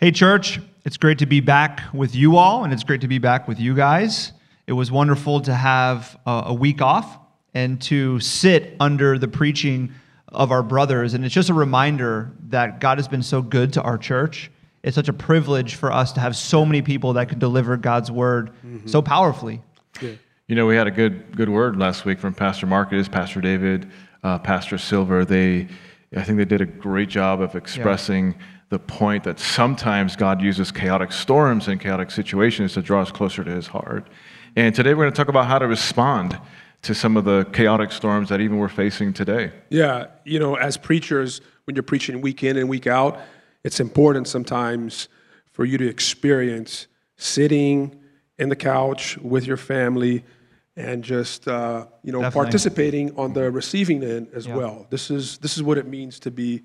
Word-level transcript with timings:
Hey, 0.00 0.12
church, 0.12 0.60
it's 0.84 0.96
great 0.96 1.18
to 1.18 1.26
be 1.26 1.40
back 1.40 1.82
with 1.92 2.14
you 2.14 2.36
all, 2.36 2.62
and 2.62 2.72
it's 2.72 2.84
great 2.84 3.00
to 3.00 3.08
be 3.08 3.18
back 3.18 3.48
with 3.48 3.58
you 3.58 3.74
guys. 3.74 4.30
It 4.68 4.72
was 4.74 4.92
wonderful 4.92 5.40
to 5.40 5.52
have 5.52 6.16
a, 6.24 6.42
a 6.46 6.54
week 6.54 6.80
off 6.80 7.18
and 7.52 7.82
to 7.82 8.20
sit 8.20 8.76
under 8.78 9.18
the 9.18 9.26
preaching 9.26 9.92
of 10.28 10.52
our 10.52 10.62
brothers. 10.62 11.14
And 11.14 11.24
it's 11.24 11.34
just 11.34 11.50
a 11.50 11.54
reminder 11.54 12.30
that 12.50 12.78
God 12.78 12.98
has 12.98 13.08
been 13.08 13.24
so 13.24 13.42
good 13.42 13.72
to 13.72 13.82
our 13.82 13.98
church. 13.98 14.52
It's 14.84 14.94
such 14.94 15.08
a 15.08 15.12
privilege 15.12 15.74
for 15.74 15.90
us 15.90 16.12
to 16.12 16.20
have 16.20 16.36
so 16.36 16.64
many 16.64 16.80
people 16.80 17.14
that 17.14 17.28
can 17.28 17.40
deliver 17.40 17.76
God's 17.76 18.12
word 18.12 18.52
mm-hmm. 18.64 18.86
so 18.86 19.02
powerfully. 19.02 19.62
Yeah. 20.00 20.12
You 20.46 20.54
know, 20.54 20.66
we 20.66 20.76
had 20.76 20.86
a 20.86 20.92
good 20.92 21.36
good 21.36 21.48
word 21.48 21.76
last 21.76 22.04
week 22.04 22.20
from 22.20 22.34
Pastor 22.34 22.68
Marcus, 22.68 23.08
Pastor 23.08 23.40
David, 23.40 23.90
uh, 24.22 24.38
Pastor 24.38 24.78
Silver. 24.78 25.24
They, 25.24 25.66
I 26.16 26.22
think 26.22 26.38
they 26.38 26.44
did 26.44 26.60
a 26.60 26.66
great 26.66 27.08
job 27.08 27.40
of 27.40 27.56
expressing. 27.56 28.34
Yeah 28.38 28.46
the 28.68 28.78
point 28.78 29.24
that 29.24 29.40
sometimes 29.40 30.14
God 30.16 30.42
uses 30.42 30.70
chaotic 30.70 31.12
storms 31.12 31.68
and 31.68 31.80
chaotic 31.80 32.10
situations 32.10 32.74
to 32.74 32.82
draw 32.82 33.00
us 33.00 33.10
closer 33.10 33.42
to 33.42 33.50
his 33.50 33.66
heart. 33.66 34.06
And 34.56 34.74
today 34.74 34.90
we're 34.94 35.04
going 35.04 35.12
to 35.12 35.16
talk 35.16 35.28
about 35.28 35.46
how 35.46 35.58
to 35.58 35.66
respond 35.66 36.38
to 36.82 36.94
some 36.94 37.16
of 37.16 37.24
the 37.24 37.44
chaotic 37.52 37.92
storms 37.92 38.28
that 38.28 38.40
even 38.40 38.58
we're 38.58 38.68
facing 38.68 39.12
today. 39.12 39.52
Yeah, 39.70 40.08
you 40.24 40.38
know, 40.38 40.54
as 40.54 40.76
preachers, 40.76 41.40
when 41.64 41.76
you're 41.76 41.82
preaching 41.82 42.20
week 42.20 42.42
in 42.42 42.56
and 42.56 42.68
week 42.68 42.86
out, 42.86 43.20
it's 43.64 43.80
important 43.80 44.28
sometimes 44.28 45.08
for 45.50 45.64
you 45.64 45.78
to 45.78 45.88
experience 45.88 46.86
sitting 47.16 47.98
in 48.38 48.48
the 48.48 48.56
couch 48.56 49.18
with 49.18 49.46
your 49.46 49.56
family 49.56 50.24
and 50.76 51.02
just 51.02 51.48
uh, 51.48 51.86
you 52.04 52.12
know 52.12 52.20
Definitely. 52.20 52.44
participating 52.44 53.16
on 53.16 53.32
the 53.32 53.50
receiving 53.50 54.02
end 54.04 54.28
as 54.32 54.46
yeah. 54.46 54.56
well. 54.56 54.86
This 54.90 55.10
is 55.10 55.38
this 55.38 55.56
is 55.56 55.62
what 55.62 55.78
it 55.78 55.86
means 55.86 56.20
to 56.20 56.30
be 56.30 56.56
a 56.58 56.60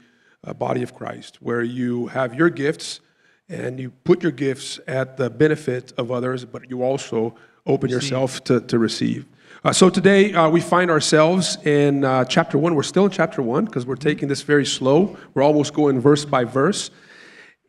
body 0.52 0.84
of 0.84 0.96
Christ, 0.96 1.42
where 1.42 1.62
you 1.62 2.08
have 2.08 2.34
your 2.34 2.50
gifts 2.50 3.00
and 3.48 3.80
you 3.80 3.92
put 3.92 4.24
your 4.24 4.32
gifts 4.32 4.80
at 4.88 5.18
the 5.18 5.30
benefit 5.30 5.94
of 5.98 6.12
others, 6.12 6.44
but 6.46 6.70
you 6.70 6.82
also 6.82 7.36
open 7.66 7.92
receive. 7.92 8.04
yourself 8.04 8.44
to, 8.46 8.62
to 8.62 8.80
receive. 8.80 9.26
Uh, 9.64 9.72
so 9.72 9.90
today 9.90 10.34
uh, 10.34 10.50
we 10.50 10.60
find 10.60 10.90
ourselves 10.90 11.58
in 11.64 12.04
uh, 12.04 12.26
chapter 12.26 12.58
one. 12.58 12.74
We're 12.74 12.84
still 12.84 13.06
in 13.06 13.12
chapter 13.12 13.42
one 13.42 13.66
because 13.66 13.86
we're 13.86 13.96
taking 13.96 14.28
this 14.28 14.42
very 14.42 14.66
slow. 14.66 15.16
We're 15.34 15.44
almost 15.44 15.74
going 15.74 16.02
verse 16.02 16.26
by 16.26 16.46
verse. 16.46 16.90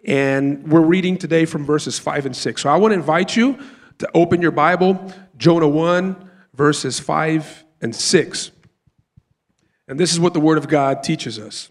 And 0.06 0.66
we're 0.66 0.80
reading 0.80 1.18
today 1.18 1.44
from 1.44 1.64
verses 1.64 1.98
five 1.98 2.26
and 2.26 2.34
six. 2.34 2.62
So 2.62 2.70
I 2.70 2.76
want 2.76 2.92
to 2.92 2.96
invite 2.96 3.36
you 3.36 3.58
to 3.98 4.08
open 4.14 4.42
your 4.42 4.50
Bible, 4.50 5.12
Jonah 5.36 5.68
1, 5.68 6.30
verses 6.54 6.98
5 7.00 7.64
and 7.80 7.94
6. 7.94 8.50
And 9.86 10.00
this 10.00 10.12
is 10.12 10.20
what 10.20 10.32
the 10.32 10.40
Word 10.40 10.58
of 10.58 10.68
God 10.68 11.02
teaches 11.02 11.38
us. 11.38 11.70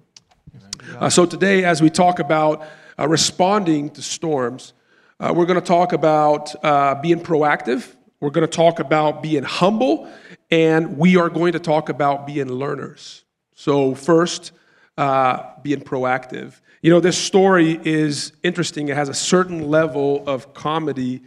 Uh, 0.99 1.09
so 1.09 1.25
today, 1.25 1.63
as 1.63 1.81
we 1.81 1.89
talk 1.89 2.19
about 2.19 2.65
uh, 2.97 3.07
responding 3.07 3.89
to 3.91 4.01
storms, 4.01 4.73
uh, 5.19 5.33
we're 5.35 5.45
going 5.45 5.59
to 5.59 5.65
talk 5.65 5.93
about 5.93 6.53
uh, 6.63 6.95
being 6.95 7.19
proactive. 7.19 7.95
We're 8.19 8.31
going 8.31 8.47
to 8.47 8.55
talk 8.55 8.79
about 8.79 9.21
being 9.21 9.43
humble, 9.43 10.11
and 10.49 10.97
we 10.97 11.17
are 11.17 11.29
going 11.29 11.53
to 11.53 11.59
talk 11.59 11.89
about 11.89 12.25
being 12.25 12.49
learners. 12.49 13.23
So 13.53 13.95
first, 13.95 14.51
uh, 14.97 15.43
being 15.61 15.81
proactive. 15.81 16.59
You 16.81 16.89
know, 16.89 16.99
this 16.99 17.17
story 17.17 17.79
is 17.83 18.33
interesting. 18.43 18.89
It 18.89 18.95
has 18.95 19.09
a 19.09 19.13
certain 19.13 19.69
level 19.69 20.23
of 20.27 20.53
comedy 20.53 21.21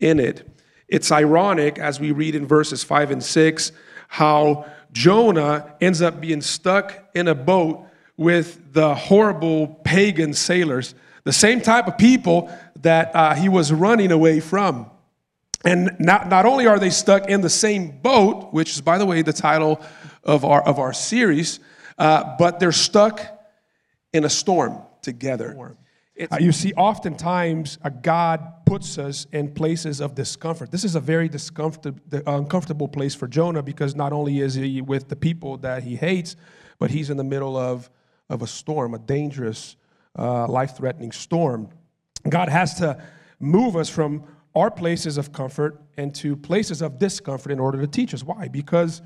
in 0.00 0.18
it. 0.18 0.48
It's 0.88 1.12
ironic 1.12 1.78
as 1.78 2.00
we 2.00 2.12
read 2.12 2.34
in 2.34 2.46
verses 2.46 2.82
five 2.84 3.10
and 3.10 3.22
six 3.22 3.72
how 4.08 4.66
Jonah 4.92 5.74
ends 5.80 6.00
up 6.00 6.20
being 6.20 6.40
stuck 6.40 7.10
in 7.14 7.28
a 7.28 7.34
boat 7.34 7.86
with 8.16 8.72
the 8.72 8.94
horrible 8.94 9.68
pagan 9.84 10.32
sailors, 10.32 10.94
the 11.24 11.32
same 11.32 11.60
type 11.60 11.86
of 11.86 11.98
people 11.98 12.50
that 12.82 13.14
uh, 13.14 13.34
he 13.34 13.48
was 13.48 13.72
running 13.72 14.12
away 14.12 14.40
from. 14.40 14.90
And 15.64 15.96
not, 15.98 16.28
not 16.28 16.46
only 16.46 16.66
are 16.66 16.78
they 16.78 16.90
stuck 16.90 17.28
in 17.28 17.40
the 17.40 17.50
same 17.50 17.98
boat, 18.00 18.52
which 18.52 18.70
is, 18.70 18.80
by 18.80 18.98
the 18.98 19.06
way, 19.06 19.22
the 19.22 19.32
title 19.32 19.80
of 20.22 20.44
our, 20.44 20.62
of 20.62 20.78
our 20.78 20.92
series, 20.92 21.58
uh, 21.98 22.36
but 22.38 22.60
they're 22.60 22.72
stuck 22.72 23.20
in 24.12 24.24
a 24.24 24.30
storm 24.30 24.78
together. 25.02 25.76
Uh, 26.18 26.36
you 26.40 26.52
see, 26.52 26.72
oftentimes, 26.74 27.78
a 27.82 27.90
God 27.90 28.64
puts 28.64 28.96
us 28.96 29.26
in 29.32 29.52
places 29.52 30.00
of 30.00 30.14
discomfort. 30.14 30.70
This 30.70 30.84
is 30.84 30.94
a 30.94 31.00
very 31.00 31.30
uncomfortable 32.26 32.88
place 32.88 33.14
for 33.14 33.26
Jonah 33.26 33.62
because 33.62 33.94
not 33.94 34.12
only 34.12 34.40
is 34.40 34.54
he 34.54 34.80
with 34.80 35.08
the 35.08 35.16
people 35.16 35.58
that 35.58 35.82
he 35.82 35.96
hates, 35.96 36.36
but 36.78 36.90
he's 36.90 37.10
in 37.10 37.16
the 37.16 37.24
middle 37.24 37.56
of 37.56 37.90
of 38.28 38.42
a 38.42 38.46
storm, 38.46 38.94
a 38.94 38.98
dangerous, 38.98 39.76
uh, 40.18 40.46
life 40.48 40.76
threatening 40.76 41.12
storm. 41.12 41.68
God 42.28 42.48
has 42.48 42.74
to 42.74 43.00
move 43.38 43.76
us 43.76 43.88
from 43.88 44.24
our 44.54 44.70
places 44.70 45.18
of 45.18 45.32
comfort 45.32 45.80
into 45.98 46.34
places 46.34 46.82
of 46.82 46.98
discomfort 46.98 47.52
in 47.52 47.60
order 47.60 47.80
to 47.80 47.86
teach 47.86 48.14
us. 48.14 48.24
Why? 48.24 48.48
Because 48.48 49.02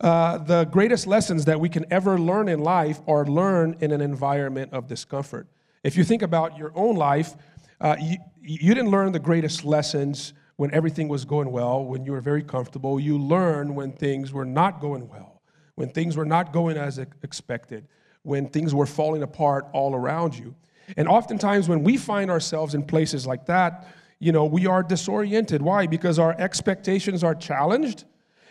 uh, 0.00 0.38
the 0.38 0.64
greatest 0.64 1.06
lessons 1.06 1.44
that 1.44 1.58
we 1.58 1.68
can 1.68 1.84
ever 1.90 2.18
learn 2.18 2.48
in 2.48 2.60
life 2.60 3.00
are 3.06 3.26
learned 3.26 3.82
in 3.82 3.90
an 3.90 4.00
environment 4.00 4.72
of 4.72 4.86
discomfort. 4.86 5.48
If 5.82 5.96
you 5.96 6.04
think 6.04 6.22
about 6.22 6.56
your 6.56 6.72
own 6.76 6.96
life, 6.96 7.34
uh, 7.80 7.96
you, 8.00 8.16
you 8.40 8.74
didn't 8.74 8.90
learn 8.90 9.12
the 9.12 9.18
greatest 9.18 9.64
lessons 9.64 10.34
when 10.56 10.72
everything 10.72 11.08
was 11.08 11.24
going 11.24 11.50
well, 11.50 11.84
when 11.84 12.04
you 12.04 12.12
were 12.12 12.20
very 12.20 12.42
comfortable. 12.42 13.00
You 13.00 13.18
learned 13.18 13.74
when 13.74 13.92
things 13.92 14.32
were 14.32 14.44
not 14.44 14.80
going 14.80 15.08
well, 15.08 15.42
when 15.74 15.88
things 15.88 16.16
were 16.16 16.24
not 16.24 16.52
going 16.52 16.76
as 16.76 16.98
expected 16.98 17.88
when 18.22 18.48
things 18.48 18.74
were 18.74 18.86
falling 18.86 19.22
apart 19.22 19.66
all 19.72 19.94
around 19.94 20.36
you. 20.36 20.54
And 20.96 21.08
oftentimes, 21.08 21.68
when 21.68 21.82
we 21.82 21.96
find 21.96 22.30
ourselves 22.30 22.74
in 22.74 22.82
places 22.82 23.26
like 23.26 23.46
that, 23.46 23.86
you 24.18 24.30
know, 24.30 24.44
we 24.44 24.66
are 24.66 24.82
disoriented. 24.82 25.62
Why? 25.62 25.86
Because 25.86 26.18
our 26.18 26.34
expectations 26.38 27.24
are 27.24 27.34
challenged 27.34 28.04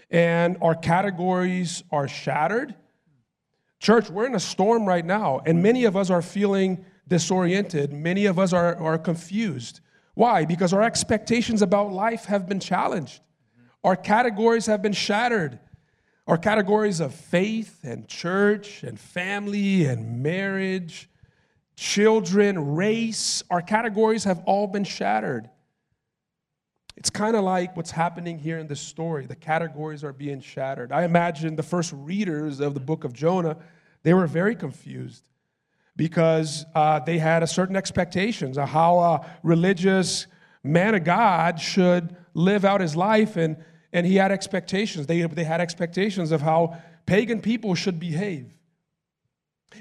and 0.10 0.58
our 0.62 0.76
categories 0.76 1.84
are 1.92 2.08
shattered. 2.08 2.76
Church, 3.80 4.10
we're 4.10 4.26
in 4.26 4.36
a 4.36 4.40
storm 4.40 4.86
right 4.86 5.06
now, 5.06 5.42
and 5.46 5.64
many 5.64 5.86
of 5.86 5.96
us 5.96 6.10
are 6.10 6.22
feeling 6.22 6.86
disoriented. 7.08 7.92
Many 7.94 8.26
of 8.26 8.38
us 8.38 8.54
are, 8.54 8.76
are 8.76 8.98
confused. 8.98 9.80
Why? 10.14 10.46
Because 10.46 10.74
our 10.74 10.84
expectations 10.84 11.62
about 11.62 11.92
life 11.92 12.26
have 12.26 12.48
been 12.48 12.60
challenged, 12.60 13.22
our 13.84 13.96
categories 13.96 14.66
have 14.68 14.82
been 14.82 14.94
shattered. 14.94 15.60
Our 16.28 16.38
categories 16.38 17.00
of 17.00 17.14
faith 17.14 17.80
and 17.84 18.08
church 18.08 18.84
and 18.84 19.00
family 19.00 19.86
and 19.86 20.22
marriage, 20.22 21.10
children, 21.76 22.76
race, 22.76 23.44
our 23.50 23.62
categories 23.62 24.24
have 24.26 24.42
all 24.46 24.68
been 24.68 24.84
shattered. 24.84 25.50
It's 26.96 27.10
kind 27.10 27.36
of 27.36 27.44
like 27.44 27.76
what's 27.76 27.90
happening 27.90 28.38
here 28.38 28.60
in 28.60 28.68
this 28.68 28.80
story. 28.80 29.26
The 29.26 29.36
categories 29.36 30.04
are 30.04 30.14
being 30.14 30.42
shattered. 30.42 30.92
I 30.92 31.04
imagine 31.04 31.56
the 31.56 31.64
first 31.64 31.92
readers 31.94 32.60
of 32.60 32.76
the 32.76 32.80
book 32.80 33.04
of 33.04 33.14
Jonah, 33.14 33.58
they 34.04 34.14
were 34.14 34.28
very 34.28 34.56
confused 34.56 35.28
because 35.96 36.66
uh, 36.76 37.00
they 37.00 37.18
had 37.18 37.42
a 37.42 37.48
certain 37.48 37.76
expectations 37.76 38.58
of 38.58 38.70
how 38.70 39.00
a 39.00 39.26
religious 39.44 40.28
man 40.64 40.94
of 40.94 41.04
God 41.04 41.60
should 41.60 42.16
live 42.34 42.66
out 42.66 42.82
his 42.82 42.96
life. 42.96 43.36
And 43.36 43.58
and 43.94 44.06
he 44.06 44.16
had 44.16 44.32
expectations. 44.32 45.08
They, 45.08 45.22
they 45.22 45.44
had 45.44 45.62
expectations 45.62 46.32
of 46.32 46.42
how 46.42 46.78
pagan 47.06 47.42
people 47.42 47.76
should 47.76 48.00
behave. 48.00 48.52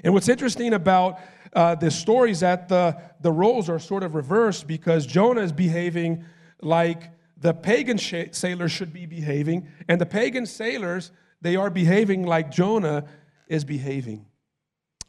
And 0.03 0.13
what's 0.13 0.29
interesting 0.29 0.73
about 0.73 1.19
uh, 1.53 1.75
this 1.75 1.97
story 1.97 2.31
is 2.31 2.39
that 2.39 2.69
the, 2.69 2.97
the 3.21 3.31
roles 3.31 3.69
are 3.69 3.79
sort 3.79 4.03
of 4.03 4.15
reversed 4.15 4.67
because 4.67 5.05
Jonah 5.05 5.41
is 5.41 5.51
behaving 5.51 6.23
like 6.61 7.11
the 7.37 7.53
pagan 7.53 7.97
sh- 7.97 8.31
sailors 8.31 8.71
should 8.71 8.93
be 8.93 9.05
behaving, 9.05 9.67
and 9.87 9.99
the 9.99 10.05
pagan 10.05 10.45
sailors, 10.45 11.11
they 11.41 11.55
are 11.55 11.69
behaving 11.69 12.23
like 12.23 12.51
Jonah 12.51 13.05
is 13.47 13.65
behaving. 13.65 14.25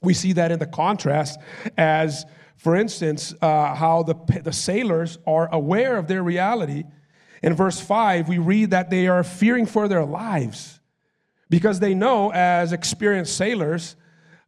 We 0.00 0.14
see 0.14 0.32
that 0.32 0.50
in 0.50 0.58
the 0.58 0.66
contrast 0.66 1.38
as, 1.76 2.25
for 2.56 2.75
instance, 2.75 3.34
uh, 3.40 3.75
how 3.75 4.02
the, 4.02 4.14
the 4.43 4.52
sailors 4.52 5.19
are 5.26 5.49
aware 5.52 5.96
of 5.96 6.08
their 6.08 6.22
reality 6.22 6.84
in 7.42 7.54
verse 7.54 7.80
5, 7.80 8.28
we 8.28 8.38
read 8.38 8.70
that 8.70 8.88
they 8.90 9.08
are 9.08 9.24
fearing 9.24 9.66
for 9.66 9.88
their 9.88 10.04
lives 10.04 10.80
because 11.50 11.80
they 11.80 11.92
know, 11.92 12.30
as 12.32 12.72
experienced 12.72 13.36
sailors, 13.36 13.96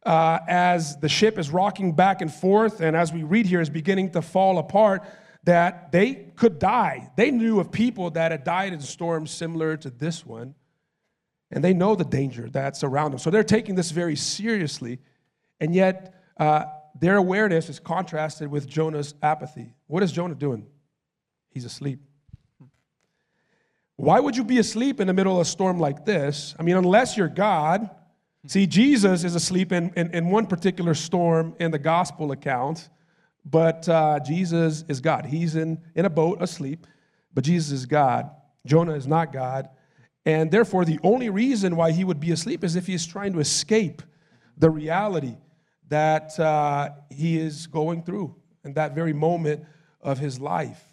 uh, 0.05 0.39
as 0.47 0.97
the 0.97 1.09
ship 1.09 1.37
is 1.37 1.49
rocking 1.51 1.93
back 1.93 2.21
and 2.21 2.33
forth, 2.33 2.79
and 2.79 2.95
as 2.95 3.11
we 3.11 3.23
read 3.23 3.45
here, 3.45 3.59
is 3.59 3.69
beginning 3.69 4.11
to 4.11 4.21
fall 4.21 4.57
apart, 4.59 5.03
that 5.43 5.91
they 5.91 6.13
could 6.35 6.57
die. 6.57 7.11
They 7.15 7.31
knew 7.31 7.59
of 7.59 7.71
people 7.71 8.11
that 8.11 8.31
had 8.31 8.43
died 8.43 8.73
in 8.73 8.79
storms 8.79 9.29
similar 9.29 9.77
to 9.77 9.89
this 9.89 10.25
one, 10.25 10.55
and 11.51 11.63
they 11.63 11.73
know 11.73 11.95
the 11.95 12.05
danger 12.05 12.49
that's 12.49 12.83
around 12.83 13.11
them. 13.11 13.19
So 13.19 13.29
they're 13.29 13.43
taking 13.43 13.75
this 13.75 13.91
very 13.91 14.15
seriously, 14.15 14.99
and 15.59 15.75
yet 15.75 16.15
uh, 16.37 16.65
their 16.99 17.17
awareness 17.17 17.69
is 17.69 17.79
contrasted 17.79 18.49
with 18.49 18.67
Jonah's 18.67 19.13
apathy. 19.21 19.75
What 19.87 20.01
is 20.01 20.11
Jonah 20.11 20.35
doing? 20.35 20.65
He's 21.49 21.65
asleep. 21.65 21.99
Why 23.97 24.19
would 24.19 24.35
you 24.35 24.43
be 24.43 24.59
asleep 24.59 24.99
in 24.99 25.07
the 25.07 25.13
middle 25.13 25.35
of 25.35 25.41
a 25.41 25.45
storm 25.45 25.79
like 25.79 26.05
this? 26.05 26.53
I 26.59 26.63
mean, 26.63 26.75
unless 26.75 27.15
you're 27.15 27.29
God. 27.29 27.89
See, 28.47 28.67
Jesus 28.67 29.23
is 29.23 29.35
asleep 29.35 29.71
in, 29.71 29.91
in, 29.95 30.13
in 30.13 30.29
one 30.29 30.47
particular 30.47 30.93
storm 30.93 31.55
in 31.59 31.71
the 31.71 31.79
gospel 31.79 32.31
account, 32.31 32.89
but 33.45 33.87
uh, 33.89 34.19
Jesus 34.19 34.83
is 34.87 35.01
God. 35.01 35.25
He's 35.25 35.55
in, 35.55 35.81
in 35.95 36.05
a 36.05 36.09
boat 36.09 36.41
asleep, 36.41 36.85
but 37.33 37.43
Jesus 37.43 37.71
is 37.71 37.85
God. 37.85 38.29
Jonah 38.65 38.93
is 38.93 39.07
not 39.07 39.31
God. 39.31 39.69
And 40.25 40.51
therefore, 40.51 40.85
the 40.85 40.99
only 41.03 41.29
reason 41.29 41.75
why 41.75 41.91
he 41.91 42.03
would 42.03 42.19
be 42.19 42.31
asleep 42.31 42.63
is 42.63 42.75
if 42.75 42.87
he 42.87 42.93
is 42.93 43.05
trying 43.05 43.33
to 43.33 43.39
escape 43.39 44.01
the 44.57 44.69
reality 44.69 45.37
that 45.87 46.37
uh, 46.39 46.89
he 47.09 47.37
is 47.37 47.67
going 47.67 48.03
through 48.03 48.35
in 48.63 48.73
that 48.73 48.95
very 48.95 49.13
moment 49.13 49.63
of 50.01 50.19
his 50.19 50.39
life. 50.39 50.83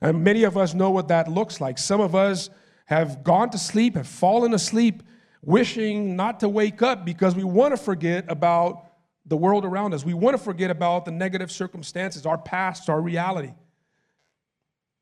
And 0.00 0.24
many 0.24 0.44
of 0.44 0.56
us 0.56 0.74
know 0.74 0.90
what 0.90 1.08
that 1.08 1.28
looks 1.28 1.60
like. 1.60 1.78
Some 1.78 2.00
of 2.00 2.14
us 2.14 2.50
have 2.86 3.22
gone 3.22 3.50
to 3.50 3.58
sleep, 3.58 3.96
have 3.96 4.06
fallen 4.06 4.54
asleep, 4.54 5.02
wishing 5.42 6.16
not 6.16 6.40
to 6.40 6.48
wake 6.48 6.82
up 6.82 7.04
because 7.04 7.34
we 7.34 7.44
want 7.44 7.72
to 7.72 7.76
forget 7.76 8.24
about 8.28 8.86
the 9.26 9.36
world 9.36 9.64
around 9.64 9.94
us. 9.94 10.04
We 10.04 10.14
want 10.14 10.36
to 10.36 10.42
forget 10.42 10.70
about 10.70 11.04
the 11.04 11.10
negative 11.10 11.50
circumstances, 11.50 12.26
our 12.26 12.38
past, 12.38 12.88
our 12.88 13.00
reality. 13.00 13.52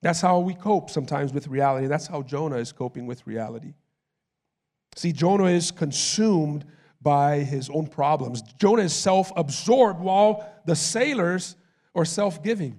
That's 0.03 0.21
how 0.21 0.41
we 0.41 0.55
cope 0.55 0.91
sometimes 0.91 1.33
with 1.33 1.49
reality. 1.49 1.87
That's 1.87 2.07
how 2.07 2.23
Jonah 2.23 2.57
is 2.57 2.73
coping 2.73 3.07
with 3.07 3.27
reality. 3.27 3.75
See, 4.97 5.13
Jonah 5.13 5.47
is 5.47 5.71
consumed 5.71 6.65
by 7.01 7.39
his 7.39 7.71
own 7.71 7.87
problems. 7.87 8.43
Jonah 8.59 8.83
is 8.83 8.93
self 8.93 9.33
absorbed 9.37 10.01
while 10.01 10.49
the 10.67 10.77
sailors 10.77 11.57
are 11.95 12.05
self 12.05 12.43
giving. 12.43 12.79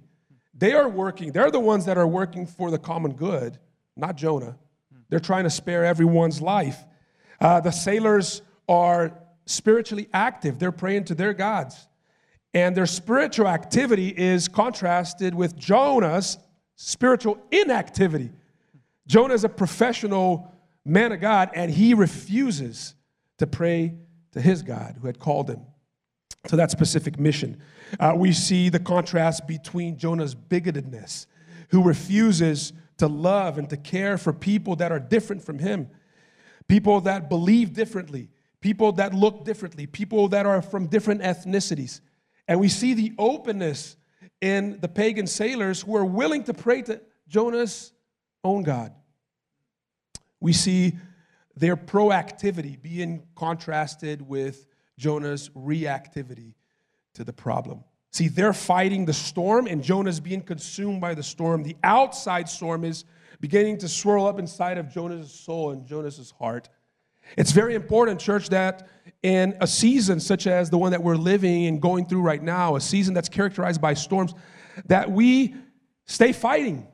They 0.60 0.74
are 0.74 0.90
working, 0.90 1.32
they're 1.32 1.52
the 1.52 1.60
ones 1.60 1.86
that 1.86 1.98
are 1.98 2.08
working 2.08 2.46
for 2.46 2.70
the 2.70 2.78
common 2.78 3.14
good, 3.14 3.58
not 3.96 4.18
Jonah. 4.18 4.58
They're 5.08 5.22
trying 5.22 5.46
to 5.46 5.50
spare 5.50 5.86
everyone's 5.86 6.42
life. 6.42 6.84
Uh, 7.40 7.62
the 7.62 7.72
sailors 7.72 8.42
are 8.68 9.18
spiritually 9.46 10.10
active, 10.14 10.60
they're 10.60 10.74
praying 10.74 11.06
to 11.06 11.16
their 11.16 11.34
gods. 11.34 11.88
And 12.54 12.76
their 12.76 12.88
spiritual 12.88 13.48
activity 13.48 14.10
is 14.10 14.50
contrasted 14.50 15.34
with 15.34 15.56
Jonah's 15.56 16.38
spiritual 16.76 17.38
inactivity. 17.52 18.32
Jonah 19.08 19.36
is 19.36 19.46
a 19.46 19.50
professional 19.50 20.54
man 20.84 21.14
of 21.14 21.22
God, 21.22 21.52
and 21.54 21.72
he 21.72 21.94
refuses 21.94 22.96
to 23.38 23.48
pray 23.48 23.94
to 24.34 24.42
his 24.42 24.62
God 24.62 24.98
who 25.00 25.08
had 25.08 25.20
called 25.20 25.50
him 25.50 25.62
to 26.48 26.56
that 26.56 26.72
specific 26.72 27.20
mission. 27.20 27.62
Uh, 28.00 28.14
we 28.16 28.32
see 28.32 28.70
the 28.70 28.80
contrast 28.80 29.48
between 29.48 29.98
Jonah's 29.98 30.36
bigotedness, 30.36 31.26
who 31.70 31.84
refuses 31.84 32.74
to 32.98 33.08
love 33.08 33.58
and 33.58 33.70
to 33.70 33.78
care 33.78 34.18
for 34.18 34.34
people 34.34 34.76
that 34.78 34.92
are 34.92 35.00
different 35.00 35.44
from 35.44 35.60
him, 35.60 35.90
people 36.68 37.02
that 37.02 37.30
believe 37.30 37.74
differently, 37.74 38.30
people 38.62 38.92
that 38.94 39.14
look 39.14 39.46
differently, 39.46 39.86
people 39.86 40.28
that 40.30 40.46
are 40.46 40.62
from 40.62 40.88
different 40.88 41.22
ethnicities. 41.22 42.02
And 42.48 42.60
we 42.60 42.70
see 42.70 42.94
the 42.94 43.14
openness 43.18 43.96
in 44.42 44.80
the 44.80 44.88
pagan 44.88 45.28
sailors 45.28 45.82
who 45.82 45.96
are 45.96 46.06
willing 46.06 46.44
to 46.46 46.54
pray 46.54 46.82
to 46.84 47.02
Jonah's 47.28 47.92
own 48.44 48.64
God. 48.64 48.94
We 50.40 50.54
see 50.54 50.98
their 51.56 51.76
proactivity 51.76 52.82
being 52.82 53.24
contrasted 53.36 54.22
with 54.22 54.66
Jonah's 55.00 55.50
reactivity 55.56 56.54
to 57.16 57.24
the 57.24 57.34
problem. 57.34 57.84
See, 58.12 58.28
they're 58.28 58.54
fighting 58.54 59.06
the 59.06 59.14
storm, 59.14 59.66
and 59.66 59.84
Jonah's 59.84 60.20
being 60.20 60.42
consumed 60.42 61.00
by 61.00 61.14
the 61.14 61.24
storm. 61.24 61.64
The 61.64 61.78
outside 61.84 62.50
storm 62.50 62.84
is 62.84 63.06
beginning 63.40 63.78
to 63.80 63.88
swirl 63.88 64.28
up 64.28 64.40
inside 64.40 64.78
of 64.78 64.92
Jonah's 64.92 65.32
soul 65.32 65.72
and 65.72 65.86
Jonah's 65.86 66.34
heart. 66.38 66.70
It's 67.38 67.52
very 67.52 67.76
important, 67.76 68.20
church, 68.20 68.50
that 68.50 68.90
in 69.24 69.56
a 69.62 69.68
season 69.68 70.20
such 70.20 70.48
as 70.48 70.70
the 70.70 70.78
one 70.78 70.92
that 70.92 71.02
we're 71.02 71.16
living 71.16 71.68
and 71.68 71.82
going 71.82 72.06
through 72.08 72.22
right 72.22 72.42
now, 72.42 72.76
a 72.76 72.82
season 72.82 73.14
that's 73.14 73.30
characterized 73.30 73.80
by 73.80 73.94
storms, 73.94 74.34
that 74.88 75.10
we 75.12 75.56
stay 76.08 76.34
fighting, 76.34 76.88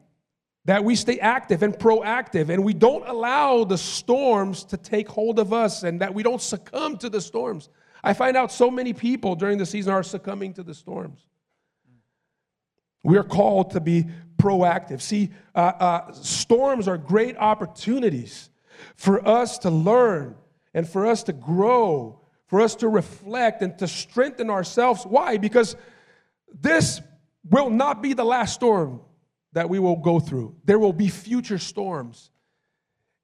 that 0.65 0.83
we 0.83 0.95
stay 0.95 1.17
active 1.19 1.63
and 1.63 1.73
proactive, 1.73 2.49
and 2.49 2.63
we 2.63 2.73
don't 2.73 3.07
allow 3.07 3.63
the 3.63 3.77
storms 3.77 4.65
to 4.65 4.77
take 4.77 5.07
hold 5.07 5.39
of 5.39 5.53
us, 5.53 5.83
and 5.83 6.01
that 6.01 6.13
we 6.13 6.21
don't 6.21 6.41
succumb 6.41 6.97
to 6.97 7.09
the 7.09 7.21
storms. 7.21 7.69
I 8.05 8.13
find 8.13 8.37
out 8.37 8.51
so 8.51 8.69
many 8.69 8.93
people 8.93 9.35
during 9.35 9.57
the 9.57 9.65
season 9.65 9.91
are 9.91 10.03
succumbing 10.03 10.53
to 10.53 10.63
the 10.63 10.75
storms. 10.75 11.25
We 13.01 13.17
are 13.17 13.23
called 13.23 13.71
to 13.71 13.79
be 13.79 14.05
proactive. 14.37 15.01
See, 15.01 15.31
uh, 15.55 15.71
uh, 15.79 16.11
storms 16.13 16.87
are 16.87 16.99
great 16.99 17.35
opportunities 17.37 18.51
for 18.95 19.27
us 19.27 19.57
to 19.59 19.71
learn 19.71 20.35
and 20.75 20.87
for 20.87 21.07
us 21.07 21.23
to 21.23 21.33
grow, 21.33 22.21
for 22.45 22.61
us 22.61 22.75
to 22.75 22.87
reflect 22.87 23.63
and 23.63 23.75
to 23.79 23.87
strengthen 23.87 24.51
ourselves. 24.51 25.03
Why? 25.03 25.37
Because 25.37 25.75
this 26.53 27.01
will 27.49 27.71
not 27.71 28.03
be 28.03 28.13
the 28.13 28.23
last 28.23 28.53
storm 28.53 29.01
that 29.53 29.67
we 29.67 29.79
will 29.79 29.95
go 29.95 30.19
through, 30.19 30.55
there 30.65 30.77
will 30.77 30.93
be 30.93 31.07
future 31.07 31.57
storms. 31.57 32.29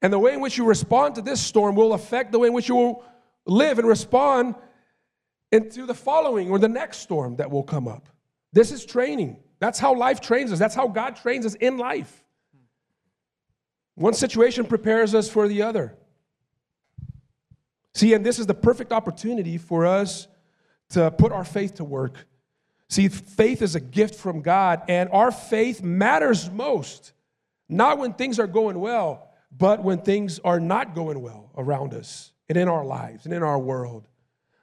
And 0.02 0.12
the 0.12 0.18
way 0.18 0.34
in 0.34 0.40
which 0.40 0.58
you 0.58 0.66
respond 0.66 1.16
to 1.16 1.22
this 1.22 1.40
storm 1.40 1.76
will 1.76 1.94
affect 1.94 2.32
the 2.32 2.40
way 2.40 2.48
in 2.48 2.54
which 2.54 2.68
you 2.68 2.76
will 2.76 3.06
live 3.46 3.78
and 3.78 3.88
respond 3.88 4.56
into 5.52 5.86
the 5.86 5.94
following 5.94 6.50
or 6.50 6.60
the 6.60 6.70
next 6.70 7.00
storm 7.00 7.36
that 7.38 7.52
will 7.52 7.64
come 7.64 7.88
up. 7.88 8.08
This 8.54 8.72
is 8.72 8.86
training. 8.86 9.38
That's 9.60 9.80
how 9.80 9.96
life 9.96 10.22
trains 10.22 10.52
us. 10.52 10.60
That's 10.60 10.76
how 10.76 10.88
God 10.88 11.16
trains 11.16 11.46
us 11.46 11.56
in 11.56 11.78
life. 11.78 12.24
One 13.96 14.14
situation 14.14 14.66
prepares 14.66 15.14
us 15.14 15.30
for 15.30 15.48
the 15.48 15.62
other. 15.62 15.96
See, 17.94 18.14
and 18.14 18.26
this 18.26 18.40
is 18.40 18.48
the 18.48 18.54
perfect 18.54 18.92
opportunity 18.92 19.58
for 19.58 19.86
us 19.86 20.28
to 20.90 21.12
put 21.12 21.32
our 21.32 21.44
faith 21.44 21.76
to 21.76 21.84
work. 21.84 22.26
See, 22.90 23.08
faith 23.08 23.62
is 23.62 23.76
a 23.76 23.80
gift 23.80 24.16
from 24.16 24.42
God, 24.42 24.82
and 24.88 25.10
our 25.12 25.32
faith 25.32 25.82
matters 25.82 26.50
most, 26.50 27.14
not 27.70 27.98
when 27.98 28.14
things 28.14 28.40
are 28.40 28.48
going 28.48 28.80
well, 28.80 29.30
but 29.56 29.84
when 29.84 30.02
things 30.02 30.40
are 30.40 30.60
not 30.60 30.96
going 30.96 31.22
well 31.22 31.52
around 31.58 31.94
us 31.94 32.32
and 32.50 32.58
in 32.58 32.68
our 32.68 32.84
lives 32.84 33.26
and 33.26 33.34
in 33.34 33.44
our 33.44 33.60
world. 33.60 34.08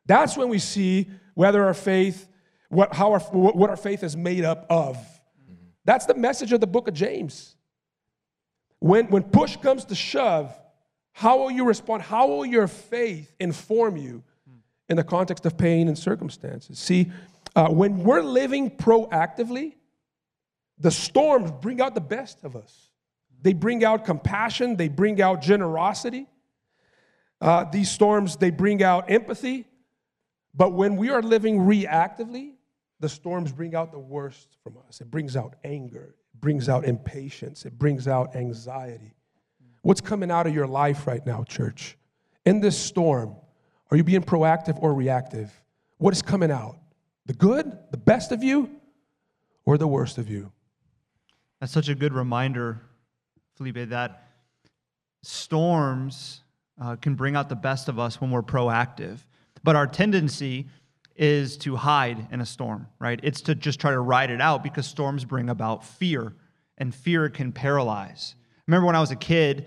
That's 0.09 0.37
when 0.37 0.49
we 0.49 0.59
see 0.59 1.09
whether 1.35 1.65
our 1.65 1.75
faith, 1.75 2.27
what, 2.71 2.93
how 2.95 3.13
our, 3.13 3.21
what 3.21 3.71
our 3.71 3.77
faith 3.77 4.03
is 4.03 4.17
made 4.17 4.45
up 4.45 4.67
of. 4.69 4.99
That's 5.85 6.07
the 6.07 6.15
message 6.15 6.53
of 6.53 6.61
the 6.61 6.67
book 6.67 6.89
of 6.89 6.95
James. 6.95 7.55
When, 8.81 9.07
when 9.09 9.23
push 9.23 9.57
comes 9.57 9.85
to 9.87 9.95
shove, 9.95 10.59
how 11.13 11.39
will 11.39 11.51
you 11.51 11.65
respond? 11.65 12.03
How 12.03 12.27
will 12.27 12.47
your 12.47 12.67
faith 12.67 13.35
inform 13.39 13.97
you 13.97 14.25
in 14.89 14.97
the 14.97 15.05
context 15.05 15.45
of 15.47 15.59
pain 15.59 15.89
and 15.89 15.99
circumstances? 15.99 16.79
See, 16.79 17.13
uh, 17.55 17.69
when 17.69 18.03
we're 18.03 18.23
living 18.23 18.71
proactively, 18.71 19.75
the 20.79 20.91
storms 20.91 21.51
bring 21.51 21.81
out 21.81 21.95
the 21.95 22.01
best 22.01 22.45
of 22.45 22.57
us. 22.57 22.89
They 23.43 23.53
bring 23.53 23.85
out 23.85 24.05
compassion, 24.05 24.77
they 24.77 24.89
bring 24.89 25.21
out 25.21 25.43
generosity. 25.43 26.27
Uh, 27.41 27.65
these 27.65 27.91
storms, 27.91 28.37
they 28.37 28.51
bring 28.51 28.83
out 28.83 29.11
empathy, 29.11 29.68
but 30.55 30.73
when 30.73 30.97
we 30.97 31.11
are 31.11 31.23
living 31.23 31.59
reactively, 31.61 32.55
the 33.01 33.09
storms 33.09 33.53
bring 33.53 33.75
out 33.75 33.93
the 33.93 33.99
worst 33.99 34.57
from 34.63 34.77
us. 34.89 35.01
It 35.01 35.11
brings 35.11 35.37
out 35.37 35.55
anger, 35.65 36.15
it 36.35 36.41
brings 36.41 36.69
out 36.69 36.85
impatience, 36.85 37.65
it 37.65 37.79
brings 37.79 38.09
out 38.09 38.35
anxiety. 38.35 39.15
What's 39.83 40.01
coming 40.01 40.31
out 40.31 40.47
of 40.47 40.55
your 40.55 40.67
life 40.67 41.07
right 41.07 41.25
now, 41.25 41.45
church? 41.45 41.97
In 42.45 42.61
this 42.61 42.77
storm, 42.77 43.37
are 43.91 43.97
you 43.97 44.05
being 44.05 44.23
proactive 44.23 44.83
or 44.83 44.93
reactive? 44.95 45.51
What 45.99 46.13
is 46.13 46.23
coming 46.23 46.51
out? 46.51 46.79
The 47.27 47.35
good, 47.35 47.79
the 47.91 47.97
best 47.99 48.33
of 48.33 48.43
you, 48.43 48.71
or 49.65 49.79
the 49.79 49.87
worst 49.87 50.19
of 50.19 50.29
you? 50.31 50.51
That's 51.61 51.73
such 51.73 51.89
a 51.89 51.95
good 51.95 52.13
reminder, 52.13 52.81
Felipe, 53.55 53.89
that 53.91 54.29
storms 55.23 56.43
uh, 56.81 56.97
can 56.97 57.15
bring 57.15 57.37
out 57.37 57.49
the 57.49 57.57
best 57.57 57.89
of 57.89 57.99
us 57.99 58.21
when 58.21 58.31
we're 58.31 58.43
proactive. 58.43 59.19
But 59.63 59.77
our 59.77 59.87
tendency 59.87 60.67
is 61.17 61.57
to 61.59 61.77
hide 61.77 62.29
in 62.31 62.41
a 62.41 62.47
storm, 62.47 62.87
right? 62.99 63.19
It's 63.23 63.41
to 63.43 63.55
just 63.55 63.81
try 63.81 63.91
to 63.91 64.01
ride 64.01 64.31
it 64.31 64.41
out 64.41 64.63
because 64.63 64.87
storms 64.87 65.25
bring 65.25 65.51
about 65.51 65.85
fear, 65.85 66.35
and 66.79 66.95
fear 66.95 67.29
can 67.29 67.53
paralyze. 67.53 68.37
remember 68.67 68.87
when 68.87 68.97
I 68.97 69.01
was 69.01 69.11
a 69.11 69.17
kid, 69.17 69.67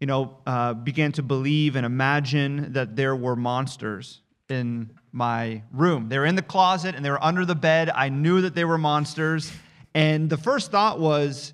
you 0.00 0.06
know, 0.06 0.38
uh, 0.46 0.74
began 0.74 1.12
to 1.12 1.22
believe 1.22 1.76
and 1.76 1.86
imagine 1.86 2.72
that 2.72 2.96
there 2.96 3.14
were 3.14 3.36
monsters 3.36 4.20
in 4.48 4.90
my 5.12 5.62
room. 5.70 6.08
They 6.08 6.18
were 6.18 6.26
in 6.26 6.34
the 6.34 6.42
closet 6.42 6.96
and 6.96 7.04
they 7.04 7.10
were 7.10 7.22
under 7.22 7.44
the 7.44 7.54
bed. 7.54 7.88
I 7.94 8.08
knew 8.08 8.40
that 8.40 8.56
they 8.56 8.64
were 8.64 8.78
monsters. 8.78 9.52
And 9.94 10.28
the 10.28 10.36
first 10.36 10.72
thought 10.72 10.98
was, 10.98 11.52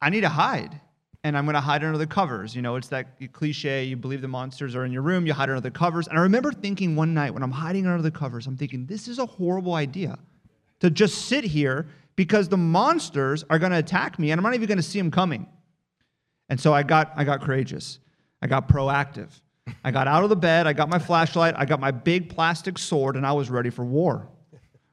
I 0.00 0.10
need 0.10 0.20
to 0.20 0.28
hide. 0.28 0.80
And 1.26 1.36
I'm 1.36 1.44
going 1.44 1.54
to 1.54 1.60
hide 1.60 1.82
under 1.82 1.98
the 1.98 2.06
covers. 2.06 2.54
You 2.54 2.62
know, 2.62 2.76
it's 2.76 2.86
that 2.88 3.18
cliche 3.32 3.82
you 3.82 3.96
believe 3.96 4.20
the 4.20 4.28
monsters 4.28 4.76
are 4.76 4.84
in 4.84 4.92
your 4.92 5.02
room, 5.02 5.26
you 5.26 5.32
hide 5.32 5.50
under 5.50 5.60
the 5.60 5.72
covers. 5.72 6.06
And 6.06 6.16
I 6.16 6.22
remember 6.22 6.52
thinking 6.52 6.94
one 6.94 7.14
night 7.14 7.34
when 7.34 7.42
I'm 7.42 7.50
hiding 7.50 7.84
under 7.84 8.00
the 8.00 8.12
covers, 8.12 8.46
I'm 8.46 8.56
thinking, 8.56 8.86
this 8.86 9.08
is 9.08 9.18
a 9.18 9.26
horrible 9.26 9.74
idea 9.74 10.20
to 10.78 10.88
just 10.88 11.26
sit 11.26 11.42
here 11.42 11.88
because 12.14 12.48
the 12.48 12.56
monsters 12.56 13.44
are 13.50 13.58
going 13.58 13.72
to 13.72 13.78
attack 13.78 14.20
me 14.20 14.30
and 14.30 14.38
I'm 14.38 14.44
not 14.44 14.54
even 14.54 14.68
going 14.68 14.78
to 14.78 14.84
see 14.84 15.00
them 15.00 15.10
coming. 15.10 15.48
And 16.48 16.60
so 16.60 16.72
I 16.72 16.84
got, 16.84 17.12
I 17.16 17.24
got 17.24 17.40
courageous. 17.42 17.98
I 18.40 18.46
got 18.46 18.68
proactive. 18.68 19.30
I 19.82 19.90
got 19.90 20.06
out 20.06 20.22
of 20.22 20.30
the 20.30 20.36
bed, 20.36 20.68
I 20.68 20.74
got 20.74 20.88
my 20.88 21.00
flashlight, 21.00 21.54
I 21.56 21.64
got 21.64 21.80
my 21.80 21.90
big 21.90 22.28
plastic 22.28 22.78
sword, 22.78 23.16
and 23.16 23.26
I 23.26 23.32
was 23.32 23.50
ready 23.50 23.70
for 23.70 23.84
war. 23.84 24.28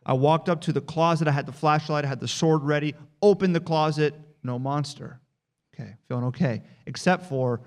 I 0.04 0.14
walked 0.14 0.50
up 0.50 0.62
to 0.62 0.74
the 0.74 0.82
closet, 0.82 1.28
I 1.28 1.32
had 1.32 1.46
the 1.46 1.52
flashlight, 1.52 2.06
I 2.06 2.08
had 2.08 2.20
the 2.20 2.28
sword 2.28 2.64
ready, 2.64 2.96
opened 3.22 3.56
the 3.56 3.60
closet, 3.60 4.16
no 4.42 4.58
monster. 4.58 5.20
Okay, 5.74 5.96
feeling 6.08 6.26
okay. 6.26 6.62
Except 6.86 7.26
for 7.26 7.62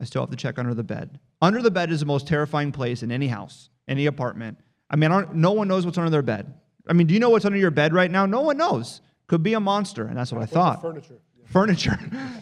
I 0.00 0.04
still 0.04 0.22
have 0.22 0.30
to 0.30 0.36
check 0.36 0.58
under 0.58 0.74
the 0.74 0.84
bed. 0.84 1.18
Under 1.42 1.62
the 1.62 1.70
bed 1.70 1.90
is 1.90 2.00
the 2.00 2.06
most 2.06 2.26
terrifying 2.26 2.72
place 2.72 3.02
in 3.02 3.10
any 3.10 3.28
house, 3.28 3.70
any 3.88 4.06
apartment. 4.06 4.58
I 4.90 4.96
mean, 4.96 5.12
I 5.12 5.24
no 5.32 5.52
one 5.52 5.68
knows 5.68 5.84
what's 5.84 5.98
under 5.98 6.10
their 6.10 6.22
bed. 6.22 6.54
I 6.88 6.92
mean, 6.92 7.06
do 7.06 7.14
you 7.14 7.20
know 7.20 7.30
what's 7.30 7.44
under 7.44 7.58
your 7.58 7.70
bed 7.70 7.92
right 7.92 8.10
now? 8.10 8.26
No 8.26 8.40
one 8.40 8.56
knows. 8.56 9.00
Could 9.26 9.42
be 9.42 9.54
a 9.54 9.60
monster, 9.60 10.06
and 10.06 10.16
that's 10.16 10.32
what 10.32 10.40
I 10.40 10.46
thought. 10.46 10.80
Furniture. 10.80 11.18
Furniture. 11.46 11.98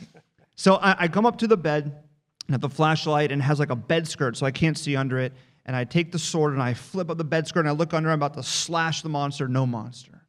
so 0.54 0.76
I, 0.76 1.04
I 1.04 1.08
come 1.08 1.26
up 1.26 1.38
to 1.38 1.49
the 1.49 1.56
bed, 1.56 2.04
and 2.46 2.54
have 2.54 2.61
the 2.61 2.68
flashlight 2.68 3.32
and 3.32 3.40
it 3.40 3.44
has 3.44 3.58
like 3.58 3.70
a 3.70 3.76
bed 3.76 4.06
skirt 4.06 4.37
so 4.37 4.46
I 4.46 4.50
can't 4.50 4.78
see 4.78 4.96
under 4.96 5.18
it. 5.18 5.32
And 5.64 5.75
I 5.75 5.85
take 5.85 6.12
the 6.12 6.18
sword 6.18 6.52
and 6.52 6.62
I 6.62 6.75
flip 6.75 7.11
up 7.11 7.18
the 7.18 7.25
bed 7.25 7.49
skirt 7.49 7.61
and 7.61 7.68
I 7.68 7.73
look 7.73 7.92
under. 7.92 8.08
I'm 8.11 8.20
about 8.20 8.35
to 8.35 8.42
slash 8.42 9.02
the 9.02 9.08
monster. 9.08 9.49
No 9.49 9.66
monster. 9.66 10.23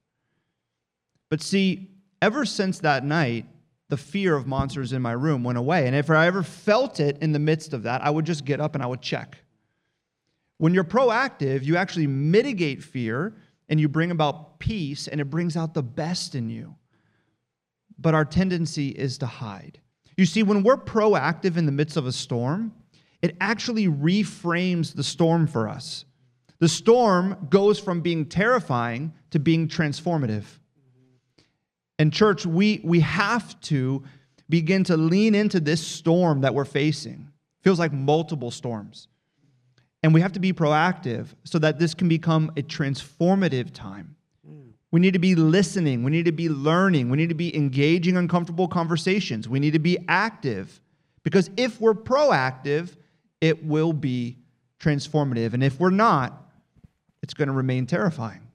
But 1.29 1.41
see, 1.41 1.91
ever 2.21 2.43
since 2.43 2.79
that 2.79 3.05
night, 3.05 3.45
the 3.89 3.97
fear 3.97 4.35
of 4.35 4.47
monsters 4.47 4.93
in 4.93 5.01
my 5.01 5.13
room 5.13 5.43
went 5.43 5.57
away. 5.57 5.87
And 5.87 5.95
if 5.95 6.09
I 6.09 6.27
ever 6.27 6.43
felt 6.43 6.99
it 6.99 7.17
in 7.21 7.31
the 7.31 7.39
midst 7.39 7.73
of 7.73 7.83
that, 7.83 8.03
I 8.03 8.09
would 8.09 8.25
just 8.25 8.45
get 8.45 8.59
up 8.59 8.75
and 8.75 8.83
I 8.83 8.87
would 8.87 9.01
check. 9.01 9.37
When 10.57 10.73
you're 10.73 10.83
proactive, 10.83 11.63
you 11.63 11.77
actually 11.77 12.07
mitigate 12.07 12.83
fear 12.83 13.35
and 13.69 13.79
you 13.79 13.87
bring 13.87 14.11
about 14.11 14.59
peace 14.59 15.07
and 15.07 15.21
it 15.21 15.29
brings 15.29 15.55
out 15.55 15.73
the 15.73 15.83
best 15.83 16.35
in 16.35 16.49
you. 16.49 16.75
But 17.99 18.13
our 18.13 18.25
tendency 18.25 18.89
is 18.89 19.17
to 19.19 19.25
hide. 19.25 19.79
You 20.17 20.25
see, 20.25 20.43
when 20.43 20.63
we're 20.63 20.77
proactive 20.77 21.57
in 21.57 21.65
the 21.65 21.71
midst 21.71 21.95
of 21.95 22.07
a 22.07 22.11
storm, 22.11 22.73
it 23.21 23.37
actually 23.39 23.87
reframes 23.87 24.93
the 24.93 25.03
storm 25.03 25.47
for 25.47 25.69
us. 25.69 26.05
The 26.59 26.67
storm 26.67 27.47
goes 27.49 27.79
from 27.79 28.01
being 28.01 28.25
terrifying 28.25 29.13
to 29.31 29.39
being 29.39 29.67
transformative. 29.67 30.45
And, 31.99 32.13
church, 32.13 32.45
we, 32.45 32.81
we 32.83 32.99
have 32.99 33.59
to 33.61 34.03
begin 34.49 34.83
to 34.85 34.97
lean 34.97 35.35
into 35.35 35.59
this 35.59 35.85
storm 35.85 36.41
that 36.41 36.53
we're 36.53 36.65
facing. 36.65 37.29
Feels 37.61 37.79
like 37.79 37.91
multiple 37.91 38.51
storms. 38.51 39.07
And 40.03 40.13
we 40.13 40.21
have 40.21 40.33
to 40.33 40.39
be 40.39 40.53
proactive 40.53 41.27
so 41.43 41.59
that 41.59 41.79
this 41.79 41.93
can 41.93 42.07
become 42.07 42.51
a 42.55 42.61
transformative 42.61 43.73
time. 43.73 44.15
We 44.91 45.01
need 45.01 45.13
to 45.13 45.19
be 45.19 45.35
listening. 45.35 46.03
We 46.03 46.11
need 46.11 46.25
to 46.25 46.31
be 46.31 46.47
learning. 46.47 47.09
We 47.09 47.17
need 47.17 47.29
to 47.29 47.35
be 47.35 47.53
engaging 47.55 48.15
uncomfortable 48.15 48.67
conversations. 48.67 49.49
We 49.49 49.59
need 49.59 49.73
to 49.73 49.79
be 49.79 49.97
active 50.07 50.81
because 51.23 51.49
if 51.57 51.81
we're 51.81 51.93
proactive, 51.93 52.95
it 53.41 53.65
will 53.65 53.91
be 53.91 54.37
transformative. 54.79 55.53
And 55.53 55.63
if 55.63 55.79
we're 55.79 55.89
not, 55.89 56.49
it's 57.21 57.33
going 57.33 57.49
to 57.49 57.53
remain 57.53 57.85
terrifying. 57.85 58.46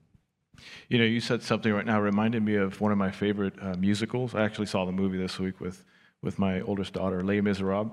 You 0.89 0.99
know, 0.99 1.05
you 1.05 1.19
said 1.19 1.41
something 1.41 1.73
right 1.73 1.85
now 1.85 1.99
reminded 1.99 2.43
me 2.43 2.55
of 2.55 2.79
one 2.79 2.91
of 2.91 2.97
my 2.97 3.11
favorite 3.11 3.53
uh, 3.61 3.75
musicals. 3.75 4.35
I 4.35 4.43
actually 4.43 4.67
saw 4.67 4.85
the 4.85 4.91
movie 4.91 5.17
this 5.17 5.39
week 5.39 5.59
with, 5.59 5.83
with 6.21 6.39
my 6.39 6.61
oldest 6.61 6.93
daughter, 6.93 7.23
Les 7.23 7.41
Miserables. 7.41 7.91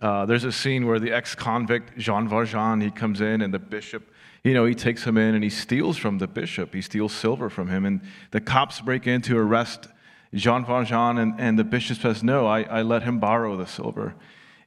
Uh, 0.00 0.26
there's 0.26 0.44
a 0.44 0.52
scene 0.52 0.86
where 0.86 0.98
the 0.98 1.12
ex-convict 1.12 1.96
Jean 1.96 2.28
Valjean 2.28 2.80
he 2.80 2.90
comes 2.90 3.20
in 3.20 3.40
and 3.40 3.54
the 3.54 3.58
bishop 3.58 4.10
you 4.44 4.52
know, 4.52 4.66
he 4.66 4.74
takes 4.74 5.02
him 5.02 5.16
in 5.16 5.34
and 5.34 5.42
he 5.42 5.48
steals 5.48 5.96
from 5.96 6.18
the 6.18 6.26
bishop. 6.26 6.74
He 6.74 6.82
steals 6.82 7.14
silver 7.14 7.48
from 7.48 7.68
him. 7.68 7.86
And 7.86 8.02
the 8.30 8.42
cops 8.42 8.80
break 8.80 9.06
in 9.06 9.22
to 9.22 9.38
arrest 9.38 9.88
Jean 10.34 10.66
Valjean, 10.66 11.18
and, 11.18 11.34
and 11.38 11.58
the 11.58 11.64
bishop 11.64 11.98
says, 11.98 12.22
No, 12.22 12.46
I, 12.46 12.62
I 12.64 12.82
let 12.82 13.04
him 13.04 13.20
borrow 13.20 13.56
the 13.56 13.66
silver. 13.66 14.14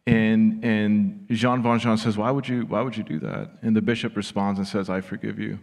And, 0.07 0.63
and 0.63 1.27
Jean 1.29 1.61
Valjean 1.61 1.97
says, 1.97 2.17
why 2.17 2.31
would, 2.31 2.47
you, 2.47 2.61
why 2.61 2.81
would 2.81 2.95
you 2.95 3.03
do 3.03 3.19
that? 3.19 3.57
And 3.61 3.75
the 3.75 3.81
bishop 3.81 4.15
responds 4.15 4.57
and 4.57 4.65
says, 4.65 4.89
I 4.89 5.01
forgive 5.01 5.37
you. 5.37 5.59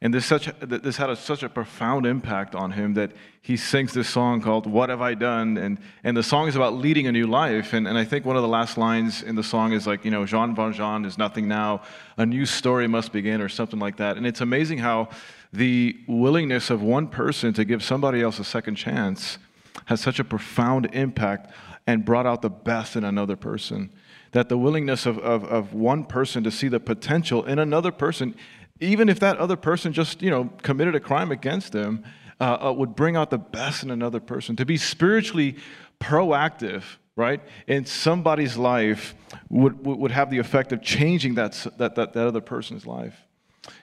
And 0.00 0.12
this, 0.12 0.26
such, 0.26 0.50
this 0.60 0.96
had 0.96 1.08
a, 1.08 1.16
such 1.16 1.42
a 1.42 1.48
profound 1.48 2.04
impact 2.04 2.54
on 2.54 2.72
him 2.72 2.94
that 2.94 3.12
he 3.40 3.56
sings 3.56 3.92
this 3.92 4.08
song 4.08 4.40
called 4.40 4.66
What 4.66 4.90
Have 4.90 5.00
I 5.00 5.14
Done? 5.14 5.56
And, 5.56 5.78
and 6.02 6.16
the 6.16 6.22
song 6.22 6.48
is 6.48 6.56
about 6.56 6.74
leading 6.74 7.06
a 7.06 7.12
new 7.12 7.26
life. 7.26 7.72
And, 7.72 7.86
and 7.86 7.96
I 7.96 8.04
think 8.04 8.24
one 8.24 8.36
of 8.36 8.42
the 8.42 8.48
last 8.48 8.76
lines 8.76 9.22
in 9.22 9.34
the 9.34 9.42
song 9.42 9.72
is 9.72 9.86
like, 9.86 10.04
you 10.04 10.10
know, 10.10 10.26
Jean 10.26 10.54
Valjean 10.54 11.04
is 11.04 11.16
nothing 11.16 11.48
now, 11.48 11.82
a 12.16 12.26
new 12.26 12.44
story 12.44 12.86
must 12.86 13.12
begin, 13.12 13.40
or 13.40 13.48
something 13.48 13.78
like 13.78 13.96
that. 13.98 14.16
And 14.16 14.26
it's 14.26 14.40
amazing 14.40 14.78
how 14.78 15.08
the 15.52 15.96
willingness 16.08 16.70
of 16.70 16.82
one 16.82 17.06
person 17.06 17.54
to 17.54 17.64
give 17.64 17.82
somebody 17.82 18.20
else 18.20 18.38
a 18.38 18.44
second 18.44 18.74
chance 18.74 19.38
has 19.86 20.00
such 20.00 20.18
a 20.18 20.24
profound 20.24 20.88
impact 20.92 21.50
and 21.86 22.04
brought 22.04 22.26
out 22.26 22.42
the 22.42 22.50
best 22.50 22.96
in 22.96 23.04
another 23.04 23.36
person. 23.36 23.90
That 24.32 24.48
the 24.48 24.58
willingness 24.58 25.06
of, 25.06 25.18
of, 25.18 25.44
of 25.44 25.74
one 25.74 26.04
person 26.04 26.42
to 26.44 26.50
see 26.50 26.68
the 26.68 26.80
potential 26.80 27.44
in 27.44 27.58
another 27.58 27.92
person 27.92 28.34
even 28.80 29.08
if 29.08 29.20
that 29.20 29.36
other 29.38 29.56
person 29.56 29.92
just, 29.92 30.20
you 30.22 30.30
know, 30.30 30.50
committed 30.62 30.94
a 30.94 31.00
crime 31.00 31.30
against 31.30 31.72
them, 31.72 32.04
uh, 32.40 32.68
uh, 32.68 32.72
would 32.72 32.96
bring 32.96 33.16
out 33.16 33.30
the 33.30 33.38
best 33.38 33.82
in 33.82 33.90
another 33.90 34.20
person. 34.20 34.56
To 34.56 34.66
be 34.66 34.76
spiritually 34.76 35.56
proactive, 36.00 36.82
right, 37.14 37.40
in 37.68 37.86
somebody's 37.86 38.56
life 38.56 39.14
would, 39.48 39.84
would 39.86 40.10
have 40.10 40.30
the 40.30 40.38
effect 40.38 40.72
of 40.72 40.82
changing 40.82 41.34
that, 41.36 41.52
that, 41.78 41.94
that, 41.94 42.12
that 42.12 42.26
other 42.26 42.40
person's 42.40 42.86
life. 42.86 43.16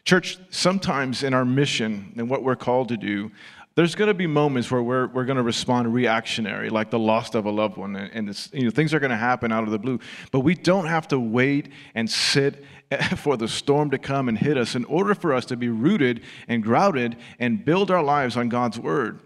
Church, 0.03 0.37
sometimes 0.49 1.23
in 1.23 1.33
our 1.33 1.45
mission 1.45 2.13
and 2.17 2.29
what 2.29 2.43
we're 2.43 2.57
called 2.57 2.89
to 2.89 2.97
do, 2.97 3.31
there's 3.75 3.95
going 3.95 4.09
to 4.09 4.13
be 4.13 4.27
moments 4.27 4.69
where 4.69 4.83
we're, 4.83 5.07
we're 5.07 5.23
going 5.23 5.37
to 5.37 5.43
respond 5.43 5.93
reactionary, 5.93 6.69
like 6.69 6.91
the 6.91 6.99
loss 6.99 7.33
of 7.33 7.45
a 7.45 7.49
loved 7.49 7.77
one, 7.77 7.95
and, 7.95 8.27
and 8.27 8.49
you 8.51 8.65
know, 8.65 8.69
things 8.69 8.93
are 8.93 8.99
going 8.99 9.11
to 9.11 9.17
happen 9.17 9.51
out 9.53 9.63
of 9.63 9.71
the 9.71 9.79
blue. 9.79 9.97
But 10.31 10.41
we 10.41 10.55
don't 10.55 10.87
have 10.87 11.07
to 11.07 11.19
wait 11.19 11.69
and 11.95 12.09
sit 12.09 12.65
for 13.17 13.37
the 13.37 13.47
storm 13.47 13.89
to 13.91 13.97
come 13.97 14.27
and 14.27 14.37
hit 14.37 14.57
us 14.57 14.75
in 14.75 14.85
order 14.85 15.15
for 15.15 15.33
us 15.33 15.45
to 15.45 15.57
be 15.57 15.69
rooted 15.69 16.21
and 16.47 16.63
grounded 16.63 17.15
and 17.39 17.63
build 17.63 17.91
our 17.91 18.03
lives 18.03 18.37
on 18.37 18.49
God's 18.49 18.79
word. 18.79 19.19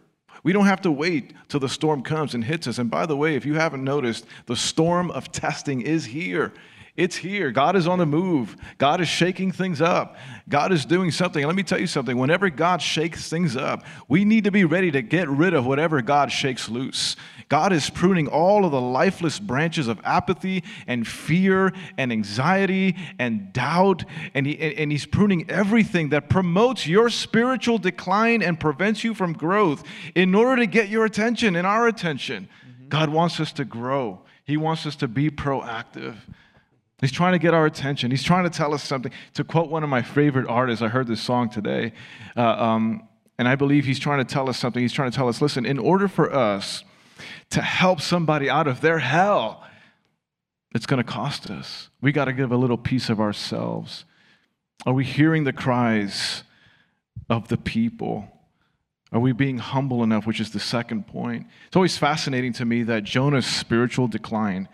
We 0.43 0.53
don't 0.53 0.67
have 0.67 0.81
to 0.81 0.91
wait 0.91 1.33
till 1.49 1.59
the 1.59 1.69
storm 1.69 2.03
comes 2.03 2.35
and 2.35 2.43
hits 2.43 2.67
us. 2.67 2.77
And 2.77 2.91
by 2.91 3.07
the 3.07 3.17
way, 3.17 3.35
if 3.35 3.45
you 3.45 3.55
haven't 3.55 3.83
noticed, 3.83 4.25
the 4.45 4.55
storm 4.55 5.09
of 5.09 5.31
testing 5.31 5.81
is 5.81 6.05
here. 6.05 6.53
It's 6.97 7.17
here. 7.17 7.51
God 7.51 7.75
is 7.75 7.87
on 7.87 7.99
the 7.99 8.05
move. 8.05 8.55
God 8.77 9.01
is 9.01 9.09
shaking 9.09 9.51
things 9.51 9.81
up. 9.81 10.15
God 10.47 10.71
is 10.71 10.85
doing 10.85 11.11
something. 11.11 11.43
And 11.43 11.47
let 11.47 11.55
me 11.55 11.63
tell 11.63 11.79
you 11.79 11.87
something 11.87 12.17
whenever 12.17 12.49
God 12.49 12.81
shakes 12.81 13.27
things 13.29 13.57
up, 13.57 13.83
we 14.07 14.23
need 14.23 14.45
to 14.45 14.51
be 14.51 14.63
ready 14.63 14.91
to 14.91 15.01
get 15.01 15.27
rid 15.27 15.53
of 15.53 15.65
whatever 15.65 16.01
God 16.01 16.31
shakes 16.31 16.69
loose. 16.69 17.17
God 17.49 17.73
is 17.73 17.89
pruning 17.89 18.27
all 18.27 18.65
of 18.65 18.71
the 18.71 18.81
lifeless 18.81 19.39
branches 19.39 19.87
of 19.87 19.99
apathy 20.03 20.63
and 20.87 21.05
fear 21.05 21.73
and 21.97 22.11
anxiety 22.11 22.95
and 23.19 23.51
doubt. 23.51 24.05
And, 24.33 24.47
he, 24.47 24.57
and 24.77 24.91
He's 24.91 25.05
pruning 25.05 25.49
everything 25.49 26.09
that 26.09 26.29
promotes 26.29 26.87
your 26.87 27.09
spiritual 27.09 27.77
decline 27.77 28.41
and 28.41 28.59
prevents 28.59 29.03
you 29.03 29.13
from 29.13 29.33
growth 29.33 29.83
in 30.15 30.33
order 30.33 30.61
to 30.61 30.67
get 30.67 30.87
your 30.89 31.05
attention 31.05 31.55
and 31.55 31.67
our 31.67 31.87
attention. 31.87 32.47
Mm-hmm. 32.65 32.89
God 32.89 33.09
wants 33.09 33.39
us 33.39 33.51
to 33.53 33.65
grow, 33.65 34.21
He 34.45 34.57
wants 34.57 34.85
us 34.85 34.95
to 34.97 35.07
be 35.07 35.29
proactive. 35.29 36.15
He's 37.01 37.11
trying 37.11 37.33
to 37.33 37.39
get 37.39 37.53
our 37.53 37.65
attention. 37.65 38.09
He's 38.09 38.23
trying 38.23 38.45
to 38.45 38.49
tell 38.49 38.73
us 38.73 38.83
something. 38.83 39.11
To 39.33 39.43
quote 39.43 39.69
one 39.69 39.83
of 39.83 39.89
my 39.89 40.01
favorite 40.01 40.47
artists, 40.47 40.81
I 40.81 40.87
heard 40.87 41.07
this 41.07 41.21
song 41.21 41.49
today, 41.49 41.91
uh, 42.37 42.41
um, 42.41 43.07
and 43.37 43.47
I 43.47 43.55
believe 43.55 43.83
he's 43.85 43.99
trying 43.99 44.25
to 44.25 44.33
tell 44.33 44.49
us 44.49 44.57
something. 44.57 44.81
He's 44.81 44.93
trying 44.93 45.11
to 45.11 45.15
tell 45.15 45.27
us 45.27 45.41
listen, 45.41 45.65
in 45.65 45.77
order 45.77 46.07
for 46.07 46.33
us 46.33 46.83
to 47.49 47.61
help 47.61 47.99
somebody 47.99 48.49
out 48.49 48.67
of 48.67 48.79
their 48.81 48.99
hell, 48.99 49.63
it's 50.73 50.85
going 50.85 51.03
to 51.03 51.09
cost 51.09 51.49
us. 51.49 51.89
We 52.01 52.11
got 52.11 52.25
to 52.25 52.33
give 52.33 52.51
a 52.51 52.57
little 52.57 52.77
piece 52.77 53.09
of 53.09 53.19
ourselves. 53.19 54.05
Are 54.85 54.93
we 54.93 55.03
hearing 55.03 55.43
the 55.43 55.53
cries 55.53 56.43
of 57.29 57.49
the 57.49 57.57
people? 57.57 58.27
Are 59.11 59.19
we 59.19 59.31
being 59.31 59.57
humble 59.57 60.03
enough, 60.03 60.25
which 60.25 60.39
is 60.39 60.51
the 60.51 60.59
second 60.59 61.07
point? 61.07 61.47
It's 61.67 61.75
always 61.75 61.97
fascinating 61.97 62.53
to 62.53 62.65
me 62.65 62.83
that 62.83 63.03
Jonah's 63.03 63.45
spiritual 63.45 64.07
decline 64.07 64.67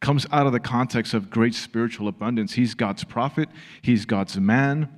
comes 0.00 0.26
out 0.30 0.46
of 0.46 0.52
the 0.52 0.60
context 0.60 1.14
of 1.14 1.30
great 1.30 1.54
spiritual 1.54 2.08
abundance. 2.08 2.54
He's 2.54 2.74
God's 2.74 3.04
prophet, 3.04 3.48
he's 3.82 4.04
God's 4.06 4.38
man. 4.38 4.88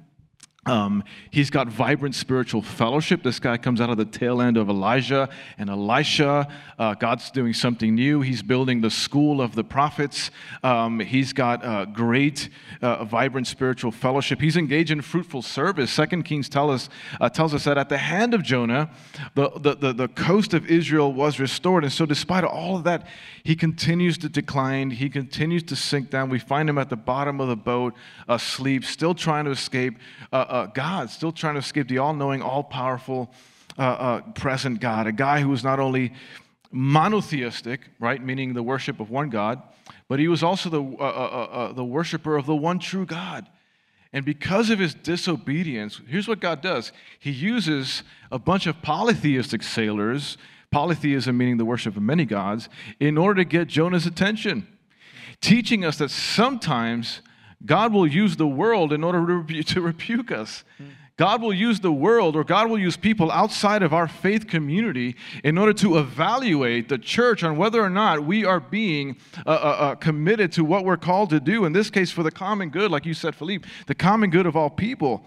Um, 0.66 1.04
he's 1.30 1.48
got 1.48 1.68
vibrant 1.68 2.14
spiritual 2.14 2.60
fellowship. 2.60 3.22
This 3.22 3.40
guy 3.40 3.56
comes 3.56 3.80
out 3.80 3.88
of 3.88 3.96
the 3.96 4.04
tail 4.04 4.42
end 4.42 4.58
of 4.58 4.68
Elijah 4.68 5.30
and 5.56 5.70
Elisha. 5.70 6.46
Uh, 6.78 6.92
God's 6.94 7.30
doing 7.30 7.54
something 7.54 7.94
new. 7.94 8.20
He's 8.20 8.42
building 8.42 8.82
the 8.82 8.90
school 8.90 9.40
of 9.40 9.54
the 9.54 9.64
prophets. 9.64 10.30
Um, 10.62 11.00
he's 11.00 11.32
got 11.32 11.64
uh, 11.64 11.86
great, 11.86 12.50
uh, 12.82 13.04
vibrant 13.04 13.46
spiritual 13.46 13.90
fellowship. 13.90 14.38
He's 14.42 14.58
engaged 14.58 14.90
in 14.90 15.00
fruitful 15.00 15.40
service. 15.40 15.90
Second 15.90 16.24
Kings 16.24 16.50
tell 16.50 16.70
us, 16.70 16.90
uh, 17.22 17.30
tells 17.30 17.54
us 17.54 17.64
that 17.64 17.78
at 17.78 17.88
the 17.88 17.98
hand 17.98 18.34
of 18.34 18.42
Jonah, 18.42 18.90
the, 19.34 19.48
the, 19.56 19.74
the, 19.76 19.92
the 19.94 20.08
coast 20.08 20.52
of 20.52 20.70
Israel 20.70 21.10
was 21.10 21.40
restored. 21.40 21.84
And 21.84 21.92
so, 21.92 22.04
despite 22.04 22.44
all 22.44 22.76
of 22.76 22.84
that, 22.84 23.06
he 23.44 23.56
continues 23.56 24.18
to 24.18 24.28
decline. 24.28 24.90
He 24.90 25.08
continues 25.08 25.62
to 25.64 25.76
sink 25.76 26.10
down. 26.10 26.28
We 26.28 26.38
find 26.38 26.68
him 26.68 26.76
at 26.76 26.90
the 26.90 26.96
bottom 26.96 27.40
of 27.40 27.48
the 27.48 27.56
boat, 27.56 27.94
asleep, 28.28 28.84
still 28.84 29.14
trying 29.14 29.46
to 29.46 29.52
escape. 29.52 29.94
Uh, 30.50 30.52
uh, 30.52 30.66
God, 30.66 31.10
still 31.10 31.30
trying 31.30 31.54
to 31.54 31.60
escape 31.60 31.88
the 31.88 31.98
all 31.98 32.12
knowing, 32.12 32.42
all 32.42 32.64
powerful, 32.64 33.32
uh, 33.78 33.82
uh, 33.82 34.20
present 34.32 34.80
God, 34.80 35.06
a 35.06 35.12
guy 35.12 35.40
who 35.40 35.48
was 35.48 35.62
not 35.62 35.78
only 35.78 36.12
monotheistic, 36.72 37.82
right, 38.00 38.22
meaning 38.22 38.54
the 38.54 38.62
worship 38.62 38.98
of 38.98 39.10
one 39.10 39.30
God, 39.30 39.62
but 40.08 40.18
he 40.18 40.26
was 40.26 40.42
also 40.42 40.68
the, 40.68 41.72
the 41.74 41.84
worshiper 41.84 42.36
of 42.36 42.46
the 42.46 42.54
one 42.56 42.80
true 42.80 43.06
God. 43.06 43.48
And 44.12 44.24
because 44.24 44.70
of 44.70 44.80
his 44.80 44.92
disobedience, 44.92 46.00
here's 46.08 46.26
what 46.26 46.40
God 46.40 46.60
does 46.60 46.90
He 47.20 47.30
uses 47.30 48.02
a 48.32 48.38
bunch 48.40 48.66
of 48.66 48.82
polytheistic 48.82 49.62
sailors, 49.62 50.36
polytheism 50.72 51.36
meaning 51.36 51.58
the 51.58 51.64
worship 51.64 51.96
of 51.96 52.02
many 52.02 52.24
gods, 52.24 52.68
in 52.98 53.16
order 53.16 53.42
to 53.42 53.48
get 53.48 53.68
Jonah's 53.68 54.06
attention, 54.06 54.66
teaching 55.40 55.84
us 55.84 55.98
that 55.98 56.10
sometimes 56.10 57.22
God 57.64 57.92
will 57.92 58.06
use 58.06 58.36
the 58.36 58.46
world 58.46 58.92
in 58.92 59.04
order 59.04 59.42
to, 59.42 59.62
to 59.74 59.80
rebuke 59.80 60.32
us. 60.32 60.64
God 61.20 61.42
will 61.42 61.52
use 61.52 61.80
the 61.80 61.92
world 61.92 62.34
or 62.34 62.44
God 62.44 62.70
will 62.70 62.78
use 62.78 62.96
people 62.96 63.30
outside 63.30 63.82
of 63.82 63.92
our 63.92 64.08
faith 64.08 64.46
community 64.46 65.16
in 65.44 65.58
order 65.58 65.74
to 65.74 65.98
evaluate 65.98 66.88
the 66.88 66.96
church 66.96 67.44
on 67.44 67.58
whether 67.58 67.82
or 67.82 67.90
not 67.90 68.24
we 68.24 68.46
are 68.46 68.58
being 68.58 69.18
uh, 69.44 69.50
uh, 69.50 69.52
uh, 69.52 69.94
committed 69.96 70.50
to 70.52 70.64
what 70.64 70.86
we're 70.86 70.96
called 70.96 71.28
to 71.28 71.38
do. 71.38 71.66
In 71.66 71.74
this 71.74 71.90
case, 71.90 72.10
for 72.10 72.22
the 72.22 72.30
common 72.30 72.70
good, 72.70 72.90
like 72.90 73.04
you 73.04 73.12
said, 73.12 73.34
Philippe, 73.34 73.68
the 73.86 73.94
common 73.94 74.30
good 74.30 74.46
of 74.46 74.56
all 74.56 74.70
people. 74.70 75.26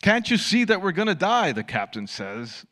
Can't 0.00 0.30
you 0.30 0.36
see 0.36 0.62
that 0.62 0.80
we're 0.80 0.92
going 0.92 1.08
to 1.08 1.16
die? 1.16 1.50
The 1.50 1.64
captain 1.64 2.06
says. 2.06 2.64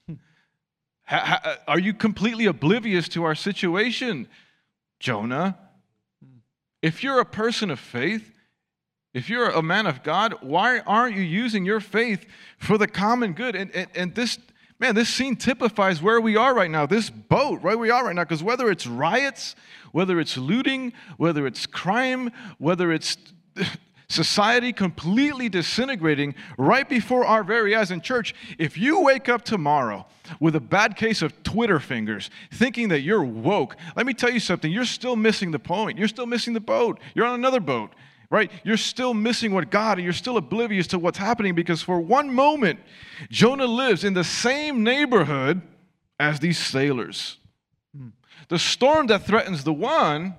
Ha- 1.06 1.58
are 1.66 1.80
you 1.80 1.92
completely 1.92 2.46
oblivious 2.46 3.08
to 3.08 3.24
our 3.24 3.34
situation, 3.34 4.28
Jonah? 5.00 5.58
If 6.82 7.02
you're 7.02 7.18
a 7.18 7.24
person 7.24 7.68
of 7.72 7.80
faith, 7.80 8.31
if 9.14 9.28
you're 9.28 9.50
a 9.50 9.62
man 9.62 9.86
of 9.86 10.02
God, 10.02 10.34
why 10.40 10.80
aren't 10.80 11.16
you 11.16 11.22
using 11.22 11.66
your 11.66 11.80
faith 11.80 12.24
for 12.58 12.78
the 12.78 12.86
common 12.86 13.34
good? 13.34 13.54
And, 13.54 13.70
and, 13.74 13.88
and 13.94 14.14
this, 14.14 14.38
man, 14.78 14.94
this 14.94 15.10
scene 15.10 15.36
typifies 15.36 16.00
where 16.00 16.20
we 16.20 16.36
are 16.36 16.54
right 16.54 16.70
now, 16.70 16.86
this 16.86 17.10
boat, 17.10 17.62
where 17.62 17.76
we 17.76 17.90
are 17.90 18.06
right 18.06 18.14
now, 18.14 18.24
because 18.24 18.42
whether 18.42 18.70
it's 18.70 18.86
riots, 18.86 19.54
whether 19.92 20.18
it's 20.18 20.38
looting, 20.38 20.94
whether 21.18 21.46
it's 21.46 21.66
crime, 21.66 22.30
whether 22.56 22.90
it's 22.90 23.18
society 24.08 24.72
completely 24.72 25.50
disintegrating 25.50 26.34
right 26.56 26.88
before 26.88 27.26
our 27.26 27.44
very 27.44 27.76
eyes 27.76 27.90
in 27.90 28.00
church, 28.00 28.34
if 28.58 28.78
you 28.78 29.00
wake 29.00 29.28
up 29.28 29.42
tomorrow 29.42 30.06
with 30.40 30.56
a 30.56 30.60
bad 30.60 30.96
case 30.96 31.20
of 31.20 31.42
Twitter 31.42 31.78
fingers, 31.78 32.30
thinking 32.50 32.88
that 32.88 33.02
you're 33.02 33.22
woke, 33.22 33.76
let 33.94 34.06
me 34.06 34.14
tell 34.14 34.30
you 34.30 34.40
something, 34.40 34.72
you're 34.72 34.86
still 34.86 35.16
missing 35.16 35.50
the 35.50 35.58
point. 35.58 35.98
You're 35.98 36.08
still 36.08 36.26
missing 36.26 36.54
the 36.54 36.60
boat. 36.60 36.98
You're 37.14 37.26
on 37.26 37.34
another 37.34 37.60
boat 37.60 37.92
right? 38.32 38.50
You're 38.64 38.78
still 38.78 39.12
missing 39.12 39.52
what 39.52 39.70
God, 39.70 39.98
and 39.98 40.04
you're 40.04 40.14
still 40.14 40.38
oblivious 40.38 40.86
to 40.88 40.98
what's 40.98 41.18
happening 41.18 41.54
because 41.54 41.82
for 41.82 42.00
one 42.00 42.32
moment, 42.34 42.80
Jonah 43.28 43.66
lives 43.66 44.04
in 44.04 44.14
the 44.14 44.24
same 44.24 44.82
neighborhood 44.82 45.60
as 46.18 46.40
these 46.40 46.56
sailors. 46.56 47.36
Hmm. 47.94 48.08
The 48.48 48.58
storm 48.58 49.08
that 49.08 49.26
threatens 49.26 49.64
the 49.64 49.72
one 49.74 50.34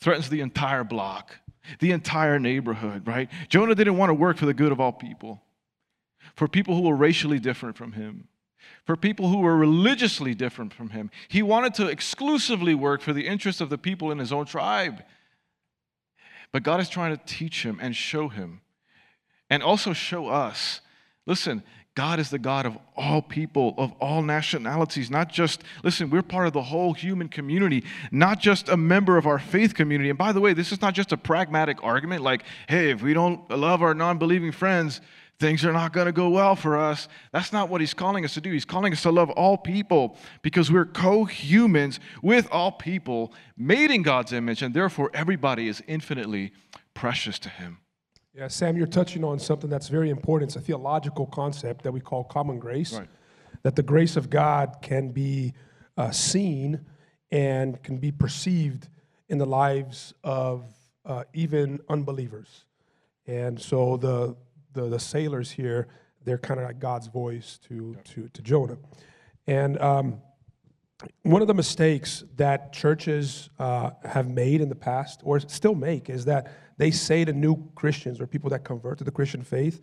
threatens 0.00 0.28
the 0.28 0.40
entire 0.40 0.82
block, 0.82 1.38
the 1.78 1.92
entire 1.92 2.40
neighborhood, 2.40 3.06
right? 3.06 3.30
Jonah 3.48 3.76
didn't 3.76 3.98
want 3.98 4.10
to 4.10 4.14
work 4.14 4.36
for 4.36 4.46
the 4.46 4.54
good 4.54 4.72
of 4.72 4.80
all 4.80 4.92
people, 4.92 5.40
for 6.34 6.48
people 6.48 6.74
who 6.74 6.82
were 6.82 6.96
racially 6.96 7.38
different 7.38 7.76
from 7.76 7.92
him. 7.92 8.26
For 8.84 8.96
people 8.96 9.28
who 9.28 9.38
were 9.38 9.56
religiously 9.56 10.34
different 10.34 10.72
from 10.72 10.90
him. 10.90 11.10
He 11.28 11.42
wanted 11.42 11.74
to 11.74 11.86
exclusively 11.86 12.74
work 12.74 13.00
for 13.00 13.12
the 13.12 13.26
interests 13.26 13.60
of 13.60 13.68
the 13.68 13.78
people 13.78 14.10
in 14.10 14.18
his 14.18 14.32
own 14.32 14.44
tribe. 14.46 15.04
But 16.52 16.62
God 16.62 16.80
is 16.80 16.88
trying 16.88 17.16
to 17.16 17.22
teach 17.24 17.64
him 17.64 17.78
and 17.80 17.94
show 17.94 18.28
him, 18.28 18.60
and 19.50 19.62
also 19.62 19.92
show 19.92 20.28
us. 20.28 20.80
Listen, 21.26 21.62
God 21.96 22.20
is 22.20 22.28
the 22.28 22.38
God 22.38 22.66
of 22.66 22.76
all 22.94 23.22
people, 23.22 23.74
of 23.78 23.90
all 24.00 24.20
nationalities, 24.20 25.10
not 25.10 25.32
just, 25.32 25.62
listen, 25.82 26.10
we're 26.10 26.22
part 26.22 26.46
of 26.46 26.52
the 26.52 26.62
whole 26.62 26.92
human 26.92 27.28
community, 27.28 27.84
not 28.12 28.38
just 28.38 28.68
a 28.68 28.76
member 28.76 29.16
of 29.16 29.26
our 29.26 29.38
faith 29.38 29.74
community. 29.74 30.10
And 30.10 30.18
by 30.18 30.32
the 30.32 30.40
way, 30.40 30.52
this 30.52 30.72
is 30.72 30.82
not 30.82 30.92
just 30.92 31.12
a 31.12 31.16
pragmatic 31.16 31.82
argument 31.82 32.22
like, 32.22 32.44
hey, 32.68 32.90
if 32.90 33.02
we 33.02 33.14
don't 33.14 33.50
love 33.50 33.82
our 33.82 33.94
non 33.94 34.18
believing 34.18 34.52
friends, 34.52 35.00
things 35.38 35.64
are 35.64 35.72
not 35.72 35.92
going 35.92 36.06
to 36.06 36.12
go 36.12 36.28
well 36.30 36.56
for 36.56 36.76
us. 36.76 37.08
That's 37.32 37.52
not 37.52 37.68
what 37.68 37.80
he's 37.80 37.94
calling 37.94 38.24
us 38.24 38.34
to 38.34 38.40
do. 38.40 38.50
He's 38.52 38.64
calling 38.64 38.92
us 38.92 39.02
to 39.02 39.10
love 39.10 39.30
all 39.30 39.56
people 39.56 40.16
because 40.42 40.70
we're 40.70 40.86
co 40.86 41.24
humans 41.24 42.00
with 42.22 42.48
all 42.50 42.72
people, 42.72 43.32
made 43.56 43.90
in 43.90 44.02
God's 44.02 44.32
image, 44.32 44.62
and 44.62 44.74
therefore 44.74 45.10
everybody 45.12 45.68
is 45.68 45.82
infinitely 45.86 46.52
precious 46.94 47.38
to 47.40 47.48
him. 47.48 47.78
Yeah, 48.34 48.48
Sam, 48.48 48.76
you're 48.76 48.86
touching 48.86 49.24
on 49.24 49.38
something 49.38 49.70
that's 49.70 49.88
very 49.88 50.10
important. 50.10 50.50
It's 50.50 50.56
a 50.56 50.60
theological 50.60 51.26
concept 51.26 51.84
that 51.84 51.92
we 51.92 52.00
call 52.00 52.24
common 52.24 52.58
grace. 52.58 52.92
Right. 52.92 53.08
That 53.62 53.76
the 53.76 53.82
grace 53.82 54.16
of 54.16 54.28
God 54.28 54.76
can 54.82 55.10
be 55.10 55.54
uh, 55.96 56.10
seen 56.10 56.84
and 57.30 57.82
can 57.82 57.96
be 57.96 58.12
perceived 58.12 58.88
in 59.28 59.38
the 59.38 59.46
lives 59.46 60.14
of 60.22 60.66
uh, 61.04 61.24
even 61.32 61.80
unbelievers. 61.88 62.64
And 63.26 63.60
so 63.60 63.96
the 63.96 64.36
the, 64.76 64.88
the 64.88 65.00
sailors 65.00 65.50
here, 65.50 65.88
they're 66.24 66.38
kind 66.38 66.60
of 66.60 66.66
like 66.66 66.78
God's 66.78 67.08
voice 67.08 67.58
to, 67.68 67.96
to, 68.04 68.28
to 68.28 68.42
Jonah. 68.42 68.76
And 69.46 69.80
um, 69.80 70.20
one 71.22 71.42
of 71.42 71.48
the 71.48 71.54
mistakes 71.54 72.24
that 72.36 72.72
churches 72.72 73.50
uh, 73.58 73.90
have 74.04 74.28
made 74.28 74.60
in 74.60 74.68
the 74.68 74.74
past, 74.74 75.20
or 75.24 75.40
still 75.40 75.74
make, 75.74 76.08
is 76.08 76.24
that 76.26 76.52
they 76.78 76.90
say 76.90 77.24
to 77.24 77.32
new 77.32 77.68
Christians 77.74 78.20
or 78.20 78.26
people 78.26 78.50
that 78.50 78.64
convert 78.64 78.98
to 78.98 79.04
the 79.04 79.10
Christian 79.10 79.42
faith 79.42 79.80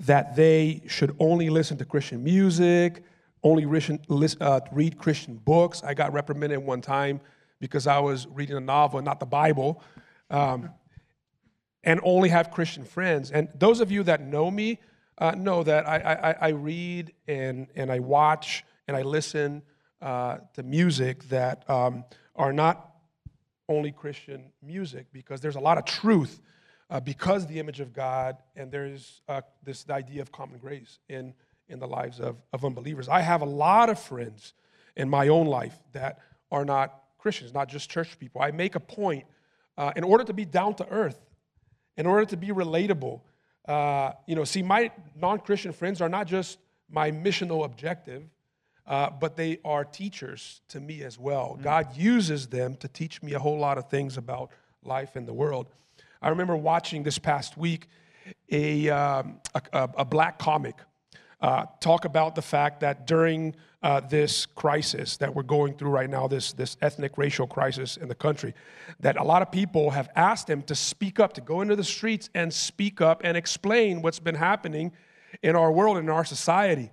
that 0.00 0.34
they 0.34 0.82
should 0.88 1.14
only 1.20 1.50
listen 1.50 1.78
to 1.78 1.84
Christian 1.84 2.22
music, 2.22 3.04
only 3.42 3.64
uh, 4.40 4.60
read 4.72 4.98
Christian 4.98 5.36
books. 5.36 5.82
I 5.84 5.94
got 5.94 6.12
reprimanded 6.12 6.58
one 6.58 6.80
time 6.80 7.20
because 7.60 7.86
I 7.86 7.98
was 7.98 8.26
reading 8.28 8.56
a 8.56 8.60
novel, 8.60 9.00
not 9.02 9.20
the 9.20 9.26
Bible. 9.26 9.82
Um, 10.30 10.70
and 11.84 12.00
only 12.02 12.30
have 12.30 12.50
Christian 12.50 12.84
friends. 12.84 13.30
And 13.30 13.48
those 13.54 13.80
of 13.80 13.90
you 13.90 14.02
that 14.04 14.22
know 14.22 14.50
me 14.50 14.78
uh, 15.18 15.32
know 15.32 15.62
that 15.62 15.88
I, 15.88 15.96
I, 15.96 16.36
I, 16.40 16.48
read 16.48 17.12
and, 17.28 17.68
and 17.76 17.92
I 17.92 18.00
watch 18.00 18.64
and 18.88 18.96
I 18.96 19.02
listen 19.02 19.62
uh, 20.02 20.38
to 20.54 20.62
music 20.62 21.28
that 21.28 21.68
um, 21.70 22.04
are 22.34 22.52
not 22.52 22.90
only 23.68 23.92
Christian 23.92 24.50
music 24.60 25.06
because 25.12 25.40
there's 25.40 25.56
a 25.56 25.60
lot 25.60 25.78
of 25.78 25.84
truth 25.84 26.40
uh, 26.90 27.00
because 27.00 27.46
the 27.46 27.60
image 27.60 27.80
of 27.80 27.92
God 27.92 28.36
and 28.56 28.72
there's 28.72 29.22
uh, 29.28 29.42
this 29.62 29.88
idea 29.88 30.20
of 30.20 30.32
common 30.32 30.58
grace 30.58 30.98
in, 31.08 31.32
in 31.68 31.78
the 31.78 31.86
lives 31.86 32.18
of, 32.18 32.36
of 32.52 32.64
unbelievers. 32.64 33.08
I 33.08 33.20
have 33.20 33.40
a 33.40 33.46
lot 33.46 33.88
of 33.90 34.00
friends 34.00 34.52
in 34.96 35.08
my 35.08 35.28
own 35.28 35.46
life 35.46 35.78
that 35.92 36.18
are 36.50 36.64
not 36.64 37.02
Christians, 37.18 37.54
not 37.54 37.68
just 37.68 37.88
church 37.88 38.18
people. 38.18 38.42
I 38.42 38.50
make 38.50 38.74
a 38.74 38.80
point 38.80 39.24
uh, 39.78 39.92
in 39.96 40.04
order 40.04 40.24
to 40.24 40.32
be 40.32 40.44
down 40.44 40.74
to 40.74 40.88
earth 40.88 41.18
in 41.96 42.06
order 42.06 42.24
to 42.26 42.36
be 42.36 42.48
relatable. 42.48 43.20
Uh, 43.66 44.12
you 44.26 44.34
know, 44.34 44.44
see, 44.44 44.62
my 44.62 44.90
non 45.16 45.38
Christian 45.38 45.72
friends 45.72 46.00
are 46.00 46.08
not 46.08 46.26
just 46.26 46.58
my 46.90 47.10
missional 47.10 47.64
objective, 47.64 48.22
uh, 48.86 49.10
but 49.10 49.36
they 49.36 49.58
are 49.64 49.84
teachers 49.84 50.60
to 50.68 50.80
me 50.80 51.02
as 51.02 51.18
well. 51.18 51.56
Mm. 51.58 51.62
God 51.62 51.96
uses 51.96 52.46
them 52.48 52.76
to 52.76 52.88
teach 52.88 53.22
me 53.22 53.32
a 53.34 53.38
whole 53.38 53.58
lot 53.58 53.78
of 53.78 53.88
things 53.88 54.16
about 54.16 54.50
life 54.82 55.16
and 55.16 55.26
the 55.26 55.32
world. 55.32 55.68
I 56.20 56.28
remember 56.28 56.56
watching 56.56 57.02
this 57.02 57.18
past 57.18 57.56
week 57.56 57.88
a, 58.50 58.88
um, 58.90 59.40
a, 59.54 59.90
a, 59.98 60.04
black 60.04 60.38
comic 60.38 60.76
uh, 61.40 61.66
talk 61.80 62.06
about 62.06 62.34
the 62.34 62.42
fact 62.42 62.80
that 62.80 63.06
during 63.06 63.54
uh, 63.84 64.00
this 64.00 64.46
crisis 64.46 65.18
that 65.18 65.34
we're 65.34 65.42
going 65.42 65.74
through 65.74 65.90
right 65.90 66.08
now, 66.08 66.26
this, 66.26 66.54
this 66.54 66.78
ethnic 66.80 67.18
racial 67.18 67.46
crisis 67.46 67.98
in 67.98 68.08
the 68.08 68.14
country, 68.14 68.54
that 69.00 69.18
a 69.18 69.22
lot 69.22 69.42
of 69.42 69.52
people 69.52 69.90
have 69.90 70.08
asked 70.16 70.48
him 70.48 70.62
to 70.62 70.74
speak 70.74 71.20
up, 71.20 71.34
to 71.34 71.42
go 71.42 71.60
into 71.60 71.76
the 71.76 71.84
streets 71.84 72.30
and 72.34 72.50
speak 72.50 73.02
up 73.02 73.20
and 73.24 73.36
explain 73.36 74.00
what's 74.00 74.18
been 74.18 74.36
happening 74.36 74.90
in 75.42 75.54
our 75.54 75.70
world, 75.70 75.98
in 75.98 76.08
our 76.08 76.24
society. 76.24 76.90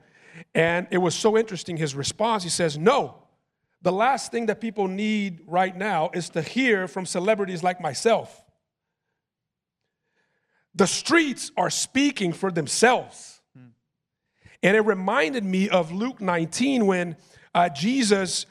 And 0.54 0.86
it 0.91 0.97
was 0.97 1.15
so 1.15 1.38
interesting, 1.38 1.77
his 1.77 1.95
response. 1.95 2.43
He 2.43 2.49
says, 2.49 2.77
No, 2.77 3.23
the 3.82 3.93
last 3.93 4.34
thing 4.34 4.47
that 4.47 4.60
people 4.60 4.89
need 4.89 5.39
right 5.47 5.75
now 5.75 6.10
is 6.13 6.30
to 6.32 6.41
hear 6.41 6.89
from 6.89 7.06
celebrities 7.06 7.63
like 7.63 7.80
myself. 7.80 8.43
the 10.75 10.88
streets 10.88 11.51
are 11.56 11.69
speaking 11.69 12.34
for 12.34 12.51
themselves. 12.51 13.30
And 14.63 14.78
it 14.78 14.82
reminded 14.82 15.43
me 15.43 15.69
of 15.69 15.91
Luke 15.91 16.21
19 16.21 16.86
when 16.86 17.15
uh, 17.54 17.69
Jesus 17.69 18.45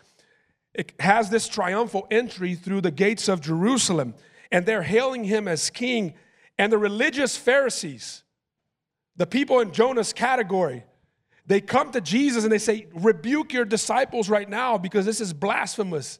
has 0.98 1.30
this 1.30 1.48
triumphal 1.48 2.06
entry 2.10 2.54
through 2.54 2.80
the 2.80 2.90
gates 2.90 3.28
of 3.28 3.40
Jerusalem, 3.40 4.14
and 4.50 4.66
they're 4.66 4.82
hailing 4.82 5.24
him 5.24 5.46
as 5.48 5.70
king. 5.70 6.14
And 6.58 6.72
the 6.72 6.78
religious 6.78 7.36
Pharisees, 7.36 8.24
the 9.16 9.26
people 9.26 9.60
in 9.60 9.72
Jonah's 9.72 10.12
category, 10.12 10.84
they 11.46 11.60
come 11.60 11.90
to 11.92 12.00
Jesus 12.00 12.44
and 12.44 12.52
they 12.52 12.58
say, 12.58 12.86
Rebuke 12.94 13.52
your 13.52 13.64
disciples 13.64 14.28
right 14.28 14.48
now 14.48 14.78
because 14.78 15.06
this 15.06 15.20
is 15.20 15.32
blasphemous. 15.32 16.18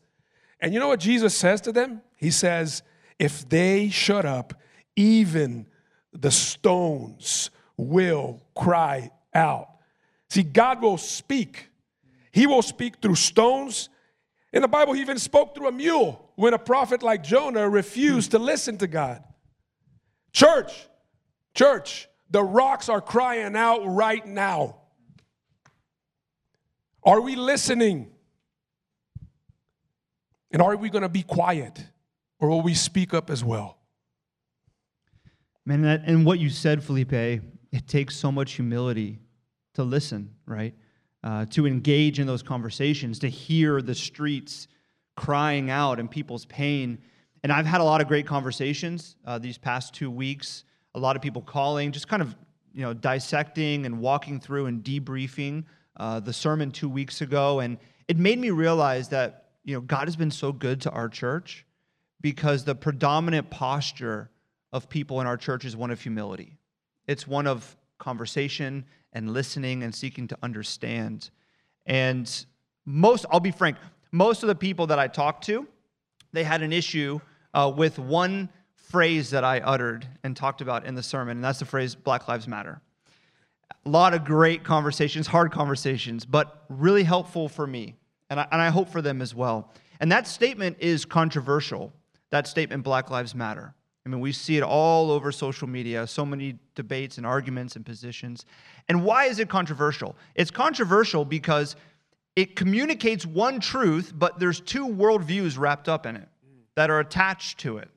And 0.61 0.74
you 0.74 0.81
know 0.81 0.88
what 0.88 1.00
Jesus 1.00 1.35
says 1.35 1.61
to 1.62 1.72
them? 1.72 2.03
He 2.16 2.31
says, 2.31 2.83
If 3.18 3.48
they 3.48 3.90
shut 3.90 4.24
up, 4.24 4.55
even 4.96 5.66
the 6.12 6.31
stones 6.31 7.50
will 7.76 8.42
cry 8.55 9.11
out. 9.35 9.68
See, 10.30 10.44
God 10.44 10.80
will 10.80 10.96
speak. 10.96 11.68
He 12.30 12.46
will 12.46 12.62
speak 12.62 13.02
through 13.02 13.16
stones. 13.16 13.88
In 14.52 14.62
the 14.62 14.68
Bible, 14.68 14.92
He 14.92 15.00
even 15.00 15.18
spoke 15.18 15.54
through 15.54 15.68
a 15.68 15.72
mule 15.72 16.30
when 16.36 16.54
a 16.54 16.58
prophet 16.58 17.02
like 17.02 17.24
Jonah 17.24 17.68
refused 17.68 18.30
to 18.30 18.38
listen 18.38 18.78
to 18.78 18.86
God. 18.86 19.22
Church, 20.32 20.72
church, 21.54 22.08
the 22.30 22.42
rocks 22.42 22.88
are 22.88 23.00
crying 23.00 23.56
out 23.56 23.84
right 23.84 24.24
now. 24.24 24.76
Are 27.02 27.20
we 27.20 27.34
listening? 27.34 28.12
And 30.52 30.62
are 30.62 30.76
we 30.76 30.90
going 30.90 31.02
to 31.02 31.08
be 31.08 31.22
quiet? 31.22 31.84
Or 32.38 32.48
will 32.48 32.62
we 32.62 32.74
speak 32.74 33.14
up 33.14 33.30
as 33.30 33.42
well? 33.42 33.78
Man, 35.66 35.84
and 35.84 36.24
what 36.24 36.38
you 36.38 36.50
said, 36.50 36.84
Felipe, 36.84 37.12
it 37.12 37.86
takes 37.88 38.16
so 38.16 38.30
much 38.30 38.52
humility 38.52 39.18
to 39.74 39.83
listen, 39.83 40.35
right? 40.46 40.74
Uh, 41.22 41.44
to 41.46 41.66
engage 41.66 42.18
in 42.18 42.26
those 42.26 42.42
conversations, 42.42 43.18
to 43.18 43.28
hear 43.28 43.83
the 43.83 43.94
streets 43.94 44.68
crying 45.16 45.70
out 45.70 46.00
and 46.00 46.11
people's 46.11 46.46
pain. 46.46 46.98
And 47.42 47.52
I've 47.52 47.66
had 47.66 47.80
a 47.80 47.85
lot 47.85 48.00
of 48.00 48.09
great 48.09 48.26
conversations 48.26 49.16
uh, 49.26 49.38
these 49.38 49.59
past 49.59 49.94
two 49.94 50.11
weeks. 50.11 50.64
A 50.94 50.98
lot 50.98 51.16
of 51.16 51.22
people 51.22 51.42
calling, 51.42 51.92
just 51.92 52.09
kind 52.09 52.22
of 52.22 52.35
you 52.72 52.83
know 52.83 52.94
dissecting 52.94 53.87
and 53.87 54.00
walking 54.00 54.40
through 54.40 54.66
and 54.66 54.83
debriefing 54.83 55.64
uh, 55.96 56.20
the 56.20 56.33
sermon 56.33 56.70
two 56.70 56.88
weeks 56.88 57.20
ago, 57.20 57.61
and 57.61 57.78
it 58.09 58.16
made 58.16 58.38
me 58.38 58.50
realize 58.50 59.09
that 59.09 59.50
you 59.64 59.74
know 59.74 59.80
God 59.80 60.06
has 60.06 60.16
been 60.16 60.30
so 60.30 60.52
good 60.52 60.80
to 60.83 60.90
our 60.90 61.09
church 61.09 61.66
because 62.20 62.64
the 62.64 62.74
predominant 62.74 63.50
posture 63.50 64.30
of 64.72 64.88
people 64.88 65.20
in 65.20 65.26
our 65.26 65.37
church 65.37 65.64
is 65.64 65.76
one 65.76 65.90
of 65.90 66.00
humility. 66.00 66.59
It's 67.06 67.26
one 67.26 67.46
of 67.46 67.76
conversation 67.98 68.85
and 69.12 69.32
listening 69.32 69.82
and 69.82 69.94
seeking 69.94 70.28
to 70.28 70.38
understand. 70.42 71.30
And 71.86 72.46
most, 72.84 73.26
I'll 73.30 73.40
be 73.40 73.50
frank, 73.50 73.76
most 74.12 74.42
of 74.42 74.48
the 74.48 74.54
people 74.54 74.86
that 74.88 74.98
I 74.98 75.08
talked 75.08 75.44
to, 75.46 75.66
they 76.32 76.44
had 76.44 76.62
an 76.62 76.72
issue 76.72 77.20
uh, 77.54 77.72
with 77.74 77.98
one 77.98 78.48
phrase 78.74 79.30
that 79.30 79.44
I 79.44 79.60
uttered 79.60 80.06
and 80.24 80.36
talked 80.36 80.60
about 80.60 80.84
in 80.84 80.94
the 80.94 81.02
sermon, 81.02 81.38
and 81.38 81.44
that's 81.44 81.60
the 81.60 81.64
phrase 81.64 81.94
Black 81.94 82.28
Lives 82.28 82.48
Matter. 82.48 82.80
A 83.86 83.88
lot 83.88 84.14
of 84.14 84.24
great 84.24 84.64
conversations, 84.64 85.26
hard 85.26 85.52
conversations, 85.52 86.24
but 86.24 86.64
really 86.68 87.04
helpful 87.04 87.48
for 87.48 87.66
me, 87.66 87.94
and 88.28 88.40
I, 88.40 88.48
and 88.50 88.60
I 88.60 88.68
hope 88.68 88.88
for 88.88 89.00
them 89.00 89.22
as 89.22 89.34
well. 89.34 89.72
And 90.00 90.10
that 90.12 90.26
statement 90.26 90.76
is 90.80 91.04
controversial, 91.04 91.92
that 92.30 92.46
statement, 92.46 92.82
Black 92.82 93.10
Lives 93.10 93.34
Matter. 93.34 93.74
I 94.06 94.08
mean, 94.08 94.20
we 94.20 94.32
see 94.32 94.56
it 94.56 94.62
all 94.62 95.10
over 95.10 95.30
social 95.30 95.68
media, 95.68 96.06
so 96.06 96.24
many 96.24 96.58
debates 96.74 97.18
and 97.18 97.26
arguments 97.26 97.76
and 97.76 97.84
positions. 97.84 98.46
And 98.88 99.04
why 99.04 99.26
is 99.26 99.38
it 99.38 99.48
controversial? 99.48 100.16
It's 100.34 100.50
controversial 100.50 101.24
because 101.24 101.76
it 102.34 102.56
communicates 102.56 103.26
one 103.26 103.60
truth, 103.60 104.12
but 104.16 104.38
there's 104.38 104.60
two 104.60 104.86
worldviews 104.86 105.58
wrapped 105.58 105.88
up 105.88 106.06
in 106.06 106.16
it 106.16 106.28
that 106.76 106.88
are 106.88 107.00
attached 107.00 107.58
to 107.58 107.78
it. 107.78 107.90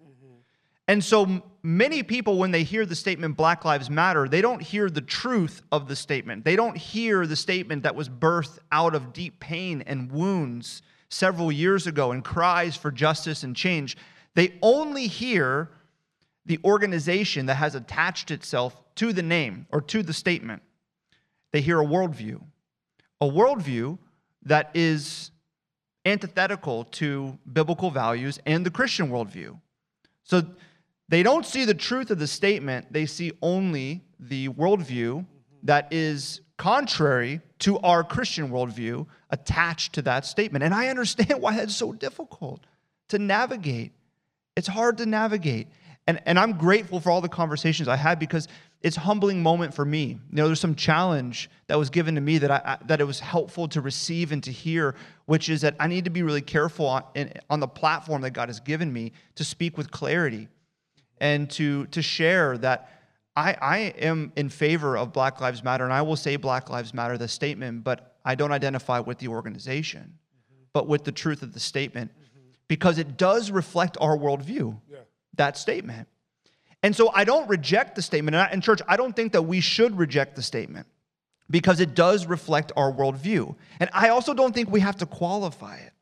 And 0.89 1.01
so 1.01 1.41
many 1.63 2.03
people, 2.03 2.37
when 2.37 2.51
they 2.51 2.63
hear 2.63 2.85
the 2.85 2.95
statement 2.95 3.37
Black 3.37 3.63
Lives 3.63 3.89
Matter, 3.89 4.27
they 4.27 4.41
don't 4.41 4.61
hear 4.61 4.89
the 4.89 4.99
truth 4.99 5.61
of 5.71 5.87
the 5.87 5.95
statement. 5.95 6.43
They 6.43 6.57
don't 6.57 6.75
hear 6.75 7.25
the 7.25 7.37
statement 7.37 7.83
that 7.83 7.95
was 7.95 8.09
birthed 8.09 8.59
out 8.71 8.93
of 8.93 9.13
deep 9.13 9.39
pain 9.39 9.81
and 9.87 10.11
wounds 10.11 10.81
several 11.07 11.51
years 11.51 11.87
ago 11.87 12.11
and 12.11 12.23
cries 12.23 12.75
for 12.75 12.91
justice 12.91 13.43
and 13.43 13.55
change. 13.55 13.95
They 14.35 14.55
only 14.61 15.07
hear 15.07 15.69
the 16.45 16.59
organization 16.63 17.45
that 17.45 17.55
has 17.55 17.75
attached 17.75 18.31
itself 18.31 18.81
to 18.95 19.13
the 19.13 19.23
name 19.23 19.65
or 19.71 19.81
to 19.81 20.03
the 20.03 20.13
statement. 20.13 20.61
They 21.51 21.61
hear 21.61 21.79
a 21.79 21.85
worldview, 21.85 22.41
a 23.21 23.25
worldview 23.25 23.97
that 24.43 24.71
is 24.73 25.31
antithetical 26.05 26.83
to 26.85 27.37
biblical 27.51 27.89
values 27.89 28.39
and 28.45 28.65
the 28.65 28.71
Christian 28.71 29.09
worldview. 29.09 29.59
So 30.23 30.43
they 31.09 31.23
don't 31.23 31.45
see 31.45 31.65
the 31.65 31.73
truth 31.73 32.11
of 32.11 32.19
the 32.19 32.27
statement, 32.27 32.91
they 32.91 33.05
see 33.05 33.31
only 33.41 34.03
the 34.19 34.49
worldview 34.49 35.25
that 35.63 35.87
is 35.91 36.41
contrary 36.57 37.41
to 37.59 37.79
our 37.79 38.03
Christian 38.03 38.49
worldview 38.49 39.05
attached 39.29 39.93
to 39.93 40.01
that 40.03 40.25
statement. 40.25 40.63
And 40.63 40.73
I 40.73 40.87
understand 40.87 41.41
why 41.41 41.55
that's 41.55 41.75
so 41.75 41.93
difficult 41.93 42.65
to 43.09 43.19
navigate. 43.19 43.93
It's 44.55 44.67
hard 44.67 44.97
to 44.99 45.05
navigate. 45.05 45.67
And, 46.05 46.21
and 46.25 46.37
I'm 46.37 46.53
grateful 46.57 46.99
for 46.99 47.11
all 47.11 47.21
the 47.21 47.29
conversations 47.29 47.87
I 47.87 47.95
had 47.95 48.19
because 48.19 48.47
it's 48.81 48.97
a 48.97 48.99
humbling 48.99 49.41
moment 49.41 49.73
for 49.73 49.85
me. 49.85 50.05
You 50.07 50.19
know, 50.31 50.47
there's 50.47 50.59
some 50.59 50.75
challenge 50.75 51.49
that 51.67 51.79
was 51.79 51.89
given 51.89 52.15
to 52.15 52.21
me 52.21 52.39
that, 52.39 52.51
I, 52.51 52.77
that 52.87 52.99
it 52.99 53.05
was 53.05 53.21
helpful 53.21 53.69
to 53.69 53.79
receive 53.79 54.33
and 54.33 54.43
to 54.43 54.51
hear, 54.51 54.95
which 55.25 55.47
is 55.47 55.61
that 55.61 55.75
I 55.79 55.87
need 55.87 56.03
to 56.03 56.09
be 56.09 56.21
really 56.21 56.41
careful 56.41 56.87
on, 56.87 57.03
on 57.49 57.61
the 57.61 57.67
platform 57.67 58.21
that 58.23 58.31
God 58.31 58.49
has 58.49 58.59
given 58.59 58.91
me 58.91 59.13
to 59.35 59.45
speak 59.45 59.77
with 59.77 59.91
clarity 59.91 60.49
and 61.19 61.49
to, 61.51 61.85
to 61.87 62.01
share 62.01 62.57
that 62.57 62.89
I, 63.35 63.55
I 63.61 63.77
am 63.99 64.33
in 64.35 64.49
favor 64.49 64.97
of 64.97 65.13
Black 65.13 65.39
Lives 65.39 65.63
Matter, 65.63 65.85
and 65.85 65.93
I 65.93 66.01
will 66.01 66.17
say 66.17 66.35
Black 66.35 66.69
Lives 66.69 66.93
Matter, 66.93 67.17
the 67.17 67.29
statement, 67.29 67.83
but 67.83 68.17
I 68.25 68.35
don't 68.35 68.51
identify 68.51 68.99
with 68.99 69.17
the 69.19 69.29
organization, 69.29 70.01
mm-hmm. 70.01 70.63
but 70.73 70.87
with 70.87 71.03
the 71.03 71.11
truth 71.11 71.41
of 71.41 71.53
the 71.53 71.59
statement, 71.59 72.11
mm-hmm. 72.11 72.49
because 72.67 72.99
it 72.99 73.17
does 73.17 73.49
reflect 73.49 73.97
our 74.01 74.17
worldview. 74.17 74.77
Yeah 74.91 74.97
that 75.35 75.57
statement. 75.57 76.07
And 76.81 76.95
so 76.95 77.11
I 77.13 77.23
don't 77.23 77.47
reject 77.47 77.95
the 77.95 78.01
statement. 78.01 78.35
And 78.35 78.53
in 78.53 78.61
church, 78.61 78.81
I 78.87 78.97
don't 78.97 79.15
think 79.15 79.31
that 79.33 79.43
we 79.43 79.61
should 79.61 79.97
reject 79.97 80.35
the 80.35 80.41
statement 80.41 80.87
because 81.49 81.79
it 81.79 81.95
does 81.95 82.25
reflect 82.25 82.71
our 82.75 82.91
worldview. 82.91 83.55
And 83.79 83.89
I 83.93 84.09
also 84.09 84.33
don't 84.33 84.53
think 84.53 84.69
we 84.69 84.81
have 84.81 84.97
to 84.97 85.05
qualify 85.05 85.77
it. 85.77 85.93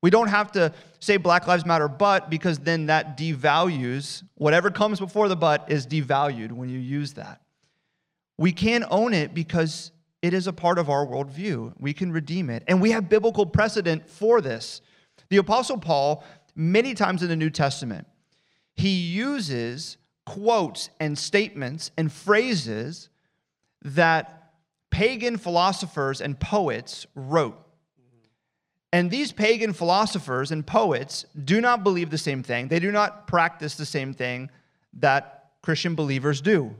We 0.00 0.10
don't 0.10 0.28
have 0.28 0.52
to 0.52 0.72
say 1.00 1.16
Black 1.16 1.48
Lives 1.48 1.66
Matter, 1.66 1.88
but 1.88 2.30
because 2.30 2.58
then 2.60 2.86
that 2.86 3.18
devalues 3.18 4.22
whatever 4.36 4.70
comes 4.70 5.00
before 5.00 5.28
the 5.28 5.34
but 5.34 5.70
is 5.70 5.86
devalued 5.86 6.52
when 6.52 6.68
you 6.68 6.78
use 6.78 7.14
that. 7.14 7.40
We 8.36 8.52
can 8.52 8.84
own 8.90 9.12
it 9.12 9.34
because 9.34 9.90
it 10.22 10.34
is 10.34 10.46
a 10.46 10.52
part 10.52 10.78
of 10.78 10.88
our 10.88 11.04
worldview. 11.04 11.72
We 11.80 11.92
can 11.92 12.12
redeem 12.12 12.48
it. 12.48 12.62
And 12.68 12.80
we 12.80 12.92
have 12.92 13.08
biblical 13.08 13.44
precedent 13.44 14.08
for 14.08 14.40
this. 14.40 14.82
The 15.30 15.38
Apostle 15.38 15.78
Paul, 15.78 16.22
many 16.54 16.94
times 16.94 17.24
in 17.24 17.28
the 17.28 17.36
New 17.36 17.50
Testament, 17.50 18.06
he 18.78 18.90
uses 18.90 19.96
quotes 20.24 20.88
and 21.00 21.18
statements 21.18 21.90
and 21.96 22.12
phrases 22.12 23.08
that 23.82 24.52
pagan 24.90 25.36
philosophers 25.36 26.20
and 26.20 26.38
poets 26.38 27.06
wrote. 27.16 27.58
And 28.92 29.10
these 29.10 29.32
pagan 29.32 29.72
philosophers 29.72 30.52
and 30.52 30.66
poets 30.66 31.26
do 31.44 31.60
not 31.60 31.82
believe 31.82 32.10
the 32.10 32.18
same 32.18 32.42
thing. 32.42 32.68
They 32.68 32.78
do 32.78 32.92
not 32.92 33.26
practice 33.26 33.74
the 33.74 33.84
same 33.84 34.14
thing 34.14 34.48
that 34.94 35.50
Christian 35.60 35.94
believers 35.94 36.40
do. 36.40 36.74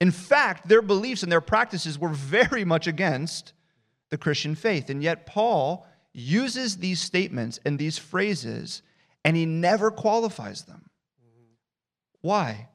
In 0.00 0.10
fact, 0.10 0.68
their 0.68 0.82
beliefs 0.82 1.22
and 1.22 1.30
their 1.30 1.40
practices 1.40 1.98
were 1.98 2.08
very 2.08 2.64
much 2.64 2.86
against 2.86 3.52
the 4.10 4.18
Christian 4.18 4.54
faith. 4.54 4.90
And 4.90 5.02
yet, 5.02 5.26
Paul 5.26 5.86
uses 6.12 6.78
these 6.78 7.00
statements 7.00 7.60
and 7.64 7.78
these 7.78 7.98
phrases, 7.98 8.82
and 9.24 9.36
he 9.36 9.46
never 9.46 9.90
qualifies 9.90 10.62
them. 10.62 10.85
Why? 12.26 12.70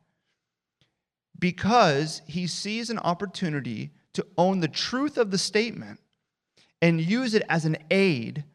Because 1.37 2.21
he 2.25 2.47
sees 2.47 2.89
an 2.89 2.99
opportunity 2.99 3.91
to 4.13 4.25
own 4.37 4.61
the 4.61 4.69
truth 4.69 5.17
of 5.17 5.29
the 5.29 5.37
statement 5.37 5.99
and 6.81 7.01
use 7.01 7.33
it 7.33 7.43
as 7.49 7.65
an 7.65 7.75
aid 7.91 8.45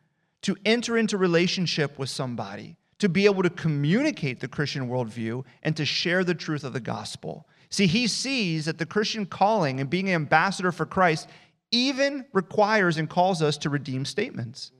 to 0.40 0.56
enter 0.64 0.96
into 0.96 1.18
relationship 1.18 1.98
with 1.98 2.08
somebody, 2.08 2.78
to 2.98 3.10
be 3.10 3.26
able 3.26 3.42
to 3.42 3.50
communicate 3.50 4.40
the 4.40 4.48
Christian 4.48 4.88
worldview 4.88 5.44
and 5.62 5.76
to 5.76 5.84
share 5.84 6.24
the 6.24 6.34
truth 6.34 6.64
of 6.64 6.72
the 6.72 6.80
gospel. 6.80 7.46
See, 7.68 7.86
he 7.86 8.06
sees 8.06 8.64
that 8.64 8.78
the 8.78 8.86
Christian 8.86 9.26
calling 9.26 9.80
and 9.80 9.90
being 9.90 10.08
an 10.08 10.14
ambassador 10.14 10.72
for 10.72 10.86
Christ 10.86 11.28
even 11.72 12.24
requires 12.32 12.96
and 12.96 13.10
calls 13.10 13.42
us 13.42 13.58
to 13.58 13.68
redeem 13.68 14.06
statements. 14.06 14.72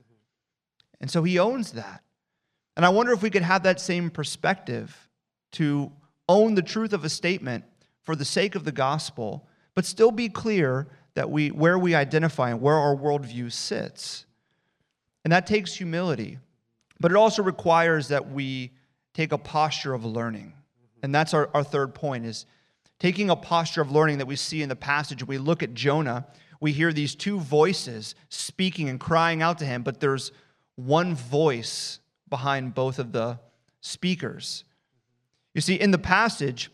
And 0.99 1.11
so 1.11 1.21
he 1.21 1.37
owns 1.37 1.73
that. 1.73 2.01
And 2.75 2.83
I 2.83 2.89
wonder 2.89 3.13
if 3.13 3.21
we 3.21 3.29
could 3.29 3.43
have 3.43 3.61
that 3.63 3.79
same 3.79 4.09
perspective 4.09 5.07
to 5.53 5.91
own 6.29 6.55
the 6.55 6.61
truth 6.61 6.93
of 6.93 7.03
a 7.03 7.09
statement 7.09 7.63
for 8.01 8.15
the 8.15 8.25
sake 8.25 8.55
of 8.55 8.63
the 8.63 8.71
gospel, 8.71 9.47
but 9.75 9.85
still 9.85 10.11
be 10.11 10.29
clear 10.29 10.87
that 11.13 11.29
we, 11.29 11.49
where 11.49 11.79
we 11.79 11.95
identify 11.95 12.51
and 12.51 12.61
where 12.61 12.75
our 12.75 12.95
worldview 12.95 13.51
sits. 13.51 14.25
And 15.23 15.31
that 15.33 15.47
takes 15.47 15.73
humility, 15.73 16.39
but 16.99 17.11
it 17.11 17.17
also 17.17 17.43
requires 17.43 18.07
that 18.09 18.31
we 18.31 18.71
take 19.13 19.31
a 19.31 19.37
posture 19.37 19.93
of 19.93 20.05
learning. 20.05 20.53
And 21.03 21.13
that's 21.13 21.33
our, 21.33 21.49
our 21.53 21.63
third 21.63 21.93
point 21.93 22.25
is 22.25 22.45
taking 22.99 23.29
a 23.29 23.35
posture 23.35 23.81
of 23.81 23.91
learning 23.91 24.19
that 24.19 24.25
we 24.25 24.35
see 24.35 24.61
in 24.61 24.69
the 24.69 24.75
passage. 24.75 25.25
We 25.25 25.37
look 25.37 25.63
at 25.63 25.73
Jonah, 25.73 26.27
we 26.59 26.71
hear 26.71 26.93
these 26.93 27.15
two 27.15 27.39
voices 27.39 28.15
speaking 28.29 28.89
and 28.89 28.99
crying 28.99 29.41
out 29.41 29.59
to 29.59 29.65
him, 29.65 29.83
but 29.83 29.99
there's 29.99 30.31
one 30.75 31.15
voice 31.15 31.99
behind 32.29 32.73
both 32.73 32.99
of 32.99 33.11
the 33.11 33.39
speakers. 33.81 34.63
You 35.57 35.61
see, 35.61 35.73
in 35.73 35.89
the 35.89 35.97
passage, 35.97 36.69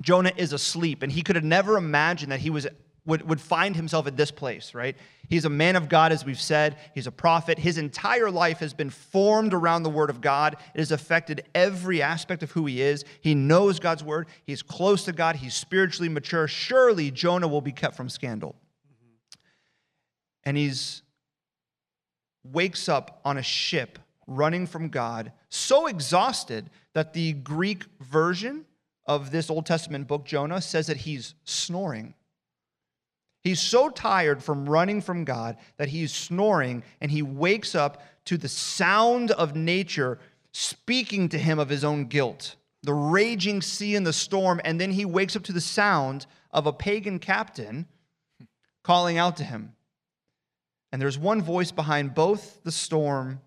Jonah 0.00 0.30
is 0.36 0.52
asleep, 0.52 1.02
and 1.02 1.10
he 1.10 1.20
could 1.20 1.34
have 1.34 1.44
never 1.44 1.76
imagined 1.76 2.30
that 2.30 2.38
he 2.38 2.48
was 2.48 2.64
would, 3.04 3.28
would 3.28 3.40
find 3.40 3.74
himself 3.74 4.06
at 4.06 4.16
this 4.16 4.30
place, 4.30 4.72
right? 4.72 4.96
He's 5.28 5.46
a 5.46 5.50
man 5.50 5.74
of 5.74 5.88
God, 5.88 6.12
as 6.12 6.24
we've 6.24 6.40
said. 6.40 6.76
He's 6.94 7.08
a 7.08 7.10
prophet. 7.10 7.58
His 7.58 7.76
entire 7.76 8.30
life 8.30 8.58
has 8.58 8.72
been 8.72 8.90
formed 8.90 9.52
around 9.52 9.82
the 9.82 9.90
Word 9.90 10.10
of 10.10 10.20
God. 10.20 10.54
It 10.76 10.78
has 10.78 10.92
affected 10.92 11.42
every 11.56 12.02
aspect 12.02 12.44
of 12.44 12.52
who 12.52 12.66
he 12.66 12.80
is. 12.80 13.04
He 13.20 13.34
knows 13.34 13.80
God's 13.80 14.04
Word. 14.04 14.28
He's 14.46 14.62
close 14.62 15.06
to 15.06 15.12
God. 15.12 15.34
He's 15.34 15.54
spiritually 15.54 16.08
mature. 16.08 16.46
Surely 16.46 17.10
Jonah 17.10 17.48
will 17.48 17.62
be 17.62 17.72
kept 17.72 17.96
from 17.96 18.08
scandal. 18.08 18.54
And 20.44 20.56
he's 20.56 21.02
wakes 22.44 22.88
up 22.88 23.20
on 23.24 23.38
a 23.38 23.42
ship 23.42 23.98
running 24.28 24.68
from 24.68 24.88
God, 24.88 25.32
so 25.50 25.86
exhausted 25.86 26.70
that 26.94 27.12
the 27.12 27.34
Greek 27.34 27.84
version 28.00 28.64
of 29.06 29.30
this 29.30 29.50
Old 29.50 29.66
Testament 29.66 30.06
book, 30.06 30.24
Jonah, 30.24 30.60
says 30.60 30.86
that 30.86 30.98
he's 30.98 31.34
snoring. 31.44 32.14
He's 33.42 33.60
so 33.60 33.88
tired 33.88 34.42
from 34.42 34.68
running 34.68 35.00
from 35.00 35.24
God 35.24 35.56
that 35.76 35.88
he's 35.88 36.12
snoring 36.12 36.84
and 37.00 37.10
he 37.10 37.22
wakes 37.22 37.74
up 37.74 38.02
to 38.26 38.36
the 38.36 38.48
sound 38.48 39.30
of 39.30 39.56
nature 39.56 40.18
speaking 40.52 41.28
to 41.30 41.38
him 41.38 41.58
of 41.58 41.68
his 41.68 41.84
own 41.84 42.06
guilt, 42.06 42.56
the 42.82 42.94
raging 42.94 43.62
sea 43.62 43.96
and 43.96 44.06
the 44.06 44.12
storm, 44.12 44.60
and 44.64 44.80
then 44.80 44.90
he 44.90 45.04
wakes 45.04 45.36
up 45.36 45.42
to 45.44 45.52
the 45.52 45.60
sound 45.60 46.26
of 46.52 46.66
a 46.66 46.72
pagan 46.72 47.18
captain 47.18 47.86
calling 48.82 49.16
out 49.16 49.36
to 49.38 49.44
him. 49.44 49.74
And 50.92 51.00
there's 51.00 51.18
one 51.18 51.40
voice 51.40 51.70
behind 51.70 52.14
both 52.14 52.62
the 52.62 52.72
storm 52.72 53.40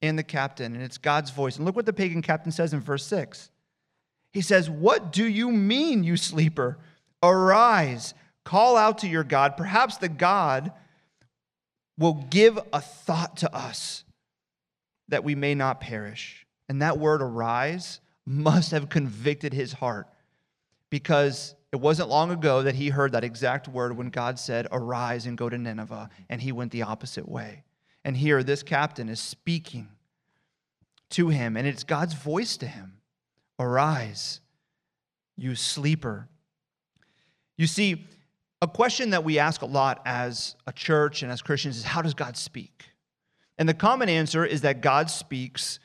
and 0.00 0.18
the 0.18 0.22
captain, 0.22 0.74
and 0.74 0.82
it's 0.82 0.98
God's 0.98 1.30
voice. 1.30 1.56
And 1.56 1.64
look 1.64 1.76
what 1.76 1.86
the 1.86 1.92
pagan 1.92 2.22
captain 2.22 2.52
says 2.52 2.72
in 2.72 2.80
verse 2.80 3.04
6. 3.06 3.50
He 4.32 4.40
says, 4.40 4.70
What 4.70 5.12
do 5.12 5.26
you 5.26 5.50
mean, 5.50 6.04
you 6.04 6.16
sleeper? 6.16 6.78
Arise 7.22 8.14
Call 8.48 8.78
out 8.78 8.96
to 9.00 9.06
your 9.06 9.24
God. 9.24 9.58
Perhaps 9.58 9.98
the 9.98 10.08
God 10.08 10.72
will 11.98 12.14
give 12.30 12.58
a 12.72 12.80
thought 12.80 13.36
to 13.38 13.54
us 13.54 14.04
that 15.08 15.22
we 15.22 15.34
may 15.34 15.54
not 15.54 15.82
perish. 15.82 16.46
And 16.66 16.80
that 16.80 16.98
word 16.98 17.20
arise 17.20 18.00
must 18.24 18.70
have 18.70 18.88
convicted 18.88 19.52
his 19.52 19.74
heart 19.74 20.06
because 20.88 21.54
it 21.72 21.76
wasn't 21.76 22.08
long 22.08 22.30
ago 22.30 22.62
that 22.62 22.74
he 22.74 22.88
heard 22.88 23.12
that 23.12 23.22
exact 23.22 23.68
word 23.68 23.94
when 23.94 24.08
God 24.08 24.38
said, 24.38 24.66
Arise 24.72 25.26
and 25.26 25.36
go 25.36 25.50
to 25.50 25.58
Nineveh. 25.58 26.08
And 26.30 26.40
he 26.40 26.50
went 26.50 26.72
the 26.72 26.84
opposite 26.84 27.28
way. 27.28 27.64
And 28.08 28.16
here, 28.16 28.42
this 28.42 28.62
captain 28.62 29.10
is 29.10 29.20
speaking 29.20 29.86
to 31.10 31.28
him, 31.28 31.58
and 31.58 31.68
it's 31.68 31.84
God's 31.84 32.14
voice 32.14 32.56
to 32.56 32.66
him 32.66 32.94
Arise, 33.58 34.40
you 35.36 35.54
sleeper. 35.54 36.26
You 37.58 37.66
see, 37.66 38.06
a 38.62 38.66
question 38.66 39.10
that 39.10 39.24
we 39.24 39.38
ask 39.38 39.60
a 39.60 39.66
lot 39.66 40.00
as 40.06 40.56
a 40.66 40.72
church 40.72 41.22
and 41.22 41.30
as 41.30 41.42
Christians 41.42 41.76
is 41.76 41.84
how 41.84 42.00
does 42.00 42.14
God 42.14 42.38
speak? 42.38 42.86
And 43.58 43.68
the 43.68 43.74
common 43.74 44.08
answer 44.08 44.42
is 44.42 44.62
that 44.62 44.80
God 44.80 45.10
speaks 45.10 45.78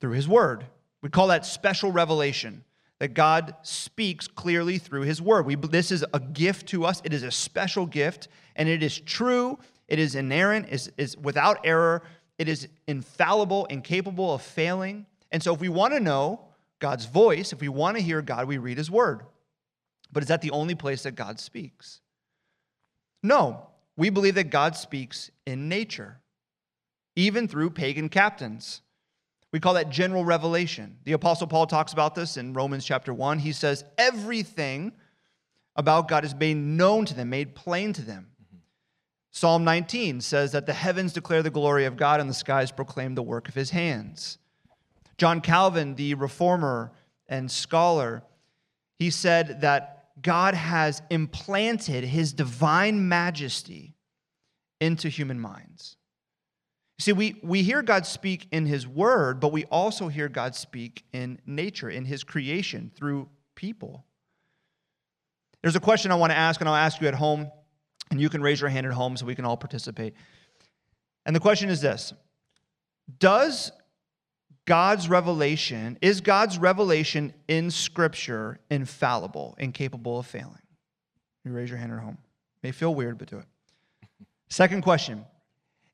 through 0.00 0.12
his 0.12 0.26
word. 0.26 0.64
We 1.02 1.10
call 1.10 1.26
that 1.26 1.44
special 1.44 1.92
revelation, 1.92 2.64
that 3.00 3.12
God 3.12 3.54
speaks 3.60 4.28
clearly 4.28 4.78
through 4.78 5.02
his 5.02 5.20
word. 5.20 5.44
We, 5.44 5.56
this 5.56 5.92
is 5.92 6.06
a 6.14 6.20
gift 6.20 6.68
to 6.68 6.86
us, 6.86 7.02
it 7.04 7.12
is 7.12 7.22
a 7.22 7.30
special 7.30 7.84
gift, 7.84 8.28
and 8.56 8.66
it 8.66 8.82
is 8.82 8.98
true, 8.98 9.58
it 9.88 9.98
is 9.98 10.14
inerrant, 10.14 10.68
is 10.70 10.90
is 10.96 11.16
without 11.16 11.60
error, 11.64 12.02
it 12.38 12.48
is 12.48 12.68
infallible 12.86 13.66
incapable 13.66 14.34
of 14.34 14.42
failing. 14.42 15.06
And 15.30 15.42
so 15.42 15.54
if 15.54 15.60
we 15.60 15.68
want 15.68 15.94
to 15.94 16.00
know 16.00 16.40
God's 16.78 17.06
voice, 17.06 17.52
if 17.52 17.60
we 17.60 17.68
want 17.68 17.96
to 17.96 18.02
hear 18.02 18.22
God, 18.22 18.46
we 18.46 18.58
read 18.58 18.78
his 18.78 18.90
word. 18.90 19.22
But 20.12 20.22
is 20.22 20.28
that 20.28 20.42
the 20.42 20.52
only 20.52 20.74
place 20.74 21.02
that 21.02 21.16
God 21.16 21.40
speaks? 21.40 22.00
No. 23.22 23.66
We 23.96 24.10
believe 24.10 24.34
that 24.34 24.50
God 24.50 24.76
speaks 24.76 25.30
in 25.46 25.68
nature, 25.68 26.20
even 27.16 27.46
through 27.46 27.70
pagan 27.70 28.08
captains. 28.08 28.80
We 29.52 29.60
call 29.60 29.74
that 29.74 29.90
general 29.90 30.24
revelation. 30.24 30.98
The 31.04 31.12
Apostle 31.12 31.46
Paul 31.46 31.66
talks 31.66 31.92
about 31.92 32.14
this 32.14 32.36
in 32.36 32.54
Romans 32.54 32.84
chapter 32.84 33.14
1. 33.14 33.38
He 33.38 33.52
says, 33.52 33.84
Everything 33.96 34.92
about 35.76 36.08
God 36.08 36.24
is 36.24 36.34
made 36.34 36.56
known 36.56 37.04
to 37.06 37.14
them, 37.14 37.30
made 37.30 37.54
plain 37.54 37.92
to 37.92 38.02
them. 38.02 38.28
Psalm 39.34 39.64
19 39.64 40.20
says 40.20 40.52
that 40.52 40.64
the 40.64 40.72
heavens 40.72 41.12
declare 41.12 41.42
the 41.42 41.50
glory 41.50 41.86
of 41.86 41.96
God 41.96 42.20
and 42.20 42.30
the 42.30 42.34
skies 42.34 42.70
proclaim 42.70 43.16
the 43.16 43.22
work 43.22 43.48
of 43.48 43.54
his 43.54 43.70
hands. 43.70 44.38
John 45.18 45.40
Calvin, 45.40 45.96
the 45.96 46.14
reformer 46.14 46.92
and 47.26 47.50
scholar, 47.50 48.22
he 48.96 49.10
said 49.10 49.62
that 49.62 50.22
God 50.22 50.54
has 50.54 51.02
implanted 51.10 52.04
his 52.04 52.32
divine 52.32 53.08
majesty 53.08 53.96
into 54.80 55.08
human 55.08 55.40
minds. 55.40 55.96
See, 57.00 57.10
we, 57.10 57.34
we 57.42 57.64
hear 57.64 57.82
God 57.82 58.06
speak 58.06 58.46
in 58.52 58.66
his 58.66 58.86
word, 58.86 59.40
but 59.40 59.50
we 59.50 59.64
also 59.64 60.06
hear 60.06 60.28
God 60.28 60.54
speak 60.54 61.02
in 61.12 61.40
nature, 61.44 61.90
in 61.90 62.04
his 62.04 62.22
creation, 62.22 62.92
through 62.94 63.28
people. 63.56 64.04
There's 65.60 65.74
a 65.74 65.80
question 65.80 66.12
I 66.12 66.14
want 66.14 66.30
to 66.30 66.38
ask, 66.38 66.60
and 66.60 66.68
I'll 66.68 66.76
ask 66.76 67.00
you 67.00 67.08
at 67.08 67.14
home, 67.14 67.50
and 68.10 68.20
you 68.20 68.28
can 68.28 68.42
raise 68.42 68.60
your 68.60 68.70
hand 68.70 68.86
at 68.86 68.92
home 68.92 69.16
so 69.16 69.26
we 69.26 69.34
can 69.34 69.44
all 69.44 69.56
participate. 69.56 70.14
And 71.26 71.34
the 71.34 71.40
question 71.40 71.68
is 71.68 71.80
this 71.80 72.12
Does 73.18 73.72
God's 74.66 75.08
revelation, 75.08 75.98
is 76.00 76.20
God's 76.20 76.58
revelation 76.58 77.34
in 77.48 77.70
Scripture 77.70 78.60
infallible 78.70 79.56
incapable 79.58 80.18
of 80.18 80.26
failing? 80.26 80.58
You 81.44 81.52
raise 81.52 81.68
your 81.68 81.78
hand 81.78 81.92
at 81.92 81.98
home. 81.98 82.18
May 82.62 82.72
feel 82.72 82.94
weird, 82.94 83.18
but 83.18 83.28
do 83.28 83.38
it. 83.38 83.46
Second 84.48 84.82
question 84.82 85.24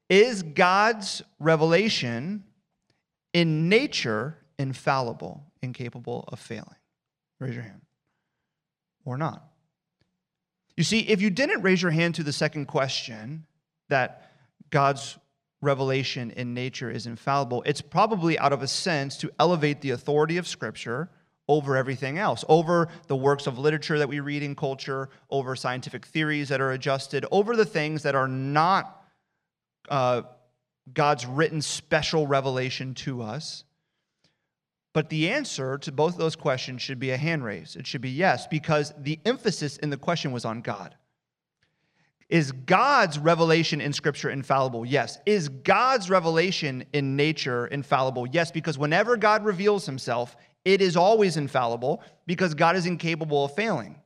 Is 0.08 0.42
God's 0.42 1.22
revelation 1.38 2.44
in 3.32 3.68
nature 3.68 4.36
infallible 4.58 5.44
incapable 5.62 6.24
of 6.28 6.38
failing? 6.38 6.76
Raise 7.38 7.54
your 7.54 7.64
hand. 7.64 7.80
Or 9.04 9.16
not. 9.16 9.49
You 10.80 10.84
see, 10.84 11.00
if 11.00 11.20
you 11.20 11.28
didn't 11.28 11.60
raise 11.60 11.82
your 11.82 11.90
hand 11.90 12.14
to 12.14 12.22
the 12.22 12.32
second 12.32 12.64
question, 12.64 13.44
that 13.90 14.30
God's 14.70 15.18
revelation 15.60 16.30
in 16.30 16.54
nature 16.54 16.90
is 16.90 17.06
infallible, 17.06 17.62
it's 17.66 17.82
probably 17.82 18.38
out 18.38 18.54
of 18.54 18.62
a 18.62 18.66
sense 18.66 19.18
to 19.18 19.30
elevate 19.38 19.82
the 19.82 19.90
authority 19.90 20.38
of 20.38 20.48
Scripture 20.48 21.10
over 21.48 21.76
everything 21.76 22.16
else, 22.16 22.46
over 22.48 22.88
the 23.08 23.14
works 23.14 23.46
of 23.46 23.58
literature 23.58 23.98
that 23.98 24.08
we 24.08 24.20
read 24.20 24.42
in 24.42 24.56
culture, 24.56 25.10
over 25.28 25.54
scientific 25.54 26.06
theories 26.06 26.48
that 26.48 26.62
are 26.62 26.70
adjusted, 26.70 27.26
over 27.30 27.56
the 27.56 27.66
things 27.66 28.04
that 28.04 28.14
are 28.14 28.26
not 28.26 29.04
uh, 29.90 30.22
God's 30.94 31.26
written 31.26 31.60
special 31.60 32.26
revelation 32.26 32.94
to 32.94 33.20
us. 33.20 33.64
But 34.92 35.08
the 35.08 35.30
answer 35.30 35.78
to 35.78 35.92
both 35.92 36.16
those 36.16 36.34
questions 36.34 36.82
should 36.82 36.98
be 36.98 37.10
a 37.10 37.16
hand 37.16 37.44
raise. 37.44 37.76
It 37.76 37.86
should 37.86 38.00
be 38.00 38.10
yes, 38.10 38.46
because 38.46 38.92
the 38.98 39.20
emphasis 39.24 39.76
in 39.76 39.90
the 39.90 39.96
question 39.96 40.32
was 40.32 40.44
on 40.44 40.62
God. 40.62 40.96
Is 42.28 42.52
God's 42.52 43.18
revelation 43.18 43.80
in 43.80 43.92
Scripture 43.92 44.30
infallible? 44.30 44.86
Yes. 44.86 45.18
Is 45.26 45.48
God's 45.48 46.08
revelation 46.08 46.84
in 46.92 47.16
nature 47.16 47.66
infallible? 47.66 48.26
Yes, 48.28 48.52
because 48.52 48.78
whenever 48.78 49.16
God 49.16 49.44
reveals 49.44 49.84
himself, 49.84 50.36
it 50.64 50.80
is 50.80 50.96
always 50.96 51.36
infallible 51.36 52.02
because 52.26 52.54
God 52.54 52.76
is 52.76 52.86
incapable 52.86 53.44
of 53.44 53.54
failing. 53.54 54.00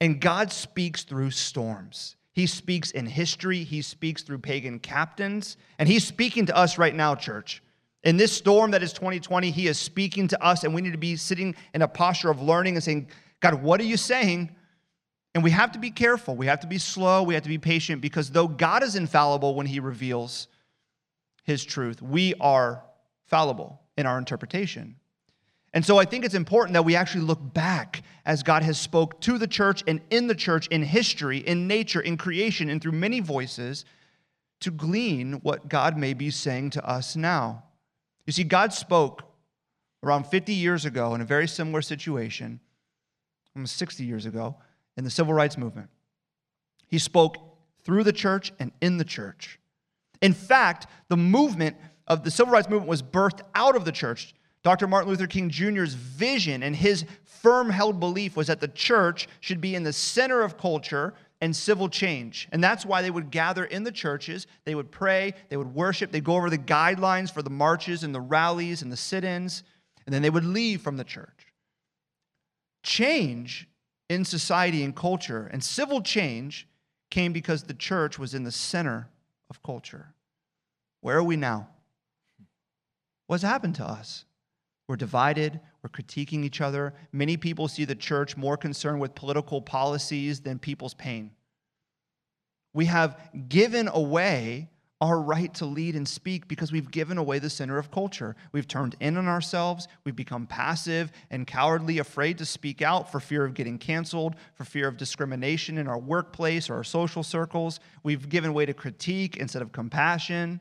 And 0.00 0.20
God 0.20 0.52
speaks 0.52 1.04
through 1.04 1.30
storms. 1.30 2.16
He 2.32 2.46
speaks 2.46 2.90
in 2.90 3.06
history, 3.06 3.62
He 3.62 3.82
speaks 3.82 4.22
through 4.22 4.38
pagan 4.38 4.78
captains, 4.78 5.56
and 5.78 5.88
He's 5.88 6.06
speaking 6.06 6.46
to 6.46 6.56
us 6.56 6.76
right 6.76 6.94
now, 6.94 7.14
church. 7.14 7.61
In 8.04 8.16
this 8.16 8.32
storm 8.32 8.72
that 8.72 8.82
is 8.82 8.92
2020, 8.92 9.50
He 9.50 9.68
is 9.68 9.78
speaking 9.78 10.28
to 10.28 10.44
us, 10.44 10.64
and 10.64 10.74
we 10.74 10.80
need 10.80 10.92
to 10.92 10.98
be 10.98 11.16
sitting 11.16 11.54
in 11.74 11.82
a 11.82 11.88
posture 11.88 12.30
of 12.30 12.42
learning 12.42 12.74
and 12.74 12.82
saying, 12.82 13.08
God, 13.40 13.62
what 13.62 13.80
are 13.80 13.84
you 13.84 13.96
saying? 13.96 14.54
And 15.34 15.42
we 15.42 15.50
have 15.50 15.72
to 15.72 15.78
be 15.78 15.90
careful. 15.90 16.36
We 16.36 16.46
have 16.46 16.60
to 16.60 16.66
be 16.66 16.78
slow. 16.78 17.22
We 17.22 17.34
have 17.34 17.42
to 17.44 17.48
be 17.48 17.58
patient 17.58 18.02
because 18.02 18.30
though 18.30 18.48
God 18.48 18.82
is 18.82 18.96
infallible 18.96 19.54
when 19.54 19.66
he 19.66 19.80
reveals 19.80 20.48
his 21.44 21.64
truth, 21.64 22.02
we 22.02 22.34
are 22.40 22.84
fallible 23.26 23.80
in 23.96 24.06
our 24.06 24.18
interpretation. 24.18 24.96
And 25.74 25.84
so 25.84 25.98
I 25.98 26.04
think 26.04 26.24
it's 26.24 26.34
important 26.34 26.74
that 26.74 26.84
we 26.84 26.96
actually 26.96 27.22
look 27.22 27.54
back 27.54 28.02
as 28.26 28.42
God 28.42 28.62
has 28.62 28.78
spoke 28.78 29.20
to 29.22 29.38
the 29.38 29.46
church 29.46 29.82
and 29.86 30.00
in 30.10 30.26
the 30.26 30.34
church 30.34 30.66
in 30.66 30.82
history, 30.82 31.38
in 31.38 31.66
nature, 31.66 32.00
in 32.00 32.18
creation, 32.18 32.68
and 32.68 32.80
through 32.80 32.92
many 32.92 33.20
voices 33.20 33.86
to 34.60 34.70
glean 34.70 35.34
what 35.42 35.68
God 35.68 35.96
may 35.96 36.12
be 36.12 36.30
saying 36.30 36.70
to 36.70 36.86
us 36.86 37.16
now. 37.16 37.64
You 38.26 38.32
see, 38.32 38.44
God 38.44 38.72
spoke 38.72 39.22
around 40.02 40.26
50 40.26 40.52
years 40.52 40.84
ago 40.84 41.14
in 41.14 41.20
a 41.20 41.24
very 41.24 41.48
similar 41.48 41.82
situation, 41.82 42.60
almost 43.54 43.76
60 43.76 44.04
years 44.04 44.26
ago, 44.26 44.56
in 44.96 45.04
the 45.04 45.10
civil 45.10 45.32
rights 45.34 45.56
movement. 45.56 45.88
He 46.88 46.98
spoke 46.98 47.36
through 47.84 48.04
the 48.04 48.12
church 48.12 48.52
and 48.58 48.72
in 48.80 48.98
the 48.98 49.04
church. 49.04 49.58
In 50.20 50.32
fact, 50.32 50.86
the 51.08 51.16
movement 51.16 51.76
of 52.06 52.24
the 52.24 52.30
civil 52.30 52.52
rights 52.52 52.68
movement 52.68 52.88
was 52.88 53.02
birthed 53.02 53.40
out 53.54 53.76
of 53.76 53.84
the 53.84 53.92
church. 53.92 54.34
Dr. 54.62 54.86
Martin 54.86 55.10
Luther 55.10 55.26
King 55.26 55.50
Jr.'s 55.50 55.94
vision 55.94 56.62
and 56.62 56.76
his 56.76 57.04
firm 57.24 57.70
held 57.70 57.98
belief 57.98 58.36
was 58.36 58.46
that 58.46 58.60
the 58.60 58.68
church 58.68 59.26
should 59.40 59.60
be 59.60 59.74
in 59.74 59.82
the 59.82 59.92
center 59.92 60.42
of 60.42 60.56
culture 60.56 61.14
and 61.42 61.56
civil 61.56 61.88
change. 61.88 62.48
And 62.52 62.62
that's 62.62 62.86
why 62.86 63.02
they 63.02 63.10
would 63.10 63.32
gather 63.32 63.64
in 63.64 63.82
the 63.82 63.90
churches, 63.90 64.46
they 64.64 64.76
would 64.76 64.92
pray, 64.92 65.34
they 65.48 65.56
would 65.56 65.74
worship, 65.74 66.12
they'd 66.12 66.22
go 66.22 66.36
over 66.36 66.48
the 66.48 66.56
guidelines 66.56 67.32
for 67.32 67.42
the 67.42 67.50
marches 67.50 68.04
and 68.04 68.14
the 68.14 68.20
rallies 68.20 68.80
and 68.80 68.92
the 68.92 68.96
sit 68.96 69.24
ins, 69.24 69.64
and 70.06 70.14
then 70.14 70.22
they 70.22 70.30
would 70.30 70.44
leave 70.44 70.80
from 70.80 70.96
the 70.96 71.04
church. 71.04 71.52
Change 72.84 73.68
in 74.08 74.24
society 74.24 74.84
and 74.84 74.94
culture 74.94 75.50
and 75.52 75.64
civil 75.64 76.00
change 76.00 76.68
came 77.10 77.32
because 77.32 77.64
the 77.64 77.74
church 77.74 78.20
was 78.20 78.34
in 78.34 78.44
the 78.44 78.52
center 78.52 79.08
of 79.50 79.62
culture. 79.64 80.14
Where 81.00 81.18
are 81.18 81.24
we 81.24 81.36
now? 81.36 81.68
What's 83.26 83.42
happened 83.42 83.74
to 83.76 83.84
us? 83.84 84.26
We're 84.92 84.96
divided. 84.96 85.58
We're 85.82 85.88
critiquing 85.88 86.44
each 86.44 86.60
other. 86.60 86.92
Many 87.12 87.38
people 87.38 87.66
see 87.66 87.86
the 87.86 87.94
church 87.94 88.36
more 88.36 88.58
concerned 88.58 89.00
with 89.00 89.14
political 89.14 89.62
policies 89.62 90.42
than 90.42 90.58
people's 90.58 90.92
pain. 90.92 91.30
We 92.74 92.84
have 92.84 93.18
given 93.48 93.88
away 93.88 94.68
our 95.00 95.18
right 95.18 95.54
to 95.54 95.64
lead 95.64 95.96
and 95.96 96.06
speak 96.06 96.46
because 96.46 96.72
we've 96.72 96.90
given 96.90 97.16
away 97.16 97.38
the 97.38 97.48
center 97.48 97.78
of 97.78 97.90
culture. 97.90 98.36
We've 98.52 98.68
turned 98.68 98.96
in 99.00 99.16
on 99.16 99.28
ourselves. 99.28 99.88
We've 100.04 100.14
become 100.14 100.46
passive 100.46 101.10
and 101.30 101.46
cowardly, 101.46 101.98
afraid 101.98 102.36
to 102.36 102.44
speak 102.44 102.82
out 102.82 103.10
for 103.10 103.18
fear 103.18 103.46
of 103.46 103.54
getting 103.54 103.78
canceled, 103.78 104.34
for 104.56 104.66
fear 104.66 104.88
of 104.88 104.98
discrimination 104.98 105.78
in 105.78 105.88
our 105.88 105.98
workplace 105.98 106.68
or 106.68 106.74
our 106.74 106.84
social 106.84 107.22
circles. 107.22 107.80
We've 108.02 108.28
given 108.28 108.52
way 108.52 108.66
to 108.66 108.74
critique 108.74 109.38
instead 109.38 109.62
of 109.62 109.72
compassion. 109.72 110.60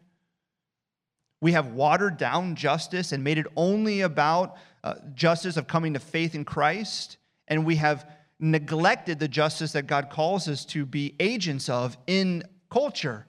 We 1.42 1.54
have 1.54 1.74
watered 1.74 2.18
down 2.18 2.56
justice 2.56 3.12
and 3.12 3.24
made 3.24 3.40
it 3.40 3.48
only 3.56 4.02
about 4.02 4.58
uh, 4.84 4.96
justice 5.16 5.58
of 5.58 5.68
coming 5.68 5.94
to 5.96 6.00
faith 6.00 6.36
in 6.36 6.46
Christ. 6.46 7.18
And 7.48 7.66
we 7.66 7.76
have 7.78 8.08
neglected 8.40 9.20
the 9.20 9.28
justice 9.28 9.72
that 9.74 9.88
God 9.88 10.10
calls 10.10 10.48
us 10.48 10.66
to 10.66 10.86
be 10.86 11.16
agents 11.20 11.68
of 11.68 11.98
in 12.08 12.44
culture. 12.70 13.26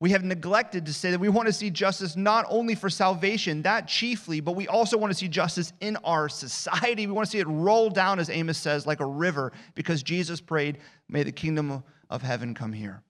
We 0.00 0.10
have 0.10 0.22
neglected 0.22 0.86
to 0.86 0.94
say 0.94 1.10
that 1.10 1.18
we 1.18 1.28
want 1.28 1.48
to 1.48 1.52
see 1.52 1.70
justice 1.70 2.14
not 2.14 2.46
only 2.48 2.76
for 2.76 2.88
salvation, 2.88 3.62
that 3.62 3.88
chiefly, 3.88 4.38
but 4.38 4.52
we 4.52 4.68
also 4.68 4.96
want 4.96 5.12
to 5.12 5.18
see 5.18 5.26
justice 5.26 5.72
in 5.80 5.96
our 6.04 6.28
society. 6.28 7.06
We 7.08 7.12
want 7.12 7.26
to 7.26 7.30
see 7.32 7.40
it 7.40 7.48
roll 7.48 7.90
down, 7.90 8.20
as 8.20 8.30
Amos 8.30 8.58
says, 8.58 8.86
like 8.86 9.00
a 9.00 9.06
river, 9.06 9.52
because 9.74 10.04
Jesus 10.04 10.40
prayed, 10.40 10.78
May 11.08 11.24
the 11.24 11.32
kingdom 11.32 11.82
of 12.10 12.22
heaven 12.22 12.54
come 12.54 12.72
here. 12.72 13.02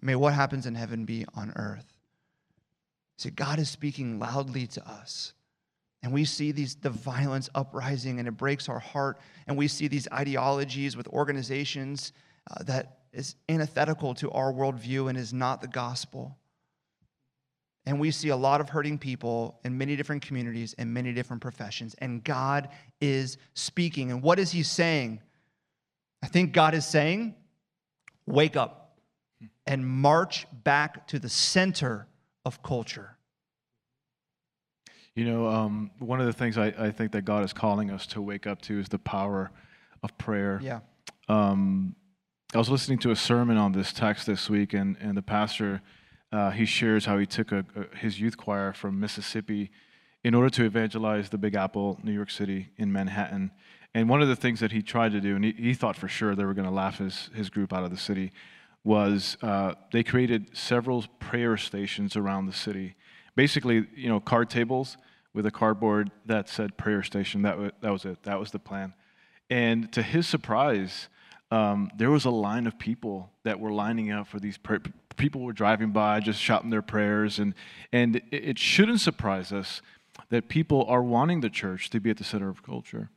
May 0.00 0.14
what 0.14 0.32
happens 0.32 0.66
in 0.66 0.76
heaven 0.76 1.04
be 1.04 1.24
on 1.34 1.52
earth. 1.56 1.99
See, 3.20 3.28
God 3.28 3.58
is 3.58 3.68
speaking 3.68 4.18
loudly 4.18 4.66
to 4.68 4.88
us. 4.88 5.34
And 6.02 6.10
we 6.10 6.24
see 6.24 6.52
these 6.52 6.76
the 6.76 6.88
violence 6.88 7.50
uprising 7.54 8.18
and 8.18 8.26
it 8.26 8.30
breaks 8.30 8.66
our 8.66 8.78
heart. 8.78 9.20
And 9.46 9.58
we 9.58 9.68
see 9.68 9.88
these 9.88 10.08
ideologies 10.10 10.96
with 10.96 11.06
organizations 11.08 12.14
uh, 12.50 12.62
that 12.62 13.00
is 13.12 13.36
antithetical 13.50 14.14
to 14.14 14.30
our 14.30 14.50
worldview 14.50 15.10
and 15.10 15.18
is 15.18 15.34
not 15.34 15.60
the 15.60 15.68
gospel. 15.68 16.38
And 17.84 18.00
we 18.00 18.10
see 18.10 18.30
a 18.30 18.36
lot 18.36 18.62
of 18.62 18.70
hurting 18.70 18.96
people 18.96 19.60
in 19.66 19.76
many 19.76 19.96
different 19.96 20.22
communities 20.22 20.74
and 20.78 20.94
many 20.94 21.12
different 21.12 21.42
professions. 21.42 21.94
And 21.98 22.24
God 22.24 22.70
is 23.02 23.36
speaking. 23.52 24.10
And 24.10 24.22
what 24.22 24.38
is 24.38 24.50
He 24.50 24.62
saying? 24.62 25.20
I 26.22 26.28
think 26.28 26.54
God 26.54 26.72
is 26.72 26.86
saying, 26.86 27.34
wake 28.24 28.56
up 28.56 28.98
and 29.66 29.86
march 29.86 30.46
back 30.64 31.06
to 31.08 31.18
the 31.18 31.28
center 31.28 32.06
of 32.44 32.62
culture. 32.62 33.16
You 35.14 35.24
know, 35.24 35.48
um, 35.48 35.90
one 35.98 36.20
of 36.20 36.26
the 36.26 36.32
things 36.32 36.56
I, 36.56 36.72
I, 36.78 36.90
think 36.90 37.12
that 37.12 37.24
God 37.24 37.44
is 37.44 37.52
calling 37.52 37.90
us 37.90 38.06
to 38.08 38.22
wake 38.22 38.46
up 38.46 38.62
to 38.62 38.78
is 38.78 38.88
the 38.88 38.98
power 38.98 39.50
of 40.02 40.16
prayer. 40.18 40.60
Yeah. 40.62 40.80
Um, 41.28 41.96
I 42.54 42.58
was 42.58 42.68
listening 42.68 42.98
to 43.00 43.10
a 43.10 43.16
sermon 43.16 43.56
on 43.56 43.72
this 43.72 43.92
text 43.92 44.26
this 44.26 44.48
week, 44.48 44.72
and, 44.72 44.96
and 45.00 45.16
the 45.16 45.22
pastor 45.22 45.82
uh, 46.32 46.50
he 46.50 46.64
shares 46.64 47.06
how 47.06 47.18
he 47.18 47.26
took 47.26 47.50
a, 47.52 47.64
a, 47.74 47.96
his 47.96 48.20
youth 48.20 48.36
choir 48.36 48.72
from 48.72 49.00
Mississippi 49.00 49.70
in 50.22 50.34
order 50.34 50.50
to 50.50 50.64
evangelize 50.64 51.30
the 51.30 51.38
Big 51.38 51.54
Apple, 51.54 51.98
New 52.02 52.12
York 52.12 52.30
City, 52.30 52.68
in 52.76 52.92
Manhattan. 52.92 53.50
And 53.94 54.08
one 54.08 54.22
of 54.22 54.28
the 54.28 54.36
things 54.36 54.60
that 54.60 54.70
he 54.70 54.82
tried 54.82 55.12
to 55.12 55.20
do, 55.20 55.34
and 55.34 55.44
he, 55.44 55.52
he 55.52 55.74
thought 55.74 55.96
for 55.96 56.08
sure 56.08 56.36
they 56.36 56.44
were 56.44 56.54
going 56.54 56.68
to 56.68 56.74
laugh 56.74 56.98
his, 56.98 57.30
his 57.34 57.50
group 57.50 57.72
out 57.72 57.82
of 57.82 57.90
the 57.90 57.96
city, 57.96 58.30
was 58.84 59.36
uh, 59.42 59.74
they 59.92 60.02
created 60.02 60.56
several 60.56 61.04
prayer 61.18 61.56
stations 61.56 62.16
around 62.16 62.46
the 62.46 62.52
city. 62.52 62.94
Basically, 63.36 63.86
you 63.94 64.08
know, 64.08 64.20
card 64.20 64.50
tables 64.50 64.96
with 65.32 65.46
a 65.46 65.50
cardboard 65.50 66.10
that 66.26 66.48
said 66.48 66.76
prayer 66.76 67.02
station. 67.02 67.42
That 67.42 67.58
was, 67.58 67.72
that 67.80 67.90
was 67.90 68.04
it. 68.04 68.22
That 68.24 68.40
was 68.40 68.50
the 68.50 68.58
plan. 68.58 68.94
And 69.48 69.92
to 69.92 70.02
his 70.02 70.26
surprise, 70.26 71.08
um, 71.50 71.90
there 71.96 72.10
was 72.10 72.24
a 72.24 72.30
line 72.30 72.66
of 72.66 72.78
people 72.78 73.30
that 73.44 73.58
were 73.58 73.72
lining 73.72 74.10
up 74.12 74.26
for 74.26 74.38
these. 74.38 74.58
People 75.16 75.42
were 75.42 75.52
driving 75.52 75.90
by, 75.90 76.20
just 76.20 76.40
shouting 76.40 76.70
their 76.70 76.82
prayers, 76.82 77.38
and 77.38 77.54
and 77.92 78.16
it, 78.16 78.24
it 78.30 78.58
shouldn't 78.58 79.00
surprise 79.00 79.52
us 79.52 79.82
that 80.28 80.48
people 80.48 80.84
are 80.88 81.02
wanting 81.02 81.40
the 81.40 81.50
church 81.50 81.90
to 81.90 82.00
be 82.00 82.10
at 82.10 82.18
the 82.18 82.24
center 82.24 82.48
of 82.48 82.62
culture. 82.62 83.10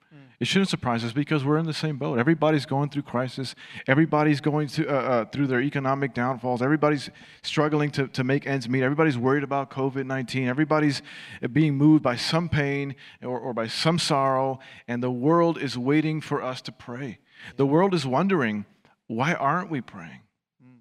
It 0.43 0.47
shouldn't 0.47 0.69
surprise 0.69 1.05
us 1.05 1.13
because 1.13 1.45
we're 1.45 1.57
in 1.57 1.65
the 1.65 1.73
same 1.73 1.97
boat. 1.97 2.19
Everybody's 2.19 2.65
going 2.65 2.89
through 2.89 3.03
crisis. 3.03 3.55
Everybody's 3.87 4.41
going 4.41 4.67
to, 4.69 4.87
uh, 4.89 4.93
uh, 4.93 5.25
through 5.25 5.47
their 5.47 5.61
economic 5.61 6.13
downfalls. 6.13 6.61
Everybody's 6.61 7.09
struggling 7.43 7.91
to, 7.91 8.07
to 8.09 8.25
make 8.25 8.45
ends 8.45 8.67
meet. 8.67 8.83
Everybody's 8.83 9.17
worried 9.17 9.43
about 9.43 9.69
COVID 9.71 10.05
19. 10.05 10.47
Everybody's 10.47 11.01
being 11.53 11.75
moved 11.75 12.03
by 12.03 12.17
some 12.17 12.49
pain 12.49 12.95
or, 13.21 13.39
or 13.39 13.53
by 13.53 13.67
some 13.67 13.97
sorrow. 13.97 14.59
And 14.85 15.01
the 15.01 15.11
world 15.11 15.57
is 15.57 15.77
waiting 15.77 16.19
for 16.19 16.43
us 16.43 16.61
to 16.63 16.73
pray. 16.73 17.19
The 17.55 17.65
world 17.65 17.93
is 17.93 18.05
wondering, 18.05 18.65
why 19.07 19.35
aren't 19.35 19.69
we 19.69 19.79
praying? 19.79 20.23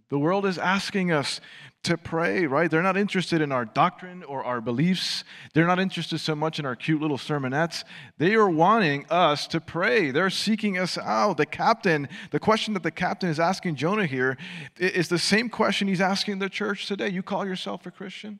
The 0.08 0.18
world 0.18 0.44
is 0.44 0.58
asking 0.58 1.12
us 1.12 1.40
to 1.84 1.98
pray, 1.98 2.46
right? 2.46 2.70
They're 2.70 2.82
not 2.82 2.96
interested 2.96 3.40
in 3.40 3.50
our 3.50 3.64
doctrine 3.64 4.22
or 4.22 4.44
our 4.44 4.60
beliefs. 4.60 5.24
They're 5.52 5.66
not 5.66 5.80
interested 5.80 6.18
so 6.18 6.36
much 6.36 6.58
in 6.58 6.66
our 6.66 6.76
cute 6.76 7.00
little 7.00 7.18
sermonettes. 7.18 7.82
They 8.18 8.34
are 8.34 8.48
wanting 8.48 9.06
us 9.10 9.48
to 9.48 9.60
pray. 9.60 10.12
They're 10.12 10.30
seeking 10.30 10.78
us 10.78 10.96
out. 10.96 11.38
The 11.38 11.46
captain, 11.46 12.08
the 12.30 12.38
question 12.38 12.74
that 12.74 12.84
the 12.84 12.92
captain 12.92 13.28
is 13.28 13.40
asking 13.40 13.76
Jonah 13.76 14.06
here 14.06 14.36
is 14.78 15.08
the 15.08 15.18
same 15.18 15.48
question 15.48 15.88
he's 15.88 16.00
asking 16.00 16.38
the 16.38 16.48
church 16.48 16.86
today. 16.86 17.08
You 17.08 17.22
call 17.22 17.44
yourself 17.46 17.84
a 17.84 17.90
Christian? 17.90 18.38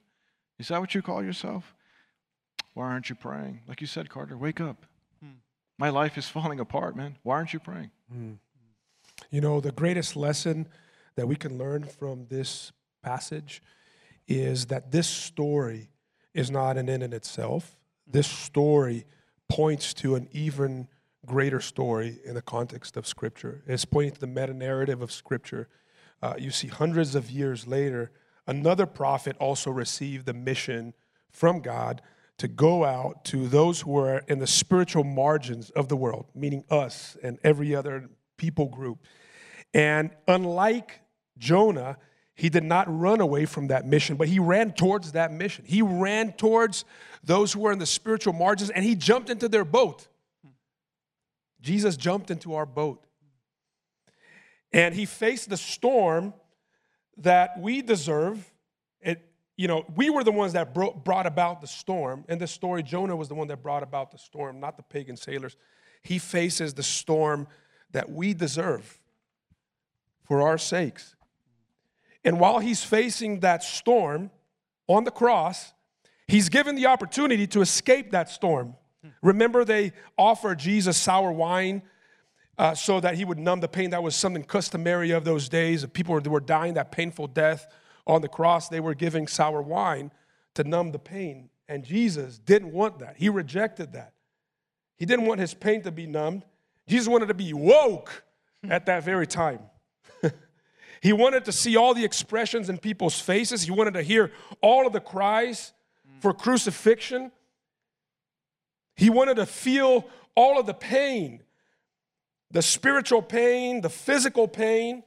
Is 0.58 0.68
that 0.68 0.80
what 0.80 0.94
you 0.94 1.02
call 1.02 1.24
yourself? 1.24 1.74
Why 2.74 2.84
aren't 2.84 3.10
you 3.10 3.16
praying? 3.16 3.62
Like 3.66 3.80
you 3.80 3.86
said, 3.88 4.08
Carter, 4.08 4.36
wake 4.36 4.60
up. 4.60 4.86
Hmm. 5.20 5.32
My 5.78 5.90
life 5.90 6.16
is 6.16 6.28
falling 6.28 6.60
apart, 6.60 6.96
man. 6.96 7.16
Why 7.24 7.34
aren't 7.36 7.52
you 7.52 7.58
praying? 7.58 7.90
Hmm. 8.10 8.34
You 9.30 9.40
know, 9.40 9.60
the 9.60 9.72
greatest 9.72 10.14
lesson 10.14 10.68
that 11.16 11.26
we 11.26 11.34
can 11.36 11.58
learn 11.58 11.84
from 11.84 12.26
this 12.30 12.72
passage 13.02 13.62
is 14.28 14.66
that 14.66 14.90
this 14.92 15.08
story 15.08 15.90
is 16.34 16.50
not 16.50 16.76
an 16.76 16.88
end 16.88 17.02
in 17.02 17.12
itself. 17.12 17.76
This 18.06 18.26
story 18.26 19.04
points 19.48 19.92
to 19.94 20.14
an 20.14 20.28
even 20.32 20.88
greater 21.26 21.60
story 21.60 22.18
in 22.24 22.34
the 22.34 22.42
context 22.42 22.96
of 22.96 23.06
Scripture. 23.06 23.62
It's 23.66 23.84
pointing 23.84 24.12
to 24.14 24.20
the 24.20 24.26
meta 24.26 24.54
narrative 24.54 25.02
of 25.02 25.12
Scripture. 25.12 25.68
Uh, 26.22 26.34
you 26.38 26.50
see, 26.50 26.68
hundreds 26.68 27.14
of 27.14 27.30
years 27.30 27.66
later, 27.66 28.12
another 28.46 28.86
prophet 28.86 29.36
also 29.38 29.70
received 29.70 30.26
the 30.26 30.32
mission 30.32 30.94
from 31.30 31.60
God 31.60 32.02
to 32.38 32.48
go 32.48 32.84
out 32.84 33.24
to 33.26 33.46
those 33.46 33.82
who 33.82 33.96
are 33.98 34.18
in 34.26 34.38
the 34.38 34.46
spiritual 34.46 35.04
margins 35.04 35.70
of 35.70 35.88
the 35.88 35.96
world, 35.96 36.26
meaning 36.34 36.64
us 36.70 37.16
and 37.22 37.38
every 37.44 37.74
other 37.74 38.08
people 38.36 38.66
group. 38.66 38.98
And 39.74 40.10
unlike 40.26 41.00
Jonah, 41.38 41.98
he 42.34 42.48
did 42.48 42.64
not 42.64 42.86
run 42.88 43.20
away 43.20 43.44
from 43.44 43.68
that 43.68 43.86
mission, 43.86 44.16
but 44.16 44.28
he 44.28 44.38
ran 44.38 44.72
towards 44.72 45.12
that 45.12 45.32
mission. 45.32 45.64
He 45.66 45.82
ran 45.82 46.32
towards 46.32 46.84
those 47.22 47.52
who 47.52 47.60
were 47.60 47.72
in 47.72 47.78
the 47.78 47.86
spiritual 47.86 48.32
margins 48.32 48.70
and 48.70 48.84
he 48.84 48.94
jumped 48.94 49.28
into 49.28 49.48
their 49.48 49.64
boat. 49.64 50.08
Jesus 51.60 51.96
jumped 51.96 52.30
into 52.30 52.54
our 52.54 52.66
boat. 52.66 53.04
And 54.72 54.94
he 54.94 55.04
faced 55.04 55.50
the 55.50 55.56
storm 55.56 56.32
that 57.18 57.60
we 57.60 57.82
deserve. 57.82 58.52
It, 59.02 59.22
you 59.56 59.68
know, 59.68 59.84
we 59.94 60.08
were 60.08 60.24
the 60.24 60.32
ones 60.32 60.54
that 60.54 60.72
bro- 60.72 60.92
brought 60.92 61.26
about 61.26 61.60
the 61.60 61.66
storm. 61.66 62.24
In 62.28 62.38
the 62.38 62.46
story, 62.46 62.82
Jonah 62.82 63.14
was 63.14 63.28
the 63.28 63.34
one 63.34 63.48
that 63.48 63.62
brought 63.62 63.82
about 63.82 64.10
the 64.10 64.18
storm, 64.18 64.58
not 64.58 64.78
the 64.78 64.82
pagan 64.82 65.16
sailors. 65.16 65.56
He 66.02 66.18
faces 66.18 66.72
the 66.72 66.82
storm 66.82 67.46
that 67.92 68.10
we 68.10 68.32
deserve 68.32 68.98
for 70.24 70.40
our 70.40 70.56
sakes. 70.56 71.14
And 72.24 72.38
while 72.38 72.58
he's 72.58 72.84
facing 72.84 73.40
that 73.40 73.62
storm 73.62 74.30
on 74.86 75.04
the 75.04 75.10
cross, 75.10 75.72
he's 76.28 76.48
given 76.48 76.76
the 76.76 76.86
opportunity 76.86 77.46
to 77.48 77.60
escape 77.60 78.12
that 78.12 78.30
storm. 78.30 78.76
Remember, 79.20 79.64
they 79.64 79.92
offered 80.16 80.58
Jesus 80.58 80.96
sour 80.96 81.32
wine 81.32 81.82
uh, 82.58 82.74
so 82.74 83.00
that 83.00 83.16
he 83.16 83.24
would 83.24 83.38
numb 83.38 83.60
the 83.60 83.68
pain. 83.68 83.90
That 83.90 84.02
was 84.02 84.14
something 84.14 84.44
customary 84.44 85.10
of 85.10 85.24
those 85.24 85.48
days. 85.48 85.82
If 85.82 85.92
people 85.92 86.20
were 86.20 86.40
dying 86.40 86.74
that 86.74 86.92
painful 86.92 87.26
death 87.28 87.66
on 88.06 88.22
the 88.22 88.28
cross, 88.28 88.68
they 88.68 88.80
were 88.80 88.94
giving 88.94 89.26
sour 89.26 89.62
wine 89.62 90.12
to 90.54 90.64
numb 90.64 90.92
the 90.92 90.98
pain. 90.98 91.50
And 91.68 91.84
Jesus 91.84 92.38
didn't 92.38 92.72
want 92.72 93.00
that. 93.00 93.16
He 93.16 93.28
rejected 93.28 93.92
that. 93.94 94.12
He 94.98 95.06
didn't 95.06 95.26
want 95.26 95.40
his 95.40 95.54
pain 95.54 95.82
to 95.82 95.90
be 95.90 96.06
numbed. 96.06 96.44
Jesus 96.86 97.08
wanted 97.08 97.26
to 97.26 97.34
be 97.34 97.52
woke 97.52 98.24
at 98.68 98.86
that 98.86 99.02
very 99.04 99.26
time. 99.26 99.60
he 101.02 101.12
wanted 101.12 101.44
to 101.46 101.52
see 101.52 101.76
all 101.76 101.94
the 101.94 102.04
expressions 102.04 102.68
in 102.70 102.78
people's 102.78 103.18
faces. 103.20 103.62
He 103.62 103.72
wanted 103.72 103.94
to 103.94 104.02
hear 104.02 104.30
all 104.60 104.86
of 104.86 104.92
the 104.92 105.00
cries 105.00 105.72
for 106.20 106.32
crucifixion. 106.32 107.32
He 108.94 109.10
wanted 109.10 109.34
to 109.36 109.46
feel 109.46 110.06
all 110.36 110.58
of 110.58 110.66
the 110.66 110.74
pain 110.74 111.42
the 112.52 112.62
spiritual 112.62 113.22
pain, 113.22 113.80
the 113.80 113.88
physical 113.88 114.46
pain 114.46 115.02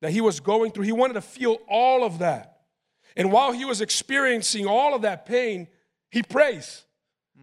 that 0.00 0.12
he 0.12 0.22
was 0.22 0.40
going 0.40 0.72
through. 0.72 0.84
He 0.84 0.92
wanted 0.92 1.14
to 1.14 1.20
feel 1.20 1.58
all 1.68 2.04
of 2.04 2.20
that. 2.20 2.62
And 3.16 3.30
while 3.30 3.52
he 3.52 3.66
was 3.66 3.82
experiencing 3.82 4.66
all 4.66 4.94
of 4.94 5.02
that 5.02 5.26
pain, 5.26 5.68
he 6.10 6.22
prays. 6.22 6.84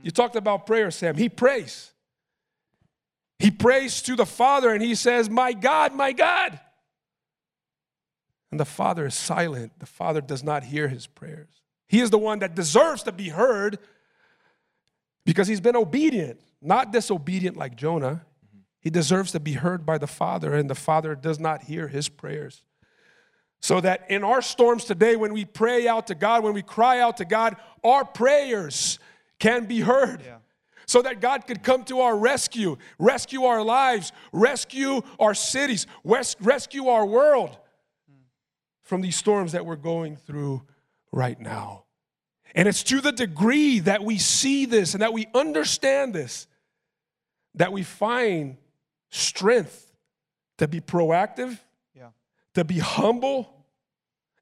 You 0.01 0.09
talked 0.09 0.35
about 0.35 0.65
prayer, 0.65 0.89
Sam. 0.89 1.15
He 1.15 1.29
prays. 1.29 1.93
He 3.37 3.51
prays 3.51 4.01
to 4.03 4.15
the 4.15 4.25
Father 4.25 4.71
and 4.71 4.81
he 4.81 4.95
says, 4.95 5.29
My 5.29 5.53
God, 5.53 5.93
my 5.93 6.13
God. 6.13 6.59
And 8.53 8.59
the 8.59 8.65
Father 8.65 9.07
is 9.07 9.15
silent. 9.15 9.79
The 9.79 9.87
Father 9.87 10.21
does 10.21 10.43
not 10.43 10.63
hear 10.63 10.87
his 10.87 11.07
prayers. 11.07 11.49
He 11.87 12.01
is 12.01 12.11
the 12.11 12.19
one 12.19 12.37
that 12.37 12.53
deserves 12.53 13.01
to 13.01 13.11
be 13.11 13.29
heard 13.29 13.79
because 15.25 15.47
he's 15.47 15.59
been 15.59 15.75
obedient, 15.75 16.39
not 16.61 16.93
disobedient 16.93 17.57
like 17.57 17.75
Jonah. 17.75 18.23
He 18.79 18.91
deserves 18.91 19.31
to 19.31 19.39
be 19.39 19.53
heard 19.53 19.87
by 19.87 19.97
the 19.97 20.05
Father, 20.05 20.53
and 20.53 20.69
the 20.69 20.75
Father 20.75 21.15
does 21.15 21.39
not 21.39 21.63
hear 21.63 21.87
his 21.87 22.09
prayers. 22.09 22.61
So 23.59 23.81
that 23.81 24.05
in 24.07 24.23
our 24.23 24.43
storms 24.43 24.85
today, 24.85 25.15
when 25.15 25.33
we 25.33 25.45
pray 25.45 25.87
out 25.87 26.05
to 26.05 26.13
God, 26.13 26.43
when 26.43 26.53
we 26.53 26.61
cry 26.61 26.99
out 26.99 27.17
to 27.17 27.25
God, 27.25 27.55
our 27.83 28.05
prayers 28.05 28.99
can 29.39 29.65
be 29.65 29.79
heard. 29.79 30.21
Yeah. 30.23 30.35
So 30.85 31.01
that 31.01 31.21
God 31.21 31.47
could 31.47 31.63
come 31.63 31.85
to 31.85 32.01
our 32.01 32.15
rescue, 32.15 32.77
rescue 32.99 33.45
our 33.45 33.63
lives, 33.63 34.11
rescue 34.31 35.01
our 35.19 35.33
cities, 35.33 35.87
rescue 36.03 36.89
our 36.89 37.03
world 37.03 37.57
from 38.83 39.01
these 39.01 39.15
storms 39.15 39.53
that 39.53 39.65
we're 39.65 39.75
going 39.75 40.15
through 40.15 40.61
right 41.11 41.39
now. 41.39 41.85
And 42.55 42.67
it's 42.67 42.83
to 42.83 43.01
the 43.01 43.11
degree 43.11 43.79
that 43.79 44.03
we 44.03 44.17
see 44.17 44.65
this 44.65 44.93
and 44.93 45.01
that 45.01 45.13
we 45.13 45.27
understand 45.33 46.13
this 46.13 46.47
that 47.55 47.71
we 47.71 47.83
find 47.83 48.57
strength 49.11 49.91
to 50.57 50.67
be 50.67 50.79
proactive, 50.79 51.59
yeah. 51.95 52.09
to 52.55 52.63
be 52.63 52.79
humble, 52.79 53.65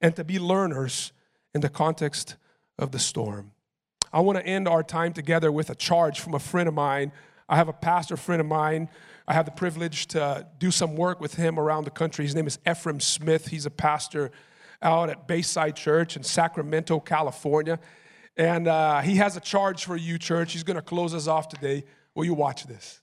and 0.01 0.15
to 0.15 0.23
be 0.23 0.39
learners 0.39 1.11
in 1.53 1.61
the 1.61 1.69
context 1.69 2.37
of 2.79 2.91
the 2.91 2.99
storm. 2.99 3.51
I 4.13 4.21
want 4.21 4.37
to 4.37 4.45
end 4.45 4.67
our 4.67 4.83
time 4.83 5.13
together 5.13 5.51
with 5.51 5.69
a 5.69 5.75
charge 5.75 6.19
from 6.19 6.33
a 6.33 6.39
friend 6.39 6.67
of 6.67 6.73
mine. 6.73 7.11
I 7.51 7.57
have 7.57 7.67
a 7.67 7.73
pastor 7.73 8.15
friend 8.15 8.39
of 8.39 8.47
mine. 8.47 8.87
I 9.27 9.33
have 9.33 9.43
the 9.43 9.51
privilege 9.51 10.07
to 10.07 10.47
do 10.57 10.71
some 10.71 10.95
work 10.95 11.19
with 11.19 11.35
him 11.35 11.59
around 11.59 11.83
the 11.83 11.91
country. 11.91 12.23
His 12.23 12.33
name 12.33 12.47
is 12.47 12.57
Efrem 12.65 13.01
Smith. 13.01 13.49
He's 13.49 13.65
a 13.65 13.69
pastor 13.69 14.31
out 14.81 15.09
at 15.09 15.27
Bayside 15.27 15.75
Church 15.75 16.15
in 16.15 16.23
Sacramento, 16.23 17.01
California. 17.01 17.77
And 18.37 18.69
uh, 18.69 19.01
he 19.01 19.17
has 19.17 19.35
a 19.35 19.41
charge 19.41 19.83
for 19.83 19.97
you, 19.97 20.17
church. 20.17 20.53
He's 20.53 20.63
going 20.63 20.77
to 20.77 20.81
close 20.81 21.13
us 21.13 21.27
off 21.27 21.49
today. 21.49 21.83
Will 22.15 22.23
you 22.23 22.33
watch 22.33 22.63
this? 22.67 23.01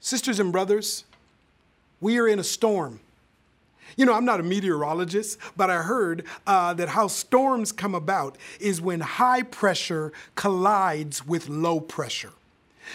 Sisters 0.00 0.40
and 0.40 0.50
brothers, 0.50 1.04
we 2.00 2.18
are 2.18 2.26
in 2.26 2.38
a 2.38 2.44
storm. 2.44 3.00
You 3.96 4.06
know, 4.06 4.14
I'm 4.14 4.24
not 4.24 4.40
a 4.40 4.42
meteorologist, 4.42 5.38
but 5.56 5.70
I 5.70 5.82
heard 5.82 6.24
uh, 6.46 6.74
that 6.74 6.90
how 6.90 7.06
storms 7.08 7.72
come 7.72 7.94
about 7.94 8.38
is 8.58 8.80
when 8.80 9.00
high 9.00 9.42
pressure 9.42 10.12
collides 10.34 11.26
with 11.26 11.48
low 11.48 11.80
pressure. 11.80 12.32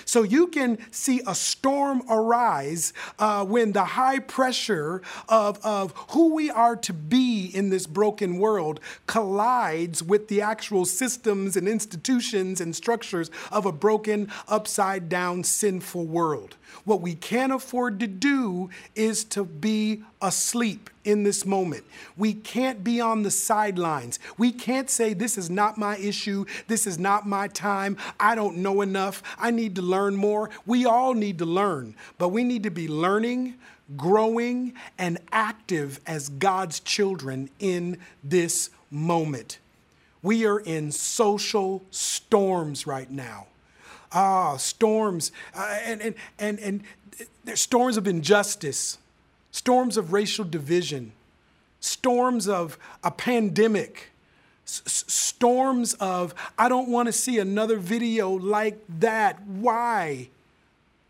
So 0.04 0.24
you 0.24 0.48
can 0.48 0.78
see 0.92 1.22
a 1.26 1.34
storm 1.34 2.04
arise 2.10 2.92
uh, 3.18 3.46
when 3.46 3.72
the 3.72 3.86
high 3.86 4.20
pressure 4.20 5.02
of, 5.30 5.64
of 5.64 5.94
who 6.10 6.34
we 6.34 6.50
are 6.50 6.76
to 6.76 6.92
be 6.92 7.46
in 7.46 7.70
this 7.70 7.88
broken 7.88 8.38
world 8.38 8.80
collides 9.08 10.04
with 10.04 10.28
the 10.28 10.42
actual 10.42 10.86
systems 10.86 11.56
and 11.56 11.68
institutions 11.68 12.60
and 12.60 12.76
structures 12.76 13.32
of 13.52 13.66
a 13.66 13.72
broken, 13.72 14.30
upside 14.48 15.08
down, 15.08 15.44
sinful 15.44 16.06
world. 16.06 16.58
What 16.84 17.02
we 17.02 17.16
can't 17.16 17.54
afford 17.54 18.00
to 18.02 18.08
do 18.08 18.70
is 18.96 19.24
to 19.26 19.46
be 19.46 20.04
asleep 20.26 20.90
in 21.04 21.24
this 21.24 21.46
moment. 21.46 21.84
We 22.18 22.34
can't 22.34 22.84
be 22.84 23.00
on 23.00 23.24
the 23.24 23.32
sidelines. 23.32 24.20
We 24.38 24.52
can't 24.52 24.90
say, 24.90 25.14
This 25.14 25.38
is 25.38 25.50
not 25.50 25.78
my 25.78 25.98
issue. 25.98 26.46
This 26.68 26.88
is 26.88 26.98
not 26.98 27.28
my 27.28 27.48
time. 27.48 27.98
I 28.20 28.36
don't 28.36 28.58
know 28.58 28.82
enough. 28.82 29.22
I 29.38 29.52
need 29.52 29.76
to 29.76 29.82
learn 29.82 30.16
more. 30.16 30.50
We 30.66 30.86
all 30.86 31.14
need 31.14 31.38
to 31.40 31.46
learn, 31.46 31.96
but 32.18 32.30
we 32.30 32.44
need 32.44 32.64
to 32.64 32.72
be 32.72 32.88
learning, 32.88 33.56
growing, 33.96 34.74
and 34.98 35.20
active 35.32 36.00
as 36.08 36.30
God's 36.30 36.80
children 36.80 37.50
in 37.60 38.00
this 38.24 38.72
moment. 38.90 39.60
We 40.24 40.46
are 40.48 40.60
in 40.60 40.92
social 40.92 41.84
storms 41.92 42.88
right 42.88 43.12
now. 43.12 43.48
Ah, 44.12 44.58
storms, 44.58 45.32
uh, 45.54 45.78
and, 45.84 46.02
and, 46.02 46.16
and, 46.40 46.60
and 46.60 46.84
there's 47.44 47.62
storms 47.62 47.98
of 47.98 48.08
injustice 48.08 48.98
storms 49.56 49.96
of 49.96 50.12
racial 50.12 50.44
division, 50.44 51.14
storms 51.80 52.46
of 52.46 52.78
a 53.06 53.10
pandemic, 53.10 54.10
s- 54.68 54.84
storms 54.86 55.94
of, 55.94 56.36
I 56.58 56.68
don't 56.68 56.90
want 56.90 57.06
to 57.06 57.14
see 57.14 57.40
another 57.40 57.78
video 57.78 58.32
like 58.32 58.78
that. 59.00 59.42
Why? 59.48 60.28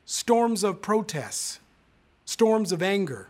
Storms 0.05 0.63
of 0.63 0.83
protests, 0.83 1.59
storms 2.25 2.71
of 2.71 2.83
anger, 2.83 3.29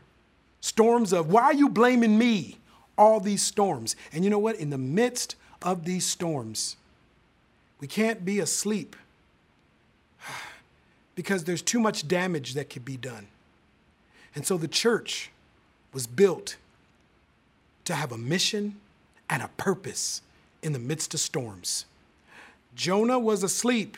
storms 0.59 1.13
of, 1.13 1.31
why 1.31 1.43
are 1.43 1.53
you 1.53 1.69
blaming 1.69 2.17
me? 2.17 2.57
All 2.97 3.21
these 3.21 3.41
storms. 3.41 3.95
And 4.11 4.25
you 4.25 4.29
know 4.29 4.37
what? 4.37 4.57
In 4.57 4.69
the 4.69 4.77
midst 4.77 5.37
of 5.61 5.85
these 5.85 6.05
storms, 6.05 6.75
we 7.79 7.87
can't 7.87 8.25
be 8.25 8.39
asleep 8.39 8.97
because 11.15 11.45
there's 11.45 11.61
too 11.61 11.79
much 11.79 12.05
damage 12.05 12.53
that 12.55 12.69
could 12.69 12.83
be 12.83 12.97
done. 12.97 13.27
And 14.35 14.45
so 14.45 14.57
the 14.57 14.67
church 14.67 15.31
was 15.93 16.05
built 16.05 16.57
to 17.85 17.95
have 17.95 18.11
a 18.11 18.17
mission 18.17 18.75
and 19.29 19.41
a 19.41 19.49
purpose 19.57 20.21
in 20.61 20.73
the 20.73 20.79
midst 20.79 21.13
of 21.13 21.19
storms. 21.19 21.85
Jonah 22.75 23.17
was 23.17 23.43
asleep. 23.43 23.97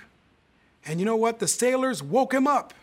And 0.85 0.99
you 0.99 1.05
know 1.05 1.15
what? 1.15 1.39
The 1.39 1.47
sailors 1.47 2.01
woke 2.01 2.33
him 2.33 2.47
up. 2.47 2.73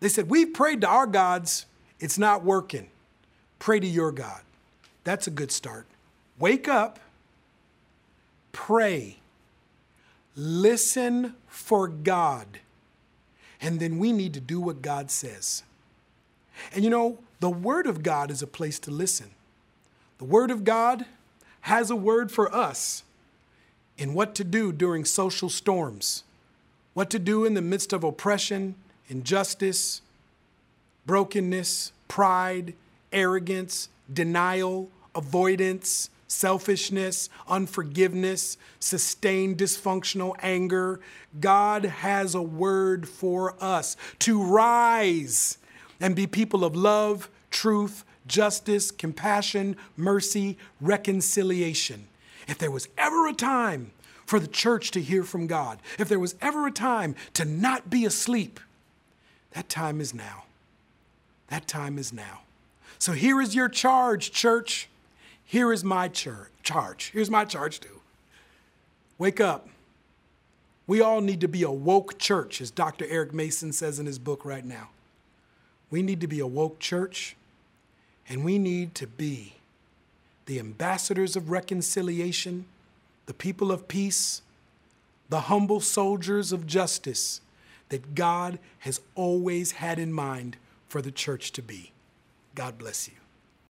They 0.00 0.08
said, 0.08 0.30
We've 0.30 0.52
prayed 0.52 0.80
to 0.82 0.88
our 0.88 1.06
gods, 1.06 1.66
it's 1.98 2.18
not 2.18 2.44
working. 2.44 2.88
Pray 3.58 3.80
to 3.80 3.86
your 3.86 4.12
God. 4.12 4.40
That's 5.04 5.26
a 5.26 5.30
good 5.30 5.50
start. 5.50 5.86
Wake 6.38 6.68
up, 6.68 6.98
pray, 8.52 9.18
listen 10.34 11.34
for 11.46 11.86
God, 11.86 12.58
and 13.60 13.78
then 13.78 13.98
we 13.98 14.12
need 14.12 14.34
to 14.34 14.40
do 14.40 14.60
what 14.60 14.82
God 14.82 15.10
says. 15.10 15.62
And 16.72 16.84
you 16.84 16.90
know, 16.90 17.18
the 17.40 17.50
Word 17.50 17.86
of 17.86 18.02
God 18.02 18.30
is 18.30 18.42
a 18.42 18.46
place 18.46 18.78
to 18.80 18.90
listen. 18.90 19.30
The 20.18 20.24
Word 20.24 20.50
of 20.50 20.64
God 20.64 21.06
has 21.64 21.90
a 21.90 21.96
word 21.96 22.30
for 22.30 22.54
us 22.54 23.02
in 23.96 24.12
what 24.12 24.34
to 24.34 24.44
do 24.44 24.70
during 24.70 25.02
social 25.04 25.48
storms, 25.48 26.22
what 26.92 27.08
to 27.08 27.18
do 27.18 27.46
in 27.46 27.54
the 27.54 27.62
midst 27.62 27.94
of 27.94 28.04
oppression, 28.04 28.74
injustice, 29.08 30.02
brokenness, 31.06 31.92
pride, 32.06 32.74
arrogance, 33.12 33.88
denial, 34.12 34.90
avoidance, 35.14 36.10
selfishness, 36.28 37.30
unforgiveness, 37.48 38.58
sustained 38.78 39.56
dysfunctional 39.56 40.36
anger. 40.42 41.00
God 41.40 41.84
has 41.84 42.34
a 42.34 42.42
word 42.42 43.08
for 43.08 43.54
us 43.58 43.96
to 44.18 44.42
rise 44.42 45.56
and 46.04 46.14
be 46.14 46.26
people 46.26 46.66
of 46.66 46.76
love, 46.76 47.30
truth, 47.50 48.04
justice, 48.26 48.90
compassion, 48.90 49.74
mercy, 49.96 50.58
reconciliation. 50.78 52.08
If 52.46 52.58
there 52.58 52.70
was 52.70 52.88
ever 52.98 53.26
a 53.26 53.32
time 53.32 53.90
for 54.26 54.38
the 54.38 54.46
church 54.46 54.90
to 54.90 55.00
hear 55.00 55.22
from 55.22 55.46
God, 55.46 55.78
if 55.98 56.10
there 56.10 56.18
was 56.18 56.34
ever 56.42 56.66
a 56.66 56.70
time 56.70 57.14
to 57.32 57.46
not 57.46 57.88
be 57.88 58.04
asleep, 58.04 58.60
that 59.52 59.70
time 59.70 59.98
is 59.98 60.12
now. 60.12 60.44
That 61.48 61.66
time 61.66 61.96
is 61.96 62.12
now. 62.12 62.42
So 62.98 63.12
here 63.12 63.40
is 63.40 63.54
your 63.54 63.70
charge, 63.70 64.30
church. 64.30 64.90
Here 65.42 65.72
is 65.72 65.82
my 65.82 66.08
char- 66.08 66.50
charge. 66.62 67.12
Here's 67.14 67.30
my 67.30 67.46
charge, 67.46 67.80
too. 67.80 68.02
Wake 69.16 69.40
up. 69.40 69.70
We 70.86 71.00
all 71.00 71.22
need 71.22 71.40
to 71.40 71.48
be 71.48 71.62
a 71.62 71.70
woke 71.70 72.18
church, 72.18 72.60
as 72.60 72.70
Dr. 72.70 73.06
Eric 73.08 73.32
Mason 73.32 73.72
says 73.72 73.98
in 73.98 74.04
his 74.04 74.18
book 74.18 74.44
right 74.44 74.66
now. 74.66 74.90
We 75.90 76.02
need 76.02 76.20
to 76.20 76.26
be 76.26 76.40
a 76.40 76.46
woke 76.46 76.78
church, 76.78 77.36
and 78.28 78.44
we 78.44 78.58
need 78.58 78.94
to 78.96 79.06
be 79.06 79.54
the 80.46 80.58
ambassadors 80.58 81.36
of 81.36 81.50
reconciliation, 81.50 82.66
the 83.26 83.34
people 83.34 83.72
of 83.72 83.88
peace, 83.88 84.42
the 85.28 85.42
humble 85.42 85.80
soldiers 85.80 86.52
of 86.52 86.66
justice 86.66 87.40
that 87.88 88.14
God 88.14 88.58
has 88.80 89.00
always 89.14 89.72
had 89.72 89.98
in 89.98 90.12
mind 90.12 90.56
for 90.88 91.00
the 91.00 91.12
church 91.12 91.52
to 91.52 91.62
be. 91.62 91.92
God 92.54 92.78
bless 92.78 93.08
you. 93.08 93.23